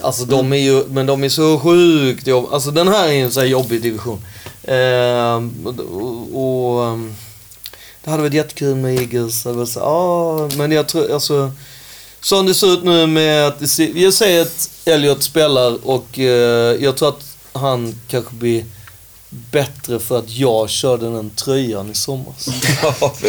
[0.02, 2.48] alltså de är ju, men de är så sjukt jobb.
[2.52, 4.26] Alltså den här är en så här jobbig division.
[4.64, 7.16] Ehm, och, och ehm,
[8.04, 9.46] det hade varit jättekul med Eagles.
[9.46, 11.52] Var så, ah, men jag tror, alltså.
[12.22, 16.96] Som det ser ut nu med att, jag säger att Elliot spelar och eh, jag
[16.98, 18.66] tror att han kanske blir
[19.52, 22.50] bättre för att jag körde den tröjan i somras.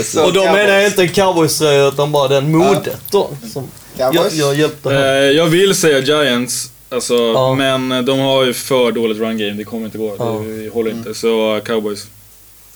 [0.04, 3.30] Så och då menar jag inte en cowboyströja utan bara den modet då.
[3.52, 4.34] Som jag, Cowboys?
[4.34, 5.36] jag hjälpte Eh, honom.
[5.36, 7.54] jag vill säga Giants, alltså, Ja.
[7.54, 9.52] men de har ju för dåligt run game.
[9.52, 10.16] Det kommer inte gå.
[10.18, 10.24] Ja.
[10.24, 11.14] Det håller inte.
[11.14, 12.06] Så Cowboys.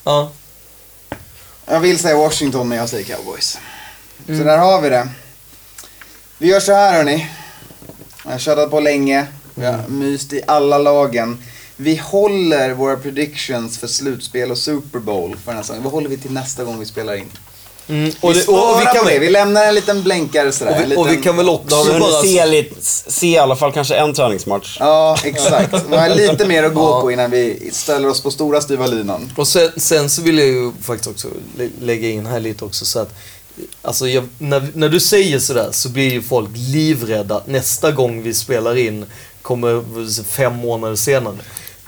[0.05, 0.31] Ja.
[1.67, 3.59] Jag vill säga Washington, men jag säger Cowboys.
[4.27, 5.09] Så där har vi det.
[6.39, 7.27] Vi gör så här hörni.
[8.25, 9.27] Jag har tjatat på länge.
[9.55, 11.43] Vi har myst i alla lagen.
[11.81, 15.83] Vi håller våra predictions för slutspel och Super Bowl för den här säsongen.
[15.83, 17.25] Vad håller vi till nästa gång vi spelar in?
[17.89, 19.19] Mm, Och vi det, och, och, vi kan, det.
[19.19, 20.73] Vi lämnar en liten blänkare sådär.
[20.85, 22.23] och, vi, och vi liten- kan väl Då också vi bara...
[22.23, 22.75] se, lite,
[23.11, 24.77] se i alla fall kanske en träningsmatch.
[24.81, 25.75] Ja, exakt.
[25.91, 27.01] Vi har lite mer att gå Ja.
[27.01, 29.33] på innan vi ställer oss på stora styva linan.
[29.37, 31.29] Och sen, sen så vill jag ju faktiskt också
[31.59, 33.15] lä- lägga in här lite också så att
[33.83, 38.35] Alltså jag, när, när du säger sådär så blir ju folk livrädda nästa gång vi
[38.35, 39.05] spelar in
[39.43, 41.35] kommer fem månader senare.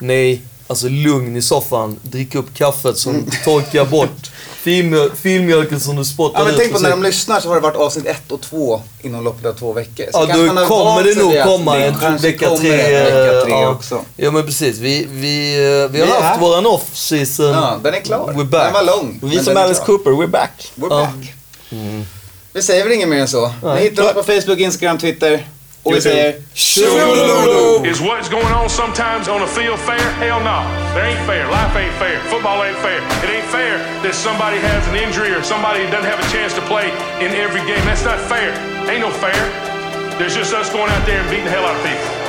[0.01, 4.31] Nej, alltså lugn i soffan, drick upp kaffet som torkar bort
[4.63, 6.59] filmjöl- filmjölken som du spottar Ja, men ut.
[6.59, 9.45] tänk på när de lyssnar så har det varit avsnitt ett och två inom loppet
[9.45, 10.05] av två veckor.
[10.13, 12.71] Så Ja, då kommer det nog komma en vecka kommer tre.
[12.95, 13.69] en vecka tre ja.
[13.69, 14.01] också.
[14.17, 14.77] Ja men precis.
[14.77, 16.39] Vi, vi, eh, vi har Vi haft här.
[16.39, 17.45] våran off-season.
[17.53, 18.33] Ja, den är klar.
[18.33, 18.63] We're back.
[18.63, 19.19] Den var lång.
[19.23, 19.97] Vi som Alice klar.
[19.97, 20.71] Cooper, we're back.
[20.75, 20.99] We're Ja.
[20.99, 21.33] back.
[22.53, 23.53] Vi säger väl inget mer än så.
[23.75, 25.47] Ni hittar oss på Facebook, Instagram, Twitter.
[25.83, 26.35] Och vi säger...
[27.85, 29.99] Is what's going on sometimes on a field fair?
[30.21, 30.61] Hell no.
[30.93, 31.45] There ain't fair.
[31.47, 32.19] Life ain't fair.
[32.29, 32.99] Football ain't fair.
[33.23, 36.61] It ain't fair that somebody has an injury or somebody doesn't have a chance to
[36.61, 36.87] play
[37.19, 37.83] in every game.
[37.85, 38.53] That's not fair.
[38.89, 39.41] Ain't no fair.
[40.19, 42.20] There's just us going out there and beating the hell out of people.